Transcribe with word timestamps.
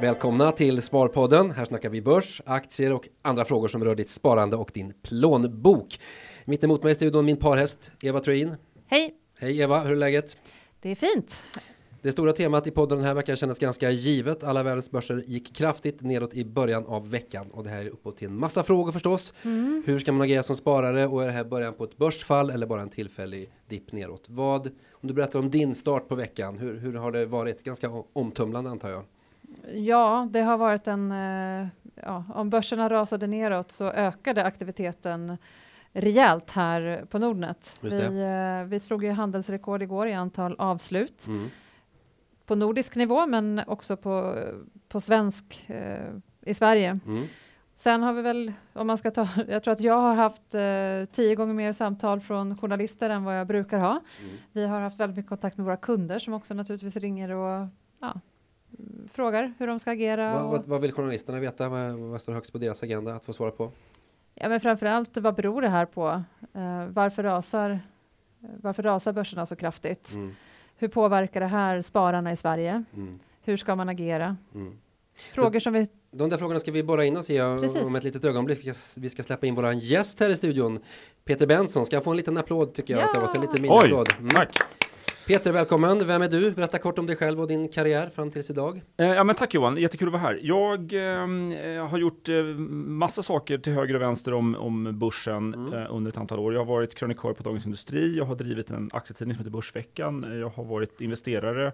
Välkomna 0.00 0.52
till 0.52 0.82
Sparpodden. 0.82 1.50
Här 1.50 1.64
snackar 1.64 1.88
vi 1.88 2.02
börs, 2.02 2.42
aktier 2.46 2.92
och 2.92 3.08
andra 3.22 3.44
frågor 3.44 3.68
som 3.68 3.84
rör 3.84 3.94
ditt 3.94 4.08
sparande 4.08 4.56
och 4.56 4.70
din 4.74 4.92
plånbok. 5.02 6.00
Mitt 6.44 6.64
emot 6.64 6.82
mig 6.82 6.92
i 6.92 6.94
studion 6.94 7.24
min 7.24 7.36
parhäst 7.36 7.92
Eva 8.02 8.20
Troin. 8.20 8.56
Hej! 8.86 9.14
Hej 9.38 9.60
Eva, 9.60 9.80
hur 9.80 9.92
är 9.92 9.96
läget? 9.96 10.36
Det 10.80 10.90
är 10.90 10.94
fint. 10.94 11.42
Det 12.08 12.12
stora 12.12 12.32
temat 12.32 12.66
i 12.66 12.70
podden 12.70 12.98
den 12.98 13.06
här 13.06 13.14
veckan 13.14 13.36
kändes 13.36 13.58
ganska 13.58 13.90
givet. 13.90 14.44
Alla 14.44 14.62
världens 14.62 14.90
börser 14.90 15.22
gick 15.26 15.54
kraftigt 15.56 16.00
nedåt 16.00 16.34
i 16.34 16.44
början 16.44 16.86
av 16.86 17.10
veckan 17.10 17.50
och 17.50 17.64
det 17.64 17.70
här 17.70 17.78
är 17.78 17.88
uppåt 17.88 18.16
till 18.16 18.28
en 18.28 18.38
massa 18.38 18.62
frågor 18.62 18.92
förstås. 18.92 19.34
Mm. 19.42 19.82
Hur 19.86 19.98
ska 19.98 20.12
man 20.12 20.22
agera 20.22 20.42
som 20.42 20.56
sparare 20.56 21.06
och 21.06 21.22
är 21.22 21.26
det 21.26 21.32
här 21.32 21.44
början 21.44 21.74
på 21.74 21.84
ett 21.84 21.96
börsfall 21.96 22.50
eller 22.50 22.66
bara 22.66 22.82
en 22.82 22.88
tillfällig 22.88 23.50
dipp 23.66 23.92
neråt? 23.92 24.26
Vad, 24.28 24.66
om 24.90 25.08
du 25.08 25.14
berättar 25.14 25.38
om 25.38 25.50
din 25.50 25.74
start 25.74 26.08
på 26.08 26.14
veckan, 26.14 26.58
hur, 26.58 26.78
hur 26.78 26.94
har 26.94 27.12
det 27.12 27.26
varit? 27.26 27.62
Ganska 27.62 27.90
omtumlande 28.12 28.70
antar 28.70 28.90
jag. 28.90 29.02
Ja, 29.74 30.28
det 30.30 30.40
har 30.40 30.58
varit 30.58 30.88
en, 30.88 31.12
eh, 31.12 31.68
ja, 31.94 32.24
om 32.34 32.50
börserna 32.50 32.90
rasade 32.90 33.26
neråt 33.26 33.72
så 33.72 33.84
ökade 33.84 34.44
aktiviteten 34.44 35.36
rejält 35.92 36.50
här 36.50 37.04
på 37.10 37.18
Nordnet. 37.18 37.78
Vi, 37.80 37.90
eh, 37.90 38.68
vi 38.68 38.80
slog 38.80 39.04
ju 39.04 39.10
handelsrekord 39.10 39.82
igår 39.82 40.08
i 40.08 40.12
antal 40.12 40.54
avslut. 40.58 41.26
Mm. 41.26 41.50
På 42.48 42.54
nordisk 42.54 42.96
nivå 42.96 43.26
men 43.26 43.60
också 43.66 43.96
på, 43.96 44.44
på 44.88 45.00
svensk 45.00 45.64
eh, 45.66 46.12
i 46.40 46.54
Sverige. 46.54 47.00
Mm. 47.06 47.26
Sen 47.76 48.02
har 48.02 48.12
vi 48.12 48.22
väl, 48.22 48.52
om 48.72 48.86
man 48.86 48.98
ska 48.98 49.10
ta, 49.10 49.28
jag 49.48 49.62
tror 49.62 49.72
att 49.72 49.80
jag 49.80 50.00
har 50.00 50.14
haft 50.14 50.54
eh, 50.54 51.14
tio 51.16 51.34
gånger 51.34 51.54
mer 51.54 51.72
samtal 51.72 52.20
från 52.20 52.58
journalister 52.58 53.10
än 53.10 53.24
vad 53.24 53.38
jag 53.38 53.46
brukar 53.46 53.78
ha. 53.78 53.90
Mm. 53.90 54.36
Vi 54.52 54.66
har 54.66 54.80
haft 54.80 55.00
väldigt 55.00 55.16
mycket 55.16 55.28
kontakt 55.28 55.56
med 55.56 55.66
våra 55.66 55.76
kunder 55.76 56.18
som 56.18 56.34
också 56.34 56.54
naturligtvis 56.54 56.96
ringer 56.96 57.30
och 57.30 57.66
ja, 58.00 58.20
frågar 59.12 59.54
hur 59.58 59.66
de 59.66 59.80
ska 59.80 59.90
agera. 59.90 60.34
Vad, 60.34 60.50
vad, 60.50 60.66
vad 60.66 60.80
vill 60.80 60.92
journalisterna 60.92 61.40
veta? 61.40 61.68
Vad, 61.68 61.92
vad, 61.92 62.20
står 62.20 62.32
högst 62.32 62.52
på 62.52 62.58
deras 62.58 62.82
agenda 62.82 63.14
att 63.14 63.24
få 63.24 63.32
svara 63.32 63.50
på? 63.50 63.70
Ja, 64.34 64.48
men 64.48 64.60
framförallt 64.60 65.16
vad 65.16 65.34
beror 65.34 65.62
det 65.62 65.68
här 65.68 65.86
på? 65.86 66.22
Uh, 66.56 66.86
varför 66.86 67.22
rasar 67.22 67.80
varför 68.40 68.82
rasar 68.82 69.12
börserna 69.12 69.46
så 69.46 69.56
kraftigt? 69.56 70.12
Mm. 70.12 70.34
Hur 70.80 70.88
påverkar 70.88 71.40
det 71.40 71.46
här 71.46 71.82
spararna 71.82 72.32
i 72.32 72.36
Sverige? 72.36 72.84
Mm. 72.96 73.18
Hur 73.42 73.56
ska 73.56 73.76
man 73.76 73.88
agera? 73.88 74.36
Mm. 74.54 74.78
Frågor 75.32 75.50
de, 75.50 75.60
som 75.60 75.72
vi... 75.72 75.86
De 76.10 76.30
där 76.30 76.36
frågorna 76.36 76.60
ska 76.60 76.72
vi 76.72 76.82
borra 76.82 77.04
in 77.04 77.16
oss 77.16 77.30
i 77.30 77.40
om 77.40 77.96
ett 77.96 78.04
litet 78.04 78.24
ögonblick. 78.24 78.66
Vi 78.96 79.10
ska 79.10 79.22
släppa 79.22 79.46
in 79.46 79.54
våran 79.54 79.78
gäst 79.78 80.20
här 80.20 80.30
i 80.30 80.36
studion. 80.36 80.78
Peter 81.24 81.46
Benson, 81.46 81.86
ska 81.86 81.96
jag 81.96 82.04
få 82.04 82.10
en 82.10 82.16
liten 82.16 82.36
applåd 82.36 82.74
tycker 82.74 82.94
jag? 82.94 83.02
Ja. 83.02 83.06
Att 83.06 83.14
det 83.14 83.20
var 83.20 83.34
en 83.34 83.40
liten 83.40 83.62
mini-applåd. 83.62 84.08
Mm. 84.18 84.30
Tack! 84.30 84.58
Peter, 85.28 85.52
välkommen. 85.52 86.06
Vem 86.06 86.22
är 86.22 86.28
du? 86.28 86.50
Berätta 86.50 86.78
kort 86.78 86.98
om 86.98 87.06
dig 87.06 87.16
själv 87.16 87.40
och 87.40 87.48
din 87.48 87.68
karriär 87.68 88.08
fram 88.08 88.30
tills 88.30 88.50
idag. 88.50 88.82
Eh, 88.96 89.06
ja, 89.06 89.24
men 89.24 89.36
tack 89.36 89.54
Johan, 89.54 89.76
jättekul 89.76 90.08
att 90.08 90.12
vara 90.12 90.22
här. 90.22 90.40
Jag 90.42 90.92
eh, 90.92 91.86
har 91.88 91.98
gjort 91.98 92.28
eh, 92.28 92.42
massa 92.44 93.22
saker 93.22 93.58
till 93.58 93.72
höger 93.72 93.94
och 93.94 94.02
vänster 94.02 94.34
om, 94.34 94.54
om 94.54 94.98
börsen 94.98 95.54
mm. 95.54 95.72
eh, 95.72 95.86
under 95.90 96.10
ett 96.10 96.16
antal 96.16 96.38
år. 96.38 96.52
Jag 96.52 96.60
har 96.60 96.66
varit 96.66 96.94
krönikör 96.94 97.32
på 97.32 97.42
Dagens 97.42 97.66
Industri, 97.66 98.16
jag 98.16 98.24
har 98.24 98.34
drivit 98.34 98.70
en 98.70 98.90
aktietidning 98.92 99.34
som 99.34 99.40
heter 99.40 99.50
Börsveckan, 99.50 100.40
jag 100.40 100.48
har 100.48 100.64
varit 100.64 101.00
investerare 101.00 101.72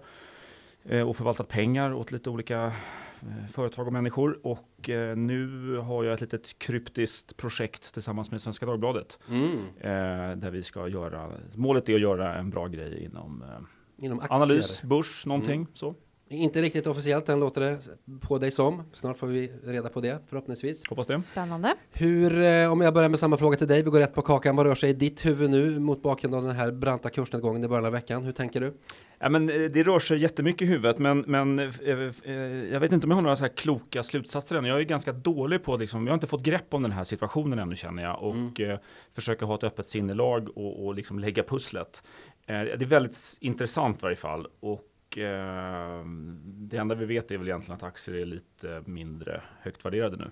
eh, 0.89 1.09
och 1.09 1.15
förvaltat 1.15 1.47
pengar 1.47 1.93
åt 1.93 2.11
lite 2.11 2.29
olika 2.29 2.57
Eh, 2.65 3.04
företag 3.51 3.87
och 3.87 3.93
människor. 3.93 4.39
Och 4.43 4.89
eh, 4.89 5.15
nu 5.17 5.75
har 5.77 6.03
jag 6.03 6.13
ett 6.13 6.21
litet 6.21 6.59
kryptiskt 6.59 7.37
projekt 7.37 7.93
tillsammans 7.93 8.31
med 8.31 8.41
Svenska 8.41 8.65
Dagbladet. 8.65 9.19
Mm. 9.29 9.57
Eh, 9.79 10.37
där 10.37 10.51
vi 10.51 10.63
ska 10.63 10.87
göra, 10.87 11.31
målet 11.55 11.89
är 11.89 11.95
att 11.95 12.01
göra 12.01 12.35
en 12.35 12.49
bra 12.49 12.67
grej 12.67 13.03
inom, 13.03 13.41
eh, 13.41 14.05
inom 14.05 14.21
analys, 14.29 14.81
börs, 14.83 15.25
någonting 15.25 15.61
mm. 15.61 15.67
så. 15.73 15.95
Inte 16.29 16.61
riktigt 16.61 16.87
officiellt 16.87 17.29
än 17.29 17.39
låter 17.39 17.61
det 17.61 17.79
på 18.21 18.37
dig 18.37 18.51
som. 18.51 18.83
Snart 18.93 19.17
får 19.17 19.27
vi 19.27 19.51
reda 19.63 19.89
på 19.89 20.01
det 20.01 20.19
förhoppningsvis. 20.27 20.89
Hoppas 20.89 21.07
det. 21.07 21.21
Spännande. 21.21 21.75
Hur, 21.91 22.41
eh, 22.41 22.71
om 22.71 22.81
jag 22.81 22.93
börjar 22.93 23.09
med 23.09 23.19
samma 23.19 23.37
fråga 23.37 23.57
till 23.57 23.67
dig, 23.67 23.81
vi 23.81 23.89
går 23.89 23.99
rätt 23.99 24.13
på 24.13 24.21
kakan. 24.21 24.55
Vad 24.55 24.65
rör 24.65 24.75
sig 24.75 24.89
i 24.89 24.93
ditt 24.93 25.25
huvud 25.25 25.49
nu 25.49 25.79
mot 25.79 26.01
bakgrund 26.01 26.35
av 26.35 26.43
den 26.43 26.55
här 26.55 26.71
branta 26.71 27.09
kursnedgången 27.09 27.63
i 27.63 27.67
början 27.67 27.85
av 27.85 27.91
veckan? 27.91 28.23
Hur 28.23 28.31
tänker 28.31 28.61
du? 28.61 28.73
Ja, 29.19 29.29
men 29.29 29.49
eh, 29.49 29.55
det 29.55 29.83
rör 29.83 29.99
sig 29.99 30.17
jättemycket 30.17 30.61
i 30.61 30.65
huvudet, 30.65 30.99
men, 30.99 31.19
men 31.19 31.59
eh, 31.59 32.33
jag 32.71 32.79
vet 32.79 32.91
inte 32.91 33.07
om 33.07 33.11
jag 33.11 33.17
har 33.17 33.21
några 33.21 33.35
så 33.35 33.43
här 33.43 33.51
kloka 33.51 34.03
slutsatser 34.03 34.55
än. 34.55 34.65
Jag 34.65 34.79
är 34.79 34.83
ganska 34.83 35.11
dålig 35.11 35.63
på, 35.63 35.77
liksom, 35.77 36.07
jag 36.07 36.11
har 36.11 36.15
inte 36.15 36.27
fått 36.27 36.43
grepp 36.43 36.73
om 36.73 36.83
den 36.83 36.91
här 36.91 37.03
situationen 37.03 37.59
ännu 37.59 37.75
känner 37.75 38.03
jag 38.03 38.23
och 38.23 38.35
mm. 38.35 38.77
försöker 39.13 39.45
ha 39.45 39.55
ett 39.55 39.63
öppet 39.63 39.87
sinnelag 39.87 40.57
och, 40.57 40.85
och 40.85 40.95
liksom 40.95 41.19
lägga 41.19 41.43
pusslet. 41.43 42.03
Det 42.45 42.53
är 42.53 42.85
väldigt 42.85 43.37
intressant 43.39 43.97
i 43.97 44.03
varje 44.03 44.15
fall 44.15 44.47
och 44.59 44.81
eh, 45.17 46.05
det 46.43 46.77
enda 46.77 46.95
vi 46.95 47.05
vet 47.05 47.31
är 47.31 47.37
väl 47.37 47.47
egentligen 47.47 47.75
att 47.75 47.83
aktier 47.83 48.15
är 48.15 48.25
lite 48.25 48.83
mindre 48.85 49.41
högt 49.61 49.85
värderade 49.85 50.17
nu. 50.17 50.31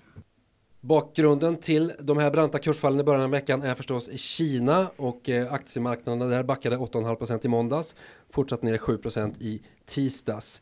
Bakgrunden 0.81 1.57
till 1.57 1.93
de 1.99 2.17
här 2.17 2.31
branta 2.31 2.59
kursfallen 2.59 2.99
i 2.99 3.03
början 3.03 3.23
av 3.23 3.29
veckan 3.29 3.61
är 3.61 3.75
förstås 3.75 4.19
Kina 4.19 4.87
och 4.95 5.29
eh, 5.29 5.53
aktiemarknaden 5.53 6.29
där 6.29 6.43
backade 6.43 6.77
8,5% 6.77 7.45
i 7.45 7.47
måndags, 7.47 7.95
fortsatt 8.29 8.61
ner 8.61 8.77
7% 8.77 9.33
i 9.39 9.61
tisdags. 9.85 10.61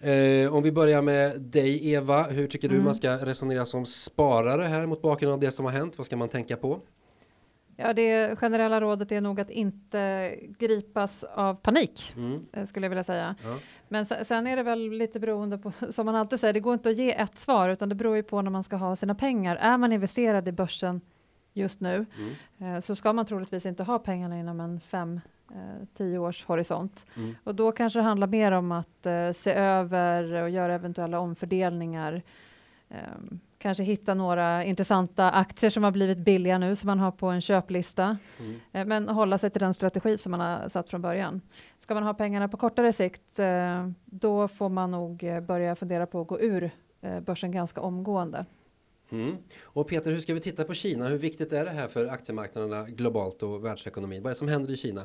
Eh, 0.00 0.54
om 0.54 0.62
vi 0.62 0.72
börjar 0.72 1.02
med 1.02 1.40
dig 1.40 1.92
Eva, 1.92 2.22
hur 2.22 2.46
tycker 2.46 2.68
du 2.68 2.74
mm. 2.74 2.84
man 2.84 2.94
ska 2.94 3.16
resonera 3.16 3.66
som 3.66 3.86
sparare 3.86 4.64
här 4.64 4.86
mot 4.86 5.02
bakgrund 5.02 5.32
av 5.32 5.40
det 5.40 5.50
som 5.50 5.64
har 5.64 5.72
hänt? 5.72 5.98
Vad 5.98 6.06
ska 6.06 6.16
man 6.16 6.28
tänka 6.28 6.56
på? 6.56 6.80
Ja, 7.76 7.92
det 7.92 8.38
generella 8.38 8.80
rådet 8.80 9.12
är 9.12 9.20
nog 9.20 9.40
att 9.40 9.50
inte 9.50 10.34
gripas 10.58 11.24
av 11.24 11.54
panik, 11.54 12.12
mm. 12.16 12.44
Eh, 12.52 12.66
skulle 12.66 12.86
jag 12.86 12.90
vilja 12.90 13.04
säga. 13.04 13.34
Ja. 13.44 13.58
Men 13.88 14.06
sen 14.06 14.46
är 14.46 14.56
det 14.56 14.62
väl 14.62 14.90
lite 14.90 15.20
beroende 15.20 15.58
på, 15.58 15.72
som 15.90 16.06
man 16.06 16.14
alltid 16.14 16.40
säger, 16.40 16.54
det 16.54 16.60
går 16.60 16.74
inte 16.74 16.90
att 16.90 16.96
ge 16.96 17.12
ett 17.20 17.38
svar, 17.38 17.68
utan 17.68 17.88
det 17.88 17.94
beror 17.94 18.16
ju 18.16 18.22
på 18.22 18.42
när 18.42 18.50
man 18.50 18.64
ska 18.64 18.76
ha 18.76 18.96
sina 18.96 19.14
pengar. 19.14 19.56
Är 19.56 19.76
man 19.76 19.92
investerad 19.92 20.48
i 20.48 20.52
börsen 20.52 21.00
just 21.52 21.80
nu, 21.80 22.06
mm. 22.18 22.74
Eh, 22.74 22.80
så 22.80 22.94
ska 22.94 23.12
man 23.12 23.26
troligtvis 23.26 23.66
inte 23.66 23.82
ha 23.82 23.98
pengarna 23.98 24.38
inom 24.38 24.60
en 24.60 24.80
fem 24.80 25.20
eh, 25.50 25.86
tio 25.94 26.18
års 26.18 26.44
horisont. 26.44 27.06
Mm. 27.16 27.34
Och 27.44 27.54
då 27.54 27.72
kanske 27.72 27.98
det 27.98 28.02
handlar 28.02 28.26
mer 28.26 28.52
om 28.52 28.72
att 28.72 29.06
se 29.32 29.52
över 29.52 30.32
och 30.32 30.50
göra 30.50 30.74
eventuella 30.74 31.18
omfördelningar. 31.18 32.22
Kanske 33.62 33.82
hitta 33.82 34.14
några 34.14 34.64
intressanta 34.64 35.30
aktier 35.30 35.70
som 35.70 35.84
har 35.84 35.90
blivit 35.90 36.18
billiga 36.18 36.58
nu 36.58 36.76
som 36.76 36.86
man 36.86 36.98
har 36.98 37.10
på 37.10 37.26
en 37.26 37.40
köplista. 37.40 38.16
Mm. 38.38 38.60
Eh, 38.72 38.84
men 38.84 39.08
hålla 39.08 39.38
sig 39.38 39.50
till 39.50 39.60
den 39.60 39.74
strategi 39.74 40.18
som 40.18 40.30
man 40.30 40.40
har 40.40 40.68
satt 40.68 40.88
från 40.88 41.02
början. 41.02 41.40
Ska 41.78 41.94
man 41.94 42.02
ha 42.02 42.14
pengarna 42.14 42.48
på 42.48 42.56
kortare 42.56 42.92
sikt, 42.92 43.38
eh, 43.38 43.88
då 44.04 44.48
får 44.48 44.68
man 44.68 44.90
nog 44.90 45.24
eh, 45.24 45.40
börja 45.40 45.76
fundera 45.76 46.06
på 46.06 46.20
att 46.20 46.26
gå 46.28 46.40
ur 46.40 46.70
börsen 47.20 47.52
ganska 47.52 47.80
omgående. 47.80 48.44
Mm. 49.12 49.36
Och 49.62 49.88
Peter, 49.88 50.10
hur 50.10 50.20
ska 50.20 50.34
vi 50.34 50.40
titta 50.40 50.64
på 50.64 50.74
Kina? 50.74 51.06
Hur 51.06 51.18
viktigt 51.18 51.52
är 51.52 51.64
det 51.64 51.70
här 51.70 51.86
för 51.86 52.06
aktiemarknaderna 52.06 52.84
globalt 52.84 53.42
och 53.42 53.64
världsekonomin? 53.64 54.22
Vad 54.22 54.30
är 54.30 54.34
det 54.34 54.38
som 54.38 54.48
händer 54.48 54.72
i 54.72 54.76
Kina? 54.76 55.04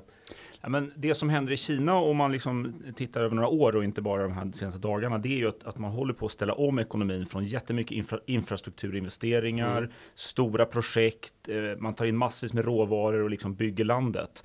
Ja, 0.62 0.70
men 0.70 0.94
det 0.96 1.16
som 1.16 1.30
händer 1.30 1.54
i 1.54 1.58
Kina 1.58 1.96
om 1.96 2.18
man 2.18 2.32
liksom 2.32 2.74
tittar 2.96 3.22
över 3.22 3.36
några 3.36 3.50
år 3.50 3.76
och 3.76 3.84
inte 3.84 4.02
bara 4.02 4.24
de 4.24 4.32
här 4.32 4.52
senaste 4.52 4.80
dagarna, 4.80 5.18
det 5.18 5.30
är 5.30 5.38
ju 5.38 5.48
att, 5.48 5.64
att 5.64 5.78
man 5.78 5.92
håller 5.92 6.14
på 6.14 6.26
att 6.26 6.32
ställa 6.32 6.54
om 6.54 6.80
ekonomin 6.80 7.26
från 7.26 7.46
jättemycket 7.46 7.92
infra, 7.92 8.20
infrastrukturinvesteringar, 8.26 9.78
mm. 9.78 9.92
stora 10.16 10.66
projekt, 10.66 11.34
eh, 11.50 11.80
man 11.80 11.94
tar 11.94 12.06
in 12.06 12.18
massvis 12.18 12.54
med 12.54 12.66
råvaror 12.66 13.24
och 13.24 13.30
liksom 13.30 13.56
bygger 13.56 13.86
landet. 13.86 14.44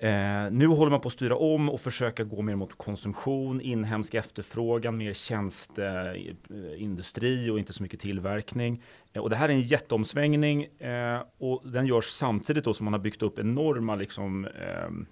Eh, 0.00 0.50
nu 0.50 0.66
håller 0.66 0.90
man 0.90 1.00
på 1.00 1.06
att 1.06 1.12
styra 1.12 1.36
om 1.36 1.70
och 1.70 1.80
försöka 1.80 2.24
gå 2.24 2.42
mer 2.42 2.56
mot 2.56 2.78
konsumtion, 2.78 3.60
inhemsk 3.60 4.14
efterfrågan, 4.14 4.96
mer 4.96 5.12
tjänsteindustri 5.12 7.50
och 7.50 7.58
inte 7.58 7.72
så 7.72 7.82
mycket 7.82 8.00
tillverkning. 8.00 8.82
Eh, 9.12 9.22
och 9.22 9.30
det 9.30 9.36
här 9.36 9.48
är 9.48 9.52
en 9.52 9.60
jätteomsvängning 9.60 10.64
eh, 10.64 11.22
och 11.38 11.62
den 11.64 11.86
görs 11.86 12.04
samtidigt 12.04 12.64
då 12.64 12.74
som 12.74 12.84
man 12.84 12.92
har 12.92 13.00
byggt 13.00 13.22
upp 13.22 13.38
enorma 13.38 13.94
liksom, 13.94 14.44
ehm, 14.44 15.06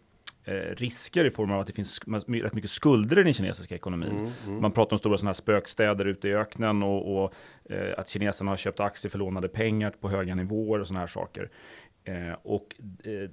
eh, 0.45 0.75
risker 0.77 1.25
i 1.25 1.31
form 1.31 1.53
av 1.53 1.61
att 1.61 1.67
det 1.67 1.73
finns 1.73 2.01
rätt 2.29 2.55
mycket 2.55 2.71
skulder 2.71 3.19
i 3.19 3.23
den 3.23 3.35
kinesiska 3.35 3.75
ekonomin. 3.75 4.11
Mm, 4.11 4.33
mm. 4.47 4.63
Man 4.63 4.73
pratar 4.73 4.95
om 4.95 4.99
stora 4.99 5.19
sådana 5.19 5.29
här 5.29 5.35
spökstäder 5.35 6.05
ute 6.05 6.29
i 6.29 6.35
öknen 6.35 6.83
och, 6.83 7.25
och 7.25 7.35
eh, 7.71 7.99
att 7.99 8.09
kineserna 8.09 8.51
har 8.51 8.57
köpt 8.57 8.81
aktier 8.81 9.11
för 9.11 9.19
lånade 9.19 9.49
pengar 9.49 9.91
på 10.01 10.09
höga 10.09 10.35
nivåer 10.35 10.81
och 10.81 10.87
sådana 10.87 11.01
här 11.01 11.07
saker. 11.07 11.51
Eh, 12.09 12.37
och 12.43 12.75
eh, 13.05 13.31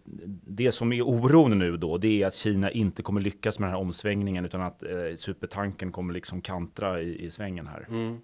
det 0.47 0.71
som 0.71 0.93
är 0.93 1.01
oron 1.01 1.59
nu 1.59 1.77
då, 1.77 1.97
det 1.97 2.23
är 2.23 2.27
att 2.27 2.35
Kina 2.35 2.71
inte 2.71 3.01
kommer 3.01 3.21
lyckas 3.21 3.59
med 3.59 3.67
den 3.67 3.73
här 3.75 3.81
omsvängningen 3.81 4.45
utan 4.45 4.61
att 4.61 4.83
eh, 4.83 4.89
supertanken 5.15 5.91
kommer 5.91 6.13
liksom 6.13 6.41
kantra 6.41 7.01
i, 7.01 7.25
i 7.25 7.31
svängen 7.31 7.67
här. 7.67 7.85
Mm. 7.89 8.17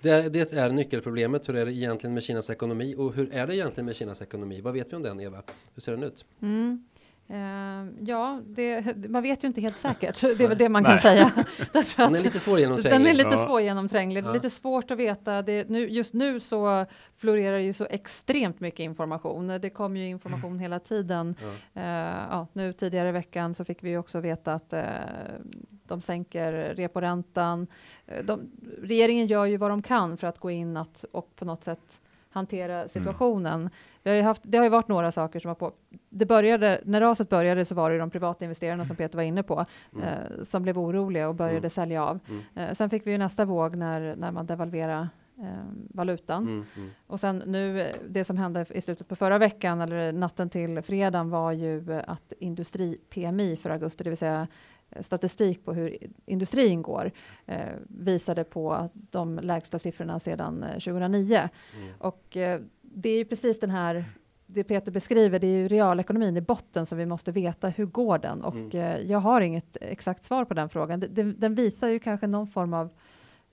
Det, 0.00 0.28
det, 0.28 0.52
är 0.52 0.70
nyckelproblemet. 0.70 1.48
Hur 1.48 1.56
är 1.56 1.66
det 1.66 1.72
egentligen 1.72 2.14
med 2.14 2.22
Kinas 2.22 2.50
ekonomi 2.50 2.94
och 2.98 3.14
hur 3.14 3.32
är 3.32 3.46
det 3.46 3.56
egentligen 3.56 3.86
med 3.86 3.96
Kinas 3.96 4.22
ekonomi? 4.22 4.60
Vad 4.60 4.74
vet 4.74 4.92
vi 4.92 4.96
om 4.96 5.02
den 5.02 5.20
Eva? 5.20 5.42
Hur 5.74 5.80
ser 5.80 5.92
den 5.92 6.02
ut? 6.02 6.24
Mm. 6.42 6.84
Uh, 7.32 7.88
ja, 8.00 8.40
det, 8.46 8.96
man 9.08 9.22
vet 9.22 9.44
ju 9.44 9.48
inte 9.48 9.60
helt 9.60 9.78
säkert. 9.78 10.20
Det 10.20 10.44
är 10.44 10.48
väl 10.48 10.58
det 10.58 10.68
man 10.68 10.84
kan 10.84 10.98
säga. 10.98 11.32
Därför 11.72 12.02
den 12.02 12.14
är 12.14 12.22
lite 12.22 12.38
svårgenomtränglig. 12.38 13.00
Den 13.00 13.06
är 13.06 13.14
lite 13.14 13.30
ja. 13.30 13.46
svårgenomtränglig. 13.46 14.24
Ja. 14.24 14.32
Lite 14.32 14.50
svårt 14.50 14.90
att 14.90 14.98
veta. 14.98 15.42
Det, 15.42 15.68
nu, 15.68 15.88
just 15.88 16.14
nu 16.14 16.40
så 16.40 16.86
florerar 17.16 17.58
ju 17.58 17.72
så 17.72 17.86
extremt 17.90 18.60
mycket 18.60 18.80
information. 18.80 19.46
Det 19.48 19.70
kommer 19.70 20.00
ju 20.00 20.06
information 20.06 20.50
mm. 20.50 20.60
hela 20.60 20.78
tiden. 20.78 21.34
Ja. 21.40 21.80
Uh, 21.80 22.26
ja, 22.30 22.46
nu 22.52 22.72
tidigare 22.72 23.08
i 23.08 23.12
veckan 23.12 23.54
så 23.54 23.64
fick 23.64 23.84
vi 23.84 23.96
också 23.96 24.20
veta 24.20 24.54
att 24.54 24.72
uh, 24.72 24.80
de 25.86 26.00
sänker 26.00 26.52
reporäntan. 26.52 27.66
De, 28.24 28.40
regeringen 28.82 29.26
gör 29.26 29.46
ju 29.46 29.56
vad 29.56 29.70
de 29.70 29.82
kan 29.82 30.16
för 30.16 30.26
att 30.26 30.38
gå 30.38 30.50
in 30.50 30.76
att, 30.76 31.04
och 31.12 31.36
på 31.36 31.44
något 31.44 31.64
sätt 31.64 32.00
hantera 32.30 32.74
mm. 32.74 32.88
situationen. 32.88 33.60
Mm. 33.60 33.70
Vi 34.02 34.10
har 34.10 34.16
ju 34.16 34.22
haft, 34.22 34.42
det 34.44 34.58
har 34.58 34.64
ju 34.64 34.70
varit 34.70 34.88
några 34.88 35.12
saker 35.12 35.40
som 35.40 35.48
har 35.48 35.54
på... 35.54 35.72
Det 36.08 36.26
började, 36.26 36.80
när 36.84 37.00
raset 37.00 37.28
började 37.28 37.64
så 37.64 37.74
var 37.74 37.90
det 37.90 37.98
de 37.98 38.10
privata 38.10 38.44
investerarna 38.44 38.84
som 38.84 38.96
Peter 38.96 39.16
var 39.16 39.22
inne 39.22 39.42
på, 39.42 39.66
mm. 39.94 40.04
eh, 40.04 40.42
som 40.42 40.62
blev 40.62 40.78
oroliga 40.78 41.28
och 41.28 41.34
började 41.34 41.58
mm. 41.58 41.70
sälja 41.70 42.04
av. 42.04 42.18
Mm. 42.28 42.42
Eh, 42.54 42.74
sen 42.74 42.90
fick 42.90 43.06
vi 43.06 43.10
ju 43.10 43.18
nästa 43.18 43.44
våg 43.44 43.76
när, 43.76 44.16
när 44.16 44.32
man 44.32 44.46
devalverade 44.46 45.08
eh, 45.38 45.44
valutan. 45.94 46.42
Mm, 46.42 46.66
mm. 46.76 46.90
Och 47.06 47.20
sen 47.20 47.42
nu, 47.46 47.92
det 48.08 48.24
som 48.24 48.36
hände 48.36 48.66
i 48.70 48.80
slutet 48.80 49.08
på 49.08 49.16
förra 49.16 49.38
veckan, 49.38 49.80
eller 49.80 50.12
natten 50.12 50.50
till 50.50 50.82
fredagen, 50.82 51.30
var 51.30 51.52
ju 51.52 52.02
att 52.06 52.32
industri-PMI 52.38 53.56
för 53.56 53.70
augusti, 53.70 54.04
det 54.04 54.10
vill 54.10 54.16
säga 54.16 54.48
statistik 55.00 55.64
på 55.64 55.72
hur 55.72 55.96
industrin 56.26 56.82
går 56.82 57.10
eh, 57.46 57.68
visade 57.88 58.44
på 58.44 58.88
de 58.92 59.38
lägsta 59.38 59.78
siffrorna 59.78 60.18
sedan 60.18 60.64
2009. 60.72 61.34
Eh, 61.34 61.48
mm. 61.78 61.94
Och 61.98 62.36
eh, 62.36 62.60
det 62.94 63.08
är 63.08 63.16
ju 63.16 63.24
precis 63.24 63.60
den 63.60 63.70
här 63.70 64.04
det 64.54 64.64
Peter 64.64 64.92
beskriver, 64.92 65.38
det 65.38 65.46
är 65.46 65.56
ju 65.56 65.68
realekonomin 65.68 66.36
i 66.36 66.40
botten 66.40 66.86
som 66.86 66.98
vi 66.98 67.06
måste 67.06 67.32
veta. 67.32 67.68
Hur 67.68 67.86
går 67.86 68.18
den? 68.18 68.42
Och 68.42 68.54
mm. 68.54 68.70
eh, 68.70 69.10
jag 69.10 69.18
har 69.18 69.40
inget 69.40 69.76
exakt 69.80 70.22
svar 70.22 70.44
på 70.44 70.54
den 70.54 70.68
frågan. 70.68 71.00
Den, 71.00 71.34
den 71.38 71.54
visar 71.54 71.88
ju 71.88 71.98
kanske 71.98 72.26
någon 72.26 72.46
form 72.46 72.74
av 72.74 72.90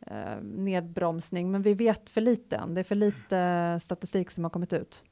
eh, 0.08 0.42
nedbromsning, 0.42 1.52
men 1.52 1.62
vi 1.62 1.74
vet 1.74 2.10
för 2.10 2.22
lite 2.22 2.56
än. 2.56 2.74
Det 2.74 2.82
är 2.82 2.84
för 2.84 2.96
lite 2.96 3.80
statistik 3.82 4.32
som 4.32 4.44
har 4.44 4.52
kommit 4.52 4.74
ut. 4.74 5.04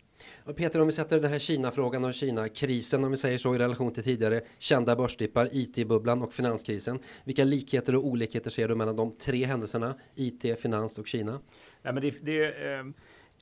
Peter, 0.56 0.82
om 0.82 0.88
vi 0.88 0.94
sätter 0.94 1.20
den 1.20 1.32
här 1.32 1.40
Kina-frågan 1.40 2.06
och 2.06 2.14
Kina-krisen, 2.14 3.04
om 3.04 3.12
vi 3.12 3.18
säger 3.18 3.38
så, 3.38 3.56
i 3.56 3.58
relation 3.58 3.94
till 3.94 4.04
tidigare 4.04 4.42
kända 4.58 4.96
börsdippar, 4.96 5.50
IT-bubblan 5.52 6.22
och 6.22 6.34
finanskrisen. 6.34 7.00
Vilka 7.24 7.44
likheter 7.44 7.96
och 7.96 8.06
olikheter 8.06 8.50
ser 8.50 8.68
du 8.68 8.76
mellan 8.76 8.96
de 8.96 9.18
tre 9.18 9.46
händelserna, 9.46 9.96
IT, 10.16 10.60
finans 10.60 10.98
och 10.98 11.08
Kina? 11.08 11.40
Ja, 11.82 11.92
men 11.92 12.04
det, 12.04 12.26
det, 12.26 12.46
eh, 12.46 12.84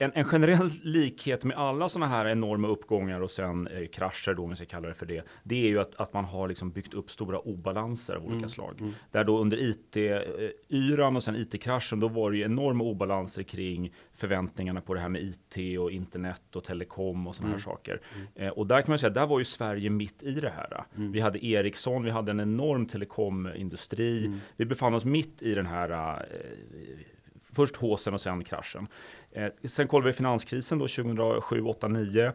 en, 0.03 0.11
en, 0.13 0.23
generell 0.23 0.69
likhet 0.83 1.43
med 1.43 1.57
alla 1.57 1.89
sådana 1.89 2.07
här 2.07 2.27
enorma 2.27 2.67
uppgångar 2.67 3.21
och 3.21 3.31
sen 3.31 3.67
eh, 3.67 3.87
krascher, 3.87 4.33
då, 4.33 4.43
om 4.43 4.49
vi 4.49 4.55
ska 4.55 4.65
kalla 4.65 4.87
det 4.87 4.93
för 4.93 5.05
det, 5.05 5.25
det 5.43 5.55
är 5.55 5.67
ju 5.67 5.79
att, 5.79 5.95
att 5.95 6.13
man 6.13 6.25
har 6.25 6.47
liksom 6.47 6.71
byggt 6.71 6.93
upp 6.93 7.11
stora 7.11 7.39
obalanser 7.39 8.15
av 8.15 8.21
olika 8.21 8.37
mm, 8.37 8.49
slag. 8.49 8.75
Mm. 8.79 8.93
Där 9.11 9.23
då 9.23 9.39
under 9.39 9.57
IT-yran 9.61 11.15
och 11.15 11.23
sen 11.23 11.35
IT-kraschen, 11.35 11.99
då 11.99 12.07
var 12.07 12.31
det 12.31 12.37
ju 12.37 12.43
enorma 12.43 12.83
obalanser 12.83 13.43
kring 13.43 13.93
förväntningarna 14.13 14.81
på 14.81 14.93
det 14.93 14.99
här 14.99 15.09
med 15.09 15.21
IT 15.21 15.79
och 15.79 15.91
internet 15.91 16.55
och 16.55 16.63
telekom 16.63 17.27
och 17.27 17.35
sådana 17.35 17.47
mm. 17.47 17.59
här 17.59 17.63
saker. 17.63 18.01
Mm. 18.15 18.47
Eh, 18.47 18.49
och 18.49 18.67
där 18.67 18.81
kan 18.81 18.91
man 18.91 18.99
säga, 18.99 19.09
där 19.09 19.25
var 19.25 19.39
ju 19.39 19.45
Sverige 19.45 19.89
mitt 19.89 20.23
i 20.23 20.31
det 20.31 20.49
här. 20.49 20.83
Mm. 20.97 21.11
Vi 21.11 21.19
hade 21.19 21.45
Ericsson, 21.45 22.03
vi 22.03 22.11
hade 22.11 22.31
en 22.31 22.39
enorm 22.39 22.85
telekomindustri. 22.85 24.25
Mm. 24.25 24.39
Vi 24.57 24.65
befann 24.65 24.93
oss 24.93 25.05
mitt 25.05 25.41
i 25.41 25.53
den 25.53 25.65
här 25.65 25.89
eh, 25.89 27.13
först 27.53 27.75
håsen 27.75 28.13
och 28.13 28.21
sen 28.21 28.43
kraschen. 28.43 28.87
Eh, 29.35 29.51
sen 29.63 29.87
kollar 29.87 30.05
vi 30.05 30.13
finanskrisen 30.13 30.79
då 30.79 30.87
2007, 30.87 31.61
8, 31.61 31.87
9. 31.87 32.33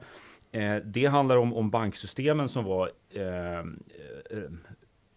Eh, 0.52 0.76
det 0.84 1.06
handlar 1.06 1.36
om, 1.36 1.54
om 1.54 1.70
banksystemen 1.70 2.48
som 2.48 2.64
var 2.64 2.90
eh, 3.10 3.58
eh 3.58 3.64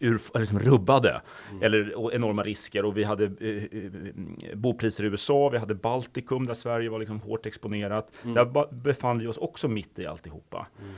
ur, 0.02 0.40
liksom 0.40 0.60
rubbade 0.60 1.22
mm. 1.50 1.64
eller 1.64 2.14
enorma 2.14 2.44
risker 2.44 2.86
och 2.86 2.98
vi 2.98 3.04
hade 3.04 3.26
eh, 3.26 4.56
bopriser 4.56 5.04
i 5.04 5.08
USA, 5.08 5.50
vi 5.50 5.58
hade 5.58 5.76
Baltikum 5.76 6.46
där 6.46 6.54
Sverige 6.54 6.90
var 6.90 7.00
liksom 7.00 7.20
hårt 7.20 7.46
exponerat. 7.46 8.14
Mm. 8.24 8.34
Där 8.34 8.74
befann 8.74 9.20
vi 9.20 9.28
oss 9.28 9.38
också 9.38 9.68
mitt 9.68 10.00
i 10.00 10.06
alltihopa. 10.06 10.68
Mm. 10.80 10.92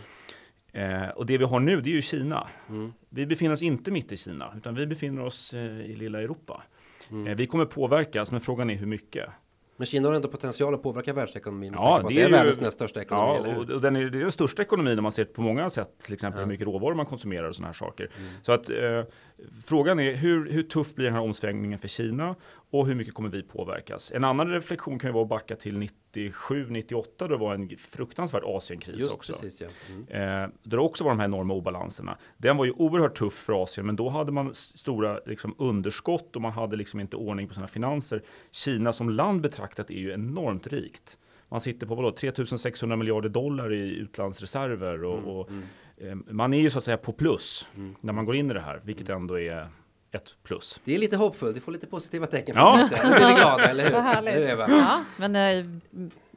Eh, 0.73 1.09
och 1.09 1.25
det 1.25 1.37
vi 1.37 1.43
har 1.43 1.59
nu, 1.59 1.81
det 1.81 1.89
är 1.89 1.93
ju 1.93 2.01
Kina. 2.01 2.47
Mm. 2.69 2.93
Vi 3.09 3.25
befinner 3.25 3.53
oss 3.53 3.61
inte 3.61 3.91
mitt 3.91 4.11
i 4.11 4.17
Kina, 4.17 4.53
utan 4.57 4.75
vi 4.75 4.87
befinner 4.87 5.23
oss 5.23 5.53
eh, 5.53 5.81
i 5.81 5.95
lilla 5.95 6.21
Europa. 6.21 6.63
Mm. 7.11 7.37
Vi 7.37 7.47
kommer 7.47 7.65
påverkas, 7.65 8.31
men 8.31 8.41
frågan 8.41 8.69
är 8.69 8.75
hur 8.75 8.87
mycket. 8.87 9.29
Men 9.83 9.87
Kina 9.87 10.07
har 10.07 10.15
ändå 10.15 10.27
potential 10.27 10.73
att 10.73 10.83
påverka 10.83 11.13
världsekonomin. 11.13 11.73
Ja, 11.73 12.01
det, 12.07 12.15
det 12.15 12.21
är, 12.21 12.25
ju, 12.25 12.31
världens 12.31 12.61
näst 12.61 12.75
största 12.75 13.01
ekonomi. 13.01 13.53
Ja, 13.67 13.73
och 13.75 13.81
den 13.81 13.95
är, 13.95 14.09
det 14.09 14.17
är 14.17 14.21
den 14.21 14.31
största 14.31 14.61
ekonomin 14.61 14.97
om 14.97 15.03
man 15.03 15.11
ser 15.11 15.25
på 15.25 15.41
många 15.41 15.69
sätt, 15.69 15.89
till 16.03 16.13
exempel 16.13 16.39
ja. 16.39 16.45
hur 16.45 16.51
mycket 16.51 16.67
råvaror 16.67 16.95
man 16.95 17.05
konsumerar 17.05 17.47
och 17.47 17.55
sådana 17.55 17.67
här 17.67 17.73
saker. 17.73 18.03
Mm. 18.17 18.29
Så 18.41 18.51
att 18.51 18.69
eh, 18.69 18.75
frågan 19.65 19.99
är 19.99 20.13
hur, 20.13 20.49
hur 20.49 20.63
tuff 20.63 20.95
blir 20.95 21.05
den 21.05 21.13
här 21.13 21.21
omsvängningen 21.21 21.79
för 21.79 21.87
Kina 21.87 22.35
och 22.73 22.87
hur 22.87 22.95
mycket 22.95 23.13
kommer 23.13 23.29
vi 23.29 23.43
påverkas? 23.43 24.11
En 24.15 24.23
annan 24.23 24.47
reflektion 24.47 24.99
kan 24.99 25.09
ju 25.09 25.13
vara 25.13 25.23
att 25.23 25.29
backa 25.29 25.55
till 25.55 25.77
97, 25.77 26.69
98 26.69 27.27
då 27.27 27.27
det 27.27 27.37
var 27.37 27.53
en 27.53 27.77
fruktansvärd 27.77 28.43
Asienkris 28.45 28.99
Just 28.99 29.13
också. 29.13 29.33
Precis, 29.33 29.61
ja. 29.61 29.67
mm. 29.89 30.01
eh, 30.07 30.49
där 30.63 30.77
det 30.77 30.83
också 30.83 31.03
var 31.03 31.11
de 31.11 31.19
här 31.19 31.25
enorma 31.25 31.53
obalanserna. 31.53 32.17
Den 32.37 32.57
var 32.57 32.65
ju 32.65 32.71
oerhört 32.71 33.17
tuff 33.17 33.33
för 33.33 33.63
Asien, 33.63 33.85
men 33.85 33.95
då 33.95 34.09
hade 34.09 34.31
man 34.31 34.53
stora 34.53 35.19
liksom, 35.25 35.55
underskott 35.57 36.35
och 36.35 36.41
man 36.41 36.51
hade 36.51 36.75
liksom 36.75 36.99
inte 36.99 37.17
ordning 37.17 37.47
på 37.47 37.53
sina 37.53 37.67
finanser. 37.67 38.21
Kina 38.51 38.93
som 38.93 39.09
land 39.09 39.41
betraktat 39.41 39.89
är 39.89 39.99
ju 39.99 40.11
enormt 40.11 40.67
rikt. 40.67 41.17
Man 41.49 41.61
sitter 41.61 41.87
på 41.87 41.95
vadå, 41.95 42.11
3600 42.11 42.95
miljarder 42.95 43.29
dollar 43.29 43.73
i 43.73 43.95
utlandsreserver 43.95 45.03
och, 45.03 45.17
mm, 45.17 45.29
och 45.29 45.49
mm. 45.49 45.63
Eh, 45.97 46.15
man 46.33 46.53
är 46.53 46.59
ju 46.59 46.69
så 46.69 46.77
att 46.77 46.83
säga 46.83 46.97
på 46.97 47.13
plus 47.13 47.67
mm. 47.75 47.95
när 48.01 48.13
man 48.13 48.25
går 48.25 48.35
in 48.35 48.51
i 48.51 48.53
det 48.53 48.59
här, 48.59 48.81
vilket 48.83 49.09
mm. 49.09 49.21
ändå 49.21 49.39
är 49.39 49.67
ett 50.13 50.35
plus. 50.43 50.79
Det 50.83 50.95
är 50.95 50.99
lite 50.99 51.17
hoppfullt, 51.17 51.55
vi 51.57 51.59
får 51.59 51.71
lite 51.71 51.87
positiva 51.87 52.27
tecken. 52.27 52.55
Ja. 52.57 52.89
Blir 53.03 53.27
vi 53.27 53.33
glada, 53.33 53.69
eller 53.69 53.83
hur? 53.83 53.91
Vad 53.93 54.03
härligt. 54.03 54.49
ja, 54.57 55.03
men 55.17 55.35
eh, 55.35 55.65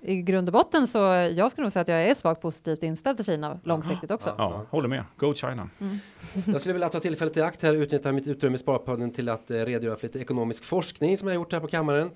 i 0.02 0.22
grund 0.22 0.48
och 0.48 0.52
botten 0.52 0.86
så 0.86 0.98
jag 1.36 1.50
skulle 1.50 1.64
nog 1.64 1.72
säga 1.72 1.80
att 1.80 1.88
jag 1.88 2.02
är 2.02 2.14
svagt 2.14 2.42
positivt 2.42 2.82
inställd 2.82 3.18
till 3.18 3.26
Kina 3.26 3.60
långsiktigt 3.64 4.10
också. 4.10 4.28
Ja, 4.28 4.34
ja, 4.38 4.66
håller 4.70 4.88
med. 4.88 5.04
Go 5.16 5.34
China. 5.34 5.68
Mm. 5.80 5.98
jag 6.46 6.60
skulle 6.60 6.72
vilja 6.72 6.88
ta 6.88 7.00
tillfället 7.00 7.36
i 7.36 7.40
akt 7.40 7.62
här, 7.62 7.74
utnyttja 7.74 8.12
mitt 8.12 8.26
utrymme 8.26 8.54
i 8.54 8.58
Sparpodden 8.58 9.10
till 9.12 9.28
att 9.28 9.50
eh, 9.50 9.56
redogöra 9.56 9.96
för 9.96 10.06
lite 10.06 10.18
ekonomisk 10.18 10.64
forskning 10.64 11.18
som 11.18 11.28
jag 11.28 11.34
har 11.34 11.40
gjort 11.40 11.52
här 11.52 11.60
på 11.60 11.68
kammaren. 11.68 12.10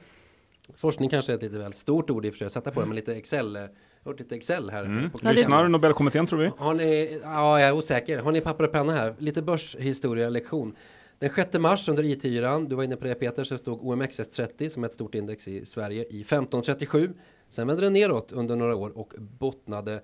Forskning 0.77 1.11
kanske 1.11 1.33
är 1.33 1.37
ett 1.37 1.43
lite 1.43 1.59
väl 1.59 1.73
stort 1.73 2.11
ord 2.11 2.27
i 2.27 2.29
och 2.29 2.33
för 2.33 2.39
sig 2.39 2.47
att 2.47 2.53
sätta 2.53 2.71
på 2.71 2.81
det, 2.81 2.87
men 2.87 2.97
lite 2.97 3.15
Excel 3.15 3.57
eh, 3.57 3.62
gjort 4.05 4.19
lite 4.19 4.35
Excel 4.35 4.71
här. 4.71 4.85
Mm. 4.85 5.11
Lyssnar 5.23 5.69
Nobelkommittén 5.69 6.27
tror 6.27 6.39
vi? 6.39 6.51
Har 6.59 6.75
ni, 6.75 7.21
ja, 7.23 7.61
jag 7.61 7.69
är 7.69 7.73
osäker. 7.73 8.19
Har 8.19 8.33
ni 8.33 8.41
papper 8.41 8.65
och 8.65 8.73
penna 8.73 8.93
här? 8.93 9.15
Lite 9.19 9.43
börshistoria 9.43 10.29
lektion. 10.29 10.77
Den 11.20 11.31
6 11.31 11.58
mars 11.58 11.88
under 11.88 12.02
IT-yran, 12.02 12.69
du 12.69 12.76
var 12.76 12.84
inne 12.84 12.96
på 12.96 13.04
det 13.04 13.14
Peter, 13.14 13.45
så 13.45 13.59
stod 13.59 13.80
OMXS30 13.80 14.68
som 14.68 14.85
är 14.85 14.88
ett 14.88 14.95
stort 14.95 15.14
index 15.14 15.49
i 15.49 15.66
Sverige 15.66 16.02
i 16.02 16.21
1537. 16.21 17.14
Sen 17.49 17.66
vände 17.66 17.83
den 17.83 17.92
neråt 17.92 18.33
under 18.33 18.56
några 18.56 18.76
år 18.76 18.99
och 18.99 19.14
bottnade, 19.18 20.02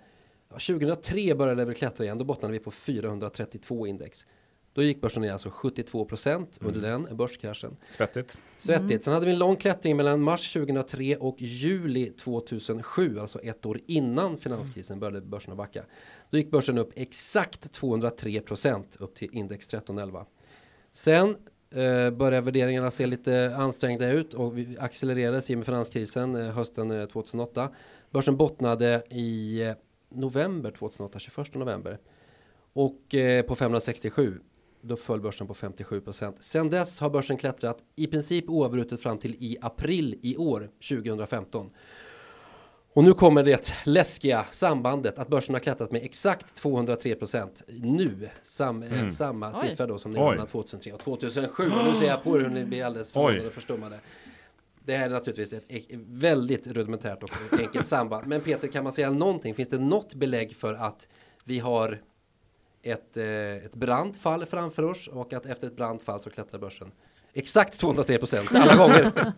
ja, 0.48 0.54
2003 0.54 1.34
började 1.34 1.60
det 1.60 1.64
väl 1.64 1.74
klättra 1.74 2.04
igen, 2.04 2.18
då 2.18 2.24
bottnade 2.24 2.52
vi 2.52 2.58
på 2.58 2.70
432 2.70 3.86
index. 3.86 4.26
Då 4.72 4.82
gick 4.82 5.00
börsen 5.00 5.22
ner 5.22 5.32
alltså 5.32 5.50
72 5.50 6.04
procent 6.04 6.58
under 6.60 6.88
mm. 6.88 7.02
den 7.02 7.16
börskraschen. 7.16 7.76
Svettigt. 7.88 8.38
Svettigt. 8.58 8.90
Mm. 8.90 9.02
Sen 9.02 9.12
hade 9.12 9.26
vi 9.26 9.32
en 9.32 9.38
lång 9.38 9.56
klättring 9.56 9.96
mellan 9.96 10.22
mars 10.22 10.52
2003 10.52 11.16
och 11.16 11.36
juli 11.38 12.10
2007, 12.10 13.18
alltså 13.18 13.38
ett 13.38 13.66
år 13.66 13.80
innan 13.86 14.38
finanskrisen 14.38 15.00
började 15.00 15.20
börsen 15.20 15.52
att 15.52 15.58
backa. 15.58 15.84
Då 16.30 16.38
gick 16.38 16.50
börsen 16.50 16.78
upp 16.78 16.92
exakt 16.94 17.72
203 17.72 18.40
procent 18.40 18.96
upp 19.00 19.14
till 19.14 19.28
index 19.32 19.66
1311. 19.66 20.26
Sen 20.96 21.36
eh, 21.70 22.10
började 22.10 22.40
värderingarna 22.40 22.90
se 22.90 23.06
lite 23.06 23.56
ansträngda 23.56 24.10
ut 24.10 24.34
och 24.34 24.58
vi 24.58 24.76
accelererades 24.78 25.50
i 25.50 25.54
och 25.54 25.58
med 25.58 25.66
finanskrisen 25.66 26.36
eh, 26.36 26.50
hösten 26.50 26.90
eh, 26.90 27.06
2008. 27.06 27.68
Börsen 28.10 28.36
bottnade 28.36 29.02
i 29.10 29.62
eh, 29.62 29.74
november 30.08 30.70
2008, 30.70 31.18
21 31.18 31.54
november. 31.54 31.98
Och 32.72 33.14
eh, 33.14 33.42
på 33.42 33.54
567 33.54 34.40
då 34.80 34.96
föll 34.96 35.20
börsen 35.20 35.46
på 35.46 35.54
57 35.54 36.00
procent. 36.00 36.36
Sen 36.40 36.70
dess 36.70 37.00
har 37.00 37.10
börsen 37.10 37.36
klättrat 37.36 37.78
i 37.96 38.06
princip 38.06 38.48
oavbrutet 38.48 39.00
fram 39.00 39.18
till 39.18 39.34
i 39.34 39.58
april 39.60 40.18
i 40.22 40.36
år 40.36 40.70
2015. 40.88 41.70
Och 42.96 43.04
nu 43.04 43.12
kommer 43.12 43.42
det 43.42 43.74
läskiga 43.84 44.46
sambandet 44.50 45.18
att 45.18 45.28
börsen 45.28 45.54
har 45.54 45.60
klättrat 45.60 45.90
med 45.90 46.02
exakt 46.04 46.54
203 46.54 47.14
procent 47.14 47.62
nu. 47.68 48.28
Sam, 48.42 48.82
eh, 48.82 48.92
mm. 48.92 49.10
Samma 49.10 49.48
Oj. 49.48 49.54
siffra 49.54 49.86
då 49.86 49.98
som 49.98 50.12
nivåerna 50.12 50.46
2003 50.46 50.92
och 50.92 51.00
2007. 51.00 51.70
Och 51.70 51.84
nu 51.84 51.94
ser 51.94 52.06
jag 52.06 52.22
på 52.22 52.36
er 52.36 52.40
hur 52.40 52.50
ni 52.50 52.64
blir 52.64 52.84
alldeles 52.84 53.12
förvånade 53.12 53.46
och 53.46 53.52
förstummade. 53.52 54.00
Det 54.84 54.96
här 54.96 55.06
är 55.06 55.10
naturligtvis 55.10 55.52
ett 55.52 55.86
väldigt 56.06 56.66
rudimentärt 56.66 57.22
och 57.22 57.30
enkelt 57.60 57.86
samband. 57.86 58.26
Men 58.26 58.40
Peter, 58.40 58.68
kan 58.68 58.84
man 58.84 58.92
säga 58.92 59.10
någonting? 59.10 59.54
Finns 59.54 59.68
det 59.68 59.78
något 59.78 60.14
belägg 60.14 60.56
för 60.56 60.74
att 60.74 61.08
vi 61.44 61.58
har 61.58 62.00
ett, 62.82 63.16
eh, 63.16 63.24
ett 63.64 63.74
brant 63.74 64.16
fall 64.16 64.46
framför 64.46 64.82
oss 64.82 65.08
och 65.08 65.32
att 65.32 65.46
efter 65.46 65.66
ett 65.66 65.76
brant 65.76 66.02
fall 66.02 66.20
så 66.20 66.30
klättrar 66.30 66.60
börsen. 66.60 66.92
Exakt 67.38 67.78
203 67.78 68.18
procent 68.18 68.54
alla 68.54 68.76
gånger. 68.76 69.12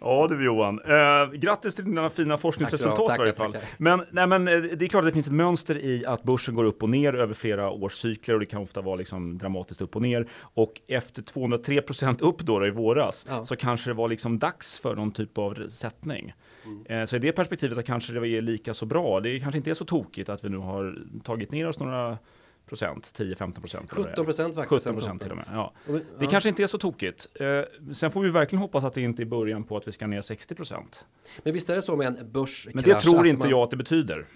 ja 0.00 0.26
du 0.30 0.44
Johan, 0.44 0.80
eh, 0.84 1.32
grattis 1.32 1.74
till 1.74 1.84
dina 1.84 2.10
fina 2.10 2.36
forskningsresultat 2.36 3.06
tack, 3.06 3.16
i 3.16 3.20
varje 3.20 3.32
fall. 3.32 3.52
Tack, 3.52 3.62
men, 3.78 4.02
nej, 4.10 4.26
men 4.26 4.48
eh, 4.48 4.60
det 4.60 4.84
är 4.84 4.88
klart 4.88 5.00
att 5.00 5.08
det 5.08 5.12
finns 5.12 5.26
ett 5.26 5.32
mönster 5.32 5.78
i 5.78 6.06
att 6.06 6.22
börsen 6.22 6.54
går 6.54 6.64
upp 6.64 6.82
och 6.82 6.90
ner 6.90 7.14
över 7.14 7.34
flera 7.34 7.70
års 7.70 7.92
cykler 7.92 8.34
och 8.34 8.40
det 8.40 8.46
kan 8.46 8.62
ofta 8.62 8.80
vara 8.80 8.96
liksom 8.96 9.38
dramatiskt 9.38 9.80
upp 9.80 9.96
och 9.96 10.02
ner. 10.02 10.28
Och 10.40 10.80
efter 10.88 11.22
203 11.22 11.82
procent 11.82 12.20
upp 12.20 12.38
då, 12.38 12.58
då 12.58 12.66
i 12.66 12.70
våras 12.70 13.26
ja. 13.28 13.44
så 13.44 13.56
kanske 13.56 13.90
det 13.90 13.94
var 13.94 14.08
liksom 14.08 14.38
dags 14.38 14.80
för 14.80 14.96
någon 14.96 15.12
typ 15.12 15.38
av 15.38 15.68
sättning. 15.68 16.34
Mm. 16.64 16.86
Eh, 16.86 17.04
så 17.04 17.16
i 17.16 17.18
det 17.18 17.32
perspektivet 17.32 17.86
kanske 17.86 18.12
det 18.12 18.28
är 18.28 18.42
lika 18.42 18.74
så 18.74 18.86
bra. 18.86 19.20
Det 19.20 19.40
kanske 19.40 19.58
inte 19.58 19.70
är 19.70 19.74
så 19.74 19.84
tokigt 19.84 20.28
att 20.28 20.44
vi 20.44 20.48
nu 20.48 20.58
har 20.58 20.98
tagit 21.24 21.50
ner 21.50 21.68
oss 21.68 21.78
några 21.78 22.18
procent, 22.66 23.12
10-15 23.16 23.60
procent. 23.60 23.90
17 23.90 24.24
procent 24.24 24.54
faktiskt. 24.54 24.84
17 24.84 24.94
procent 24.94 25.22
till 25.22 25.30
och 25.30 25.36
med. 25.36 25.46
Ja. 25.52 25.72
Det 25.86 26.02
ja. 26.18 26.30
kanske 26.30 26.48
inte 26.48 26.62
är 26.62 26.66
så 26.66 26.78
tokigt. 26.78 27.26
Eh, 27.34 27.92
sen 27.94 28.10
får 28.10 28.22
vi 28.22 28.30
verkligen 28.30 28.60
hoppas 28.60 28.84
att 28.84 28.94
det 28.94 29.00
inte 29.00 29.22
är 29.22 29.26
början 29.26 29.64
på 29.64 29.76
att 29.76 29.88
vi 29.88 29.92
ska 29.92 30.06
ner 30.06 30.20
60 30.20 30.54
procent. 30.54 31.04
Men 31.42 31.52
visst 31.52 31.70
är 31.70 31.74
det 31.74 31.82
så 31.82 31.96
med 31.96 32.06
en 32.06 32.32
börskrasch? 32.32 32.74
Men 32.74 32.84
det 32.84 33.00
tror 33.00 33.26
inte 33.26 33.38
man... 33.38 33.50
jag 33.50 33.60
att 33.60 33.70
det 33.70 33.76
betyder. 33.76 34.26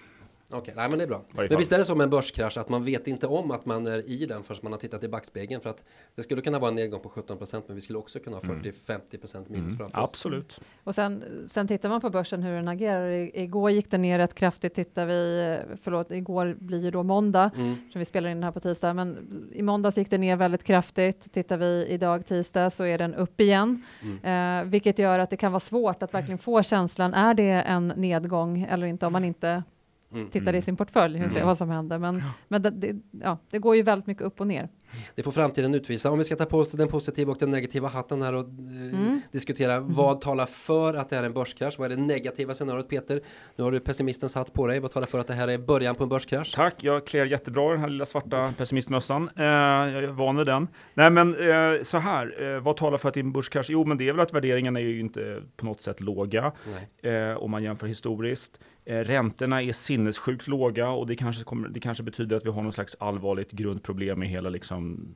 Okej, 0.53 0.73
nej 0.77 0.89
men 0.89 0.97
det 0.97 1.03
är 1.03 1.07
bra. 1.07 1.21
Men 1.31 1.57
visst 1.57 1.71
är 1.71 1.77
det 1.77 1.85
som 1.85 2.01
en 2.01 2.09
börskrasch 2.09 2.57
att 2.57 2.69
man 2.69 2.83
vet 2.83 3.07
inte 3.07 3.27
om 3.27 3.51
att 3.51 3.65
man 3.65 3.87
är 3.87 4.09
i 4.09 4.25
den 4.25 4.43
förrän 4.43 4.59
man 4.63 4.71
har 4.71 4.79
tittat 4.79 5.03
i 5.03 5.07
backspegeln 5.07 5.61
för 5.61 5.69
att 5.69 5.83
det 6.15 6.23
skulle 6.23 6.41
kunna 6.41 6.59
vara 6.59 6.69
en 6.69 6.75
nedgång 6.75 6.99
på 7.01 7.09
17% 7.09 7.63
men 7.67 7.75
vi 7.75 7.81
skulle 7.81 7.99
också 7.99 8.19
kunna 8.19 8.35
ha 8.37 8.41
40-50 8.41 9.35
mm. 9.35 9.45
minus 9.47 9.67
mm. 9.67 9.77
framför 9.77 10.01
oss. 10.01 10.09
Absolut. 10.09 10.59
Och 10.83 10.95
sen, 10.95 11.23
sen 11.51 11.67
tittar 11.67 11.89
man 11.89 12.01
på 12.01 12.09
börsen 12.09 12.43
hur 12.43 12.55
den 12.55 12.67
agerar. 12.67 13.09
I, 13.11 13.31
igår 13.33 13.71
gick 13.71 13.91
den 13.91 14.01
ner 14.01 14.17
rätt 14.17 14.33
kraftigt 14.33 14.73
tittar 14.73 15.05
vi, 15.05 15.59
förlåt, 15.83 16.11
igår 16.11 16.55
blir 16.59 16.83
ju 16.83 16.91
då 16.91 17.03
måndag 17.03 17.51
mm. 17.55 17.75
som 17.91 17.99
vi 17.99 18.05
spelar 18.05 18.29
in 18.29 18.43
här 18.43 18.51
på 18.51 18.59
tisdag, 18.59 18.93
men 18.93 19.17
i 19.53 19.61
måndags 19.61 19.97
gick 19.97 20.09
den 20.09 20.21
ner 20.21 20.35
väldigt 20.35 20.63
kraftigt. 20.63 21.33
Tittar 21.33 21.57
vi 21.57 21.87
idag 21.89 22.25
tisdag 22.25 22.69
så 22.69 22.83
är 22.83 22.97
den 22.97 23.15
upp 23.15 23.41
igen, 23.41 23.83
mm. 24.01 24.65
eh, 24.65 24.69
vilket 24.69 24.99
gör 24.99 25.19
att 25.19 25.29
det 25.29 25.37
kan 25.37 25.51
vara 25.51 25.59
svårt 25.59 26.03
att 26.03 26.13
verkligen 26.13 26.37
få 26.37 26.63
känslan. 26.63 27.13
Är 27.13 27.33
det 27.33 27.51
en 27.51 27.87
nedgång 27.87 28.67
eller 28.69 28.87
inte 28.87 29.05
om 29.05 29.13
man 29.13 29.25
inte 29.25 29.63
mm. 30.13 30.29
tittar 30.29 30.55
i 30.55 30.61
sin 30.61 30.77
portfölj 30.77 31.23
och 31.23 31.31
ser 31.31 31.37
mm. 31.37 31.47
vad 31.47 31.57
som 31.57 31.69
händer. 31.69 31.99
Men, 31.99 32.17
ja. 32.17 32.33
men 32.47 32.61
det, 32.61 32.69
det, 32.69 32.95
ja, 33.11 33.37
det 33.49 33.59
går 33.59 33.75
ju 33.75 33.81
väldigt 33.81 34.07
mycket 34.07 34.23
upp 34.23 34.41
och 34.41 34.47
ner. 34.47 34.69
Det 35.15 35.23
får 35.23 35.31
framtiden 35.31 35.75
utvisa. 35.75 36.11
Om 36.11 36.17
vi 36.17 36.23
ska 36.23 36.35
ta 36.35 36.45
på 36.45 36.57
oss 36.57 36.71
den 36.71 36.87
positiva 36.87 37.31
och 37.31 37.37
den 37.37 37.51
negativa 37.51 37.87
hatten 37.87 38.21
här 38.21 38.33
och 38.33 38.45
eh, 38.45 38.99
mm. 38.99 39.21
diskutera 39.31 39.73
mm. 39.73 39.93
vad 39.93 40.21
talar 40.21 40.45
för 40.45 40.93
att 40.93 41.09
det 41.09 41.15
här 41.15 41.23
är 41.23 41.27
en 41.27 41.33
börskrasch? 41.33 41.79
Vad 41.79 41.91
är 41.91 41.95
det 41.95 42.01
negativa 42.01 42.53
scenariot 42.53 42.89
Peter? 42.89 43.21
Nu 43.55 43.63
har 43.63 43.71
du 43.71 43.79
pessimistens 43.79 44.35
hatt 44.35 44.53
på 44.53 44.67
dig. 44.67 44.79
Vad 44.79 44.91
talar 44.91 45.07
för 45.07 45.19
att 45.19 45.27
det 45.27 45.33
här 45.33 45.47
är 45.47 45.57
början 45.57 45.95
på 45.95 46.03
en 46.03 46.09
börskrasch? 46.09 46.53
Tack, 46.55 46.75
jag 46.83 47.07
klär 47.07 47.25
jättebra 47.25 47.71
den 47.71 47.79
här 47.79 47.89
lilla 47.89 48.05
svarta 48.05 48.53
pessimistmössan. 48.57 49.29
Eh, 49.35 49.45
jag 49.45 50.03
är 50.03 50.07
van 50.07 50.37
vid 50.37 50.45
den. 50.45 50.67
Nej 50.93 51.09
men 51.09 51.35
eh, 51.35 51.81
så 51.81 51.97
här, 51.97 52.55
eh, 52.55 52.61
vad 52.61 52.77
talar 52.77 52.97
för 52.97 53.07
att 53.07 53.13
det 53.13 53.19
är 53.19 53.23
en 53.23 53.31
börskrasch? 53.31 53.67
Jo 53.69 53.85
men 53.85 53.97
det 53.97 54.09
är 54.09 54.13
väl 54.13 54.21
att 54.21 54.33
värderingarna 54.33 54.79
är 54.79 54.83
ju 54.83 54.99
inte 54.99 55.41
på 55.55 55.65
något 55.65 55.81
sätt 55.81 56.01
låga 56.01 56.51
eh, 57.01 57.37
om 57.37 57.51
man 57.51 57.63
jämför 57.63 57.87
historiskt. 57.87 58.59
Eh, 58.85 58.99
räntorna 58.99 59.61
är 59.61 59.73
sinnessjukt 59.73 60.47
låga 60.47 60.89
och 60.89 61.07
det 61.07 61.15
kanske, 61.15 61.43
kommer, 61.43 61.69
det 61.69 61.79
kanske 61.79 62.03
betyder 62.03 62.37
att 62.37 62.45
vi 62.45 62.49
har 62.49 62.61
någon 62.61 62.71
slags 62.71 62.95
allvarligt 62.99 63.51
grundproblem 63.51 64.19
med 64.19 64.29
hela 64.29 64.49
liksom, 64.49 65.15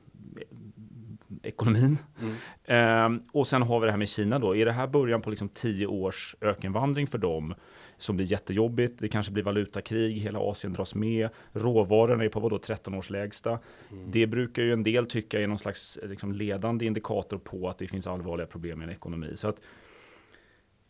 ekonomin. 1.42 1.98
Mm. 2.20 3.14
Eh, 3.14 3.20
och 3.32 3.46
sen 3.46 3.62
har 3.62 3.80
vi 3.80 3.86
det 3.86 3.90
här 3.90 3.98
med 3.98 4.08
Kina 4.08 4.38
då. 4.38 4.56
Är 4.56 4.64
det 4.64 4.72
här 4.72 4.86
början 4.86 5.22
på 5.22 5.30
liksom 5.30 5.48
tio 5.48 5.86
års 5.86 6.36
ökenvandring 6.40 7.06
för 7.06 7.18
dem? 7.18 7.54
Som 7.98 8.16
blir 8.16 8.26
jättejobbigt. 8.26 8.98
Det 8.98 9.08
kanske 9.08 9.32
blir 9.32 9.42
valutakrig, 9.42 10.18
hela 10.18 10.38
Asien 10.38 10.72
dras 10.72 10.94
med. 10.94 11.28
Råvarorna 11.52 12.24
är 12.24 12.28
på 12.28 12.40
vadå 12.40 12.58
13 12.58 12.94
års 12.94 13.10
lägsta. 13.10 13.58
Mm. 13.90 14.10
Det 14.10 14.26
brukar 14.26 14.62
ju 14.62 14.72
en 14.72 14.82
del 14.82 15.06
tycka 15.06 15.40
är 15.40 15.46
någon 15.46 15.58
slags 15.58 15.98
liksom, 16.02 16.32
ledande 16.32 16.86
indikator 16.86 17.38
på 17.38 17.68
att 17.68 17.78
det 17.78 17.86
finns 17.86 18.06
allvarliga 18.06 18.46
problem 18.46 18.80
i 18.82 18.84
en 18.84 18.90
ekonomi. 18.90 19.32
Så 19.34 19.48
att 19.48 19.60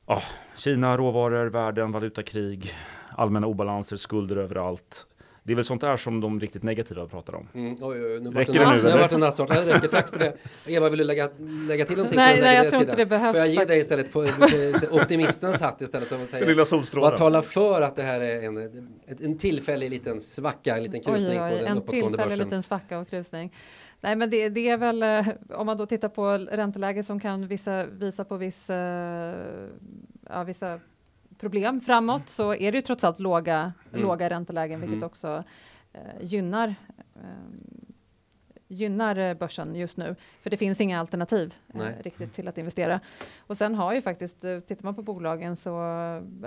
ja, 0.06 0.22
Kina, 0.56 0.96
råvaror, 0.96 1.46
världen, 1.46 1.92
valutakrig, 1.92 2.75
allmänna 3.16 3.46
obalanser, 3.46 3.96
skulder 3.96 4.36
överallt. 4.36 5.06
Det 5.42 5.52
är 5.52 5.54
väl 5.54 5.64
sånt 5.64 5.80
där 5.80 5.96
som 5.96 6.20
de 6.20 6.40
riktigt 6.40 6.62
negativa 6.62 7.06
pratar 7.06 7.34
om. 7.34 7.48
Mm, 7.54 7.75
oj, 7.80 8.04
oj, 8.04 8.20
nu 8.20 8.30
räcker 8.30 8.52
det 8.52 8.70
nu? 8.70 8.82
Det 8.82 8.90
har 8.90 8.98
varit 8.98 9.12
en 9.12 9.20
nattsvart. 9.20 9.48
Det 9.48 9.75
räcker, 9.75 9.88
tack 9.88 10.08
för 10.08 10.18
det. 10.18 10.36
Eva, 10.66 10.88
vill 10.88 10.98
du 10.98 11.04
lägga, 11.04 11.30
lägga 11.68 11.84
till 11.84 11.96
någonting? 11.96 12.16
Nej, 12.16 12.40
nej 12.40 12.56
jag 12.56 12.70
tror 12.70 12.82
inte 12.82 12.96
det 12.96 13.06
behövs. 13.06 13.32
Får 13.32 13.40
jag 13.40 13.48
ge 13.48 13.64
dig 13.64 13.78
istället 13.78 14.12
på 14.12 14.26
optimistens 14.90 15.60
hatt 15.60 15.82
istället? 15.82 16.12
Och 16.12 16.28
säga, 16.28 16.46
lilla 16.46 16.64
solstrålen. 16.64 17.10
Vad 17.10 17.18
talar 17.18 17.42
för 17.42 17.82
att 17.82 17.96
det 17.96 18.02
här 18.02 18.20
är 18.20 18.42
en, 18.42 18.88
en 19.20 19.38
tillfällig 19.38 19.90
liten 19.90 20.20
svacka, 20.20 20.76
en 20.76 20.82
liten 20.82 21.00
krusning 21.00 21.40
oj, 21.42 21.52
oj, 21.52 21.58
på 21.58 21.64
den 21.64 21.78
uppåtgående 21.78 22.18
börsen? 22.18 22.22
En 22.22 22.28
tillfällig 22.28 22.44
liten 22.44 22.62
svacka 22.62 22.98
och 22.98 23.10
krusning. 23.10 23.52
Nej, 24.00 24.16
men 24.16 24.30
det, 24.30 24.48
det, 24.48 24.68
är 24.68 24.76
väl 24.76 25.02
eh, 25.02 25.28
om 25.48 25.66
man 25.66 25.76
då 25.76 25.86
tittar 25.86 26.08
på 26.08 26.28
ränteläge 26.38 27.02
som 27.02 27.20
kan 27.20 27.46
visa, 27.46 27.86
visa 27.86 28.24
på 28.24 28.36
viss, 28.36 28.70
eh, 28.70 29.68
ja, 30.30 30.44
vissa 30.44 30.80
problem 31.38 31.80
framåt 31.80 32.28
så 32.28 32.54
är 32.54 32.72
det 32.72 32.78
ju 32.78 32.82
trots 32.82 33.04
allt 33.04 33.18
låga, 33.18 33.72
mm. 33.90 34.02
låga 34.02 34.30
räntelägen, 34.30 34.80
vilket 34.80 34.96
mm. 34.96 35.06
också 35.06 35.44
eh, 35.92 36.00
gynnar 36.20 36.74
eh, 37.14 37.22
gynnar 38.68 39.34
börsen 39.34 39.74
just 39.74 39.96
nu, 39.96 40.16
för 40.42 40.50
det 40.50 40.56
finns 40.56 40.80
inga 40.80 41.00
alternativ 41.00 41.54
eh, 41.74 42.02
riktigt 42.02 42.32
till 42.32 42.48
att 42.48 42.58
investera. 42.58 43.00
Och 43.38 43.56
sen 43.56 43.74
har 43.74 43.94
ju 43.94 44.02
faktiskt, 44.02 44.44
eh, 44.44 44.60
tittar 44.60 44.84
man 44.84 44.94
på 44.94 45.02
bolagen 45.02 45.56
så 45.56 45.80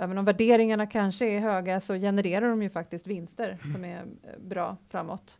även 0.00 0.18
om 0.18 0.24
värderingarna 0.24 0.86
kanske 0.86 1.26
är 1.26 1.40
höga 1.40 1.80
så 1.80 1.94
genererar 1.94 2.48
de 2.48 2.62
ju 2.62 2.70
faktiskt 2.70 3.06
vinster 3.06 3.58
som 3.72 3.84
är 3.84 4.04
bra 4.38 4.76
framåt. 4.88 5.38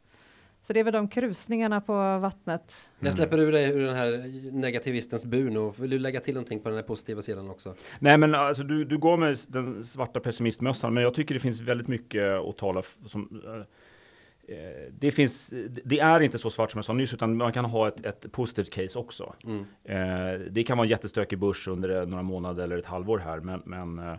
Så 0.70 0.74
det 0.74 0.80
är 0.80 0.84
väl 0.84 0.92
de 0.92 1.08
krusningarna 1.08 1.80
på 1.80 2.18
vattnet. 2.18 2.90
Jag 3.00 3.14
släpper 3.14 3.38
ur 3.38 3.52
dig 3.52 3.70
ur 3.70 3.86
den 3.86 3.96
här 3.96 4.24
negativistens 4.52 5.26
bur 5.26 5.50
nu. 5.50 5.72
Vill 5.78 5.90
du 5.90 5.98
lägga 5.98 6.20
till 6.20 6.34
någonting 6.34 6.60
på 6.60 6.68
den 6.68 6.78
här 6.78 6.82
positiva 6.82 7.22
sidan 7.22 7.50
också? 7.50 7.74
Nej, 7.98 8.18
men 8.18 8.34
alltså 8.34 8.62
du, 8.62 8.84
du 8.84 8.98
går 8.98 9.16
med 9.16 9.36
den 9.48 9.84
svarta 9.84 10.20
pessimistmössan, 10.20 10.94
men 10.94 11.02
jag 11.02 11.14
tycker 11.14 11.34
det 11.34 11.40
finns 11.40 11.60
väldigt 11.60 11.88
mycket 11.88 12.24
att 12.24 12.56
tala 12.56 12.82
som 13.06 13.42
uh, 13.46 13.62
det, 14.90 15.10
finns, 15.10 15.52
det 15.84 16.00
är 16.00 16.20
inte 16.20 16.38
så 16.38 16.50
svart 16.50 16.70
som 16.70 16.78
jag 16.78 16.84
sa 16.84 16.92
nyss, 16.92 17.14
utan 17.14 17.36
man 17.36 17.52
kan 17.52 17.64
ha 17.64 17.88
ett, 17.88 18.06
ett 18.06 18.32
positivt 18.32 18.70
case 18.72 18.98
också. 18.98 19.34
Mm. 19.44 19.64
Eh, 19.84 20.40
det 20.50 20.62
kan 20.62 20.78
vara 20.78 20.84
en 20.84 20.90
jättestökig 20.90 21.38
börs 21.38 21.68
under 21.68 22.06
några 22.06 22.22
månader 22.22 22.64
eller 22.64 22.78
ett 22.78 22.86
halvår 22.86 23.18
här, 23.18 23.40
men, 23.40 23.62
men 23.64 23.98
eh, 23.98 24.14
Eh, 24.14 24.18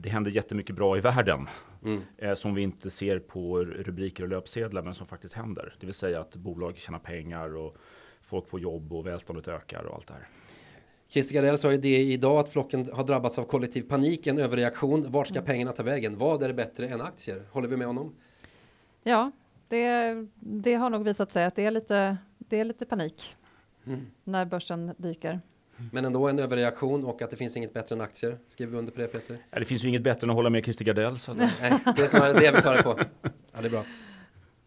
det 0.00 0.08
händer 0.08 0.30
jättemycket 0.30 0.76
bra 0.76 0.96
i 0.96 1.00
världen 1.00 1.46
mm. 1.84 2.02
Eh, 2.18 2.34
som 2.34 2.54
vi 2.54 2.62
inte 2.62 2.90
ser 2.90 3.18
på 3.18 3.64
rubriker 3.64 4.22
och 4.22 4.28
löpsedlar 4.28 4.82
men 4.82 4.94
som 4.94 5.06
faktiskt 5.06 5.34
händer. 5.34 5.74
Det 5.80 5.86
vill 5.86 5.94
säga 5.94 6.20
att 6.20 6.36
bolag 6.36 6.78
tjänar 6.78 6.98
pengar 6.98 7.56
och 7.56 7.76
folk 8.20 8.48
får 8.48 8.60
jobb 8.60 8.92
och 8.92 9.06
välståndet 9.06 9.48
ökar 9.48 9.84
och 9.84 9.94
allt 9.94 10.06
det 10.06 10.14
här. 10.14 10.28
Christer 11.08 11.34
Gardell 11.34 11.58
sa 11.58 11.72
ju 11.72 11.78
det 11.78 11.98
idag 11.98 12.38
att 12.38 12.48
flocken 12.48 12.90
har 12.92 13.04
drabbats 13.04 13.38
av 13.38 13.44
kollektiv 13.44 13.82
panik, 13.82 14.26
en 14.26 14.38
överreaktion. 14.38 15.06
Vart 15.08 15.26
ska 15.26 15.38
mm. 15.38 15.46
pengarna 15.46 15.72
ta 15.72 15.82
vägen? 15.82 16.18
Vad 16.18 16.42
är 16.42 16.48
det 16.48 16.54
bättre 16.54 16.88
än 16.88 17.00
aktier? 17.00 17.42
Håller 17.50 17.68
vi 17.68 17.76
med 17.76 17.86
honom? 17.86 18.14
Ja, 19.02 19.30
det, 19.68 20.14
det 20.34 20.74
har 20.74 20.90
nog 20.90 21.04
visat 21.04 21.32
sig 21.32 21.44
att 21.44 21.56
det 21.56 21.64
är 21.64 21.70
lite, 21.70 22.16
det 22.38 22.60
är 22.60 22.64
lite 22.64 22.86
panik 22.86 23.36
mm. 23.86 24.06
när 24.24 24.44
börsen 24.44 24.94
dyker. 24.96 25.40
Men 25.92 26.04
ändå 26.04 26.28
en 26.28 26.38
överreaktion 26.38 27.04
och 27.04 27.22
att 27.22 27.30
det 27.30 27.36
finns 27.36 27.56
inget 27.56 27.74
bättre 27.74 27.94
än 27.94 28.00
aktier. 28.00 28.38
Skriver 28.48 28.72
vi 28.72 28.78
under 28.78 28.92
på 28.92 29.00
det 29.00 29.06
Peter? 29.06 29.36
Ja, 29.50 29.58
det 29.58 29.64
finns 29.64 29.84
ju 29.84 29.88
inget 29.88 30.02
bättre 30.02 30.24
än 30.26 30.30
att 30.30 30.36
hålla 30.36 30.50
med 30.50 30.64
Christer 30.64 30.84
Gardell. 30.84 31.18
Så 31.18 31.34
Nej, 31.34 31.50
det 31.96 32.02
är 32.02 32.06
snarare 32.06 32.32
det 32.32 32.52
vi 32.56 32.62
tar 32.62 32.76
det 32.76 32.82
på. 32.82 32.98
Ja, 33.22 33.60
det 33.60 33.66
är 33.66 33.70
bra. 33.70 33.84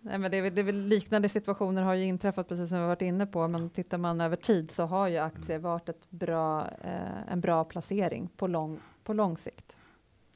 Nej, 0.02 0.18
men 0.18 0.32
det 0.32 0.38
är, 0.38 0.52
det 0.52 0.62
är 0.62 0.64
väl 0.64 0.88
liknande 0.88 1.30
situationer 1.30 1.82
har 1.82 1.94
ju 1.94 2.04
inträffat 2.04 2.48
precis 2.48 2.70
som 2.70 2.82
vi 2.82 2.88
varit 2.88 3.02
inne 3.02 3.26
på. 3.26 3.48
Men 3.48 3.70
tittar 3.70 3.98
man 3.98 4.22
över 4.22 4.36
tid 4.36 4.72
så 4.72 4.84
har 4.84 5.08
ju 5.08 5.18
aktier 5.18 5.60
varit 5.60 5.90
ett 5.90 6.10
bra, 6.10 6.70
eh, 6.84 7.32
en 7.32 7.42
bra 7.42 7.64
placering 7.64 8.30
på 8.38 8.48
lång, 8.48 8.80
på 9.04 9.14
lång 9.14 9.38
sikt. 9.38 9.78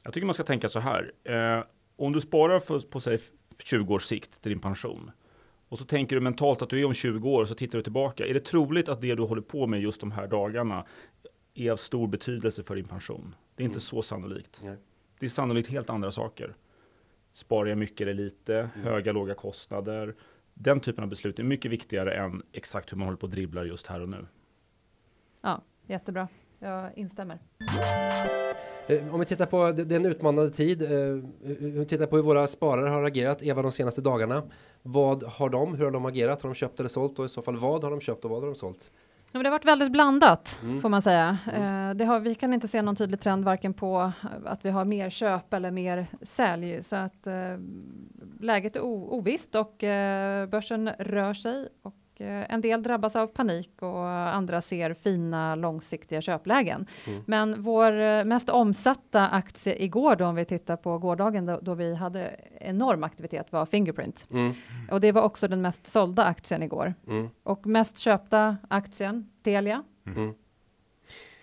Jag 0.04 0.14
tycker 0.14 0.26
man 0.26 0.34
ska 0.34 0.44
tänka 0.44 0.68
så 0.68 0.80
här. 0.80 1.12
Eh, 1.24 1.64
om 1.96 2.12
du 2.12 2.20
sparar 2.20 2.60
för, 2.60 2.78
på 2.78 3.00
sig 3.00 3.18
20 3.64 3.94
års 3.94 4.02
sikt 4.02 4.42
till 4.42 4.50
din 4.50 4.60
pension 4.60 5.10
och 5.70 5.78
så 5.78 5.84
tänker 5.84 6.16
du 6.16 6.20
mentalt 6.20 6.62
att 6.62 6.70
du 6.70 6.80
är 6.80 6.84
om 6.84 6.94
20 6.94 7.30
år 7.30 7.42
och 7.42 7.48
så 7.48 7.54
tittar 7.54 7.78
du 7.78 7.82
tillbaka. 7.82 8.26
Är 8.26 8.34
det 8.34 8.40
troligt 8.40 8.88
att 8.88 9.00
det 9.00 9.14
du 9.14 9.22
håller 9.22 9.42
på 9.42 9.66
med 9.66 9.80
just 9.80 10.00
de 10.00 10.12
här 10.12 10.26
dagarna 10.26 10.86
är 11.54 11.70
av 11.70 11.76
stor 11.76 12.06
betydelse 12.06 12.62
för 12.62 12.76
din 12.76 12.88
pension? 12.88 13.34
Det 13.54 13.62
är 13.62 13.64
inte 13.64 13.74
mm. 13.74 13.80
så 13.80 14.02
sannolikt. 14.02 14.60
Nej. 14.64 14.76
Det 15.20 15.26
är 15.26 15.30
sannolikt 15.30 15.68
helt 15.68 15.90
andra 15.90 16.10
saker. 16.10 16.54
Sparar 17.32 17.68
jag 17.68 17.78
mycket 17.78 18.00
eller 18.00 18.14
lite? 18.14 18.56
Mm. 18.56 18.70
Höga, 18.86 19.12
låga 19.12 19.34
kostnader? 19.34 20.14
Den 20.54 20.80
typen 20.80 21.04
av 21.04 21.10
beslut 21.10 21.38
är 21.38 21.44
mycket 21.44 21.70
viktigare 21.70 22.14
än 22.14 22.42
exakt 22.52 22.92
hur 22.92 22.96
man 22.96 23.06
håller 23.06 23.18
på 23.18 23.26
och 23.26 23.30
dribblar 23.30 23.64
just 23.64 23.86
här 23.86 24.00
och 24.00 24.08
nu. 24.08 24.26
Ja, 25.40 25.62
jättebra. 25.86 26.28
Jag 26.58 26.98
instämmer. 26.98 27.38
Eh, 28.90 29.14
om 29.14 29.20
vi 29.20 29.26
tittar 29.26 29.46
på 29.46 29.72
den 29.72 30.06
utmanande 30.06 30.50
tid, 30.50 30.82
eh, 30.82 30.88
vi 31.58 31.86
tittar 31.88 32.06
på 32.06 32.16
hur 32.16 32.22
våra 32.22 32.46
sparare 32.46 32.88
har 32.88 33.04
agerat, 33.04 33.42
Eva, 33.42 33.62
de 33.62 33.72
senaste 33.72 34.00
dagarna. 34.00 34.42
Vad 34.82 35.22
har 35.22 35.48
de, 35.48 35.74
hur 35.74 35.84
har 35.84 35.90
de 35.90 36.06
agerat? 36.06 36.42
Har 36.42 36.48
de 36.48 36.54
köpt 36.54 36.80
eller 36.80 36.88
sålt 36.88 37.18
och 37.18 37.24
i 37.24 37.28
så 37.28 37.42
fall 37.42 37.56
vad 37.56 37.84
har 37.84 37.90
de 37.90 38.00
köpt 38.00 38.24
och 38.24 38.30
vad 38.30 38.40
har 38.40 38.46
de 38.46 38.54
sålt? 38.54 38.90
Ja, 39.32 39.38
det 39.38 39.46
har 39.46 39.50
varit 39.50 39.64
väldigt 39.64 39.92
blandat 39.92 40.58
mm. 40.62 40.80
får 40.80 40.88
man 40.88 41.02
säga. 41.02 41.38
Mm. 41.52 41.90
Eh, 41.90 41.96
det 41.96 42.04
har, 42.04 42.20
vi 42.20 42.34
kan 42.34 42.52
inte 42.52 42.68
se 42.68 42.82
någon 42.82 42.96
tydlig 42.96 43.20
trend 43.20 43.44
varken 43.44 43.74
på 43.74 44.12
att 44.44 44.64
vi 44.64 44.70
har 44.70 44.84
mer 44.84 45.10
köp 45.10 45.54
eller 45.54 45.70
mer 45.70 46.06
sälj 46.22 46.82
så 46.82 46.96
att 46.96 47.26
eh, 47.26 47.34
läget 48.40 48.76
är 48.76 48.80
ovisst 48.82 49.54
och 49.54 49.84
eh, 49.84 50.46
börsen 50.46 50.90
rör 50.98 51.34
sig 51.34 51.68
och 51.82 51.94
Eh, 51.94 51.99
en 52.20 52.60
del 52.60 52.82
drabbas 52.82 53.16
av 53.16 53.26
panik 53.26 53.82
och 53.82 54.08
andra 54.08 54.60
ser 54.60 54.94
fina 54.94 55.54
långsiktiga 55.54 56.20
köplägen. 56.20 56.86
Mm. 57.06 57.22
Men 57.26 57.62
vår 57.62 58.00
eh, 58.00 58.24
mest 58.24 58.48
omsatta 58.48 59.28
aktie 59.28 59.84
igår 59.84 60.16
då, 60.16 60.26
om 60.26 60.34
vi 60.34 60.44
tittar 60.44 60.76
på 60.76 60.98
gårdagen 60.98 61.46
då, 61.46 61.58
då 61.62 61.74
vi 61.74 61.94
hade 61.94 62.36
enorm 62.60 63.04
aktivitet 63.04 63.52
var 63.52 63.66
Fingerprint. 63.66 64.26
Mm. 64.30 64.52
Och 64.90 65.00
det 65.00 65.12
var 65.12 65.22
också 65.22 65.48
den 65.48 65.62
mest 65.62 65.86
sålda 65.86 66.24
aktien 66.24 66.62
igår. 66.62 66.94
Mm. 67.06 67.28
Och 67.42 67.66
mest 67.66 67.98
köpta 67.98 68.56
aktien, 68.68 69.30
Telia. 69.42 69.82
Mm. 70.06 70.34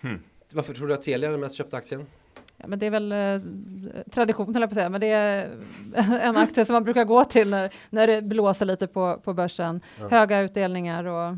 Hmm. 0.00 0.22
Varför 0.52 0.74
tror 0.74 0.88
du 0.88 0.94
att 0.94 1.02
Telia 1.02 1.28
är 1.28 1.32
den 1.32 1.40
mest 1.40 1.56
köpta 1.56 1.76
aktien? 1.76 2.06
Ja, 2.60 2.66
men 2.66 2.78
det 2.78 2.86
är 2.86 2.90
väl 2.90 3.12
eh, 3.12 3.40
tradition, 4.10 4.56
eller 4.56 4.66
på 4.66 4.70
att 4.70 4.74
säga, 4.74 4.88
men 4.88 5.00
det 5.00 5.10
är 5.10 5.50
en 6.20 6.36
aktie 6.36 6.64
som 6.64 6.74
man 6.74 6.84
brukar 6.84 7.04
gå 7.04 7.24
till 7.24 7.50
när, 7.50 7.74
när 7.90 8.06
det 8.06 8.22
blåser 8.22 8.66
lite 8.66 8.86
på, 8.86 9.20
på 9.24 9.34
börsen. 9.34 9.80
Ja. 9.98 10.08
Höga 10.08 10.40
utdelningar 10.40 11.04
och 11.04 11.28
eh, 11.28 11.36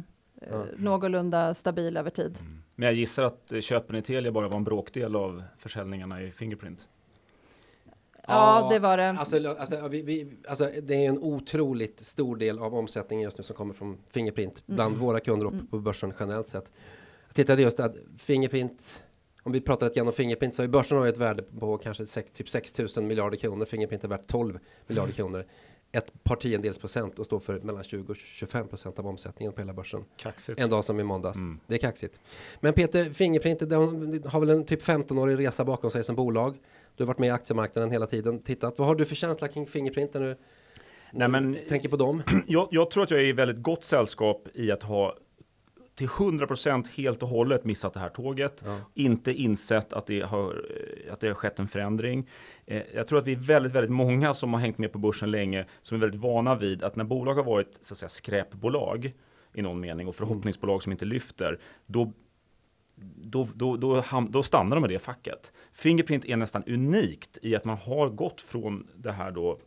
ja. 0.50 0.64
någorlunda 0.76 1.54
stabil 1.54 1.96
över 1.96 2.10
tid. 2.10 2.38
Mm. 2.40 2.62
Men 2.74 2.86
jag 2.86 2.94
gissar 2.94 3.24
att 3.24 3.52
köpen 3.60 3.96
i 3.96 4.02
Telia 4.02 4.32
bara 4.32 4.48
var 4.48 4.56
en 4.56 4.64
bråkdel 4.64 5.16
av 5.16 5.42
försäljningarna 5.58 6.22
i 6.22 6.30
Fingerprint. 6.30 6.88
Ja, 8.26 8.68
det 8.70 8.78
var 8.78 8.96
det. 8.96 9.10
Alltså, 9.10 9.48
alltså, 9.48 9.88
vi, 9.88 10.02
vi, 10.02 10.32
alltså, 10.48 10.70
det 10.82 10.94
är 11.04 11.08
en 11.08 11.18
otroligt 11.18 12.00
stor 12.00 12.36
del 12.36 12.58
av 12.58 12.74
omsättningen 12.74 13.24
just 13.24 13.38
nu 13.38 13.44
som 13.44 13.56
kommer 13.56 13.74
från 13.74 13.98
Fingerprint 14.10 14.62
bland 14.66 14.94
mm. 14.94 15.06
våra 15.06 15.20
kunder 15.20 15.46
och 15.46 15.52
mm. 15.52 15.66
på 15.66 15.78
börsen 15.78 16.12
generellt 16.20 16.48
sett. 16.48 16.70
Jag 17.26 17.34
tittade 17.34 17.62
just 17.62 17.80
att 17.80 17.96
Fingerprint 18.18 19.02
om 19.42 19.52
vi 19.52 19.60
pratar 19.60 19.86
lite 19.86 19.98
grann 19.98 20.06
om 20.06 20.12
Fingerprint 20.12 20.54
så 20.54 20.62
har 20.62 20.64
ju 20.64 20.70
börsen 20.70 20.98
har 20.98 21.06
ett 21.06 21.18
värde 21.18 21.42
på 21.42 21.78
kanske 21.78 22.06
sex, 22.06 22.32
typ 22.32 22.48
6 22.48 22.78
000 22.96 23.04
miljarder 23.04 23.36
kronor. 23.36 23.64
Fingerprint 23.64 24.04
är 24.04 24.08
värt 24.08 24.26
12 24.26 24.58
miljarder 24.86 25.08
mm. 25.08 25.16
kronor. 25.16 25.44
Ett 25.92 26.24
par 26.24 26.36
tiondels 26.36 26.78
procent 26.78 27.18
och 27.18 27.26
står 27.26 27.40
för 27.40 27.60
mellan 27.60 27.84
20 27.84 28.12
och 28.12 28.16
25 28.16 28.68
procent 28.68 28.98
av 28.98 29.06
omsättningen 29.06 29.52
på 29.52 29.60
hela 29.60 29.72
börsen. 29.72 30.04
Kaxigt. 30.16 30.60
En 30.60 30.70
dag 30.70 30.84
som 30.84 31.00
i 31.00 31.04
måndags. 31.04 31.36
Mm. 31.36 31.60
Det 31.66 31.74
är 31.74 31.78
kaxigt. 31.78 32.20
Men 32.60 32.72
Peter, 32.72 33.10
Fingerprint 33.10 33.60
har 34.26 34.40
väl 34.40 34.50
en 34.50 34.64
typ 34.64 34.82
15-årig 34.82 35.38
resa 35.38 35.64
bakom 35.64 35.90
sig 35.90 36.04
som 36.04 36.16
bolag. 36.16 36.58
Du 36.96 37.02
har 37.02 37.06
varit 37.06 37.18
med 37.18 37.26
i 37.26 37.30
aktiemarknaden 37.30 37.90
hela 37.90 38.06
tiden. 38.06 38.42
Tittat. 38.42 38.78
Vad 38.78 38.88
har 38.88 38.94
du 38.94 39.04
för 39.04 39.14
känsla 39.14 39.48
kring 39.48 39.66
Fingerprint 39.66 40.14
när 40.14 40.20
du 40.20 40.36
Nej, 41.12 41.28
men, 41.28 41.58
tänker 41.68 41.88
på 41.88 41.96
dem? 41.96 42.22
Jag, 42.46 42.68
jag 42.70 42.90
tror 42.90 43.02
att 43.02 43.10
jag 43.10 43.20
är 43.20 43.24
i 43.24 43.32
väldigt 43.32 43.62
gott 43.62 43.84
sällskap 43.84 44.48
i 44.54 44.70
att 44.70 44.82
ha 44.82 45.16
till 46.00 46.08
100% 46.08 46.86
helt 46.96 47.22
och 47.22 47.28
hållet 47.28 47.64
missat 47.64 47.94
det 47.94 48.00
här 48.00 48.08
tåget. 48.08 48.62
Ja. 48.64 48.78
Inte 48.94 49.32
insett 49.32 49.92
att 49.92 50.06
det, 50.06 50.20
har, 50.20 50.64
att 51.12 51.20
det 51.20 51.26
har 51.26 51.34
skett 51.34 51.58
en 51.58 51.68
förändring. 51.68 52.28
Eh, 52.66 52.82
jag 52.94 53.06
tror 53.06 53.18
att 53.18 53.26
vi 53.26 53.32
är 53.32 53.36
väldigt, 53.36 53.72
väldigt 53.72 53.90
många 53.90 54.34
som 54.34 54.52
har 54.52 54.60
hängt 54.60 54.78
med 54.78 54.92
på 54.92 54.98
börsen 54.98 55.30
länge 55.30 55.66
som 55.82 55.96
är 55.96 56.00
väldigt 56.00 56.20
vana 56.20 56.54
vid 56.54 56.82
att 56.82 56.96
när 56.96 57.04
bolag 57.04 57.34
har 57.34 57.42
varit 57.42 57.78
så 57.80 57.94
att 57.94 57.98
säga, 57.98 58.08
skräpbolag 58.08 59.12
i 59.54 59.62
någon 59.62 59.80
mening 59.80 60.08
och 60.08 60.16
förhoppningsbolag 60.16 60.82
som 60.82 60.92
inte 60.92 61.04
lyfter, 61.04 61.58
då 61.86 62.12
då, 63.16 63.48
då, 63.54 63.76
då, 63.76 64.04
då, 64.28 64.42
stannar 64.42 64.76
de 64.76 64.80
med 64.80 64.90
det 64.90 64.98
facket. 64.98 65.52
Fingerprint 65.72 66.24
är 66.24 66.36
nästan 66.36 66.64
unikt 66.66 67.38
i 67.42 67.56
att 67.56 67.64
man 67.64 67.76
har 67.76 68.08
gått 68.08 68.40
från 68.40 68.86
det 68.96 69.12
här 69.12 69.30
då 69.30 69.58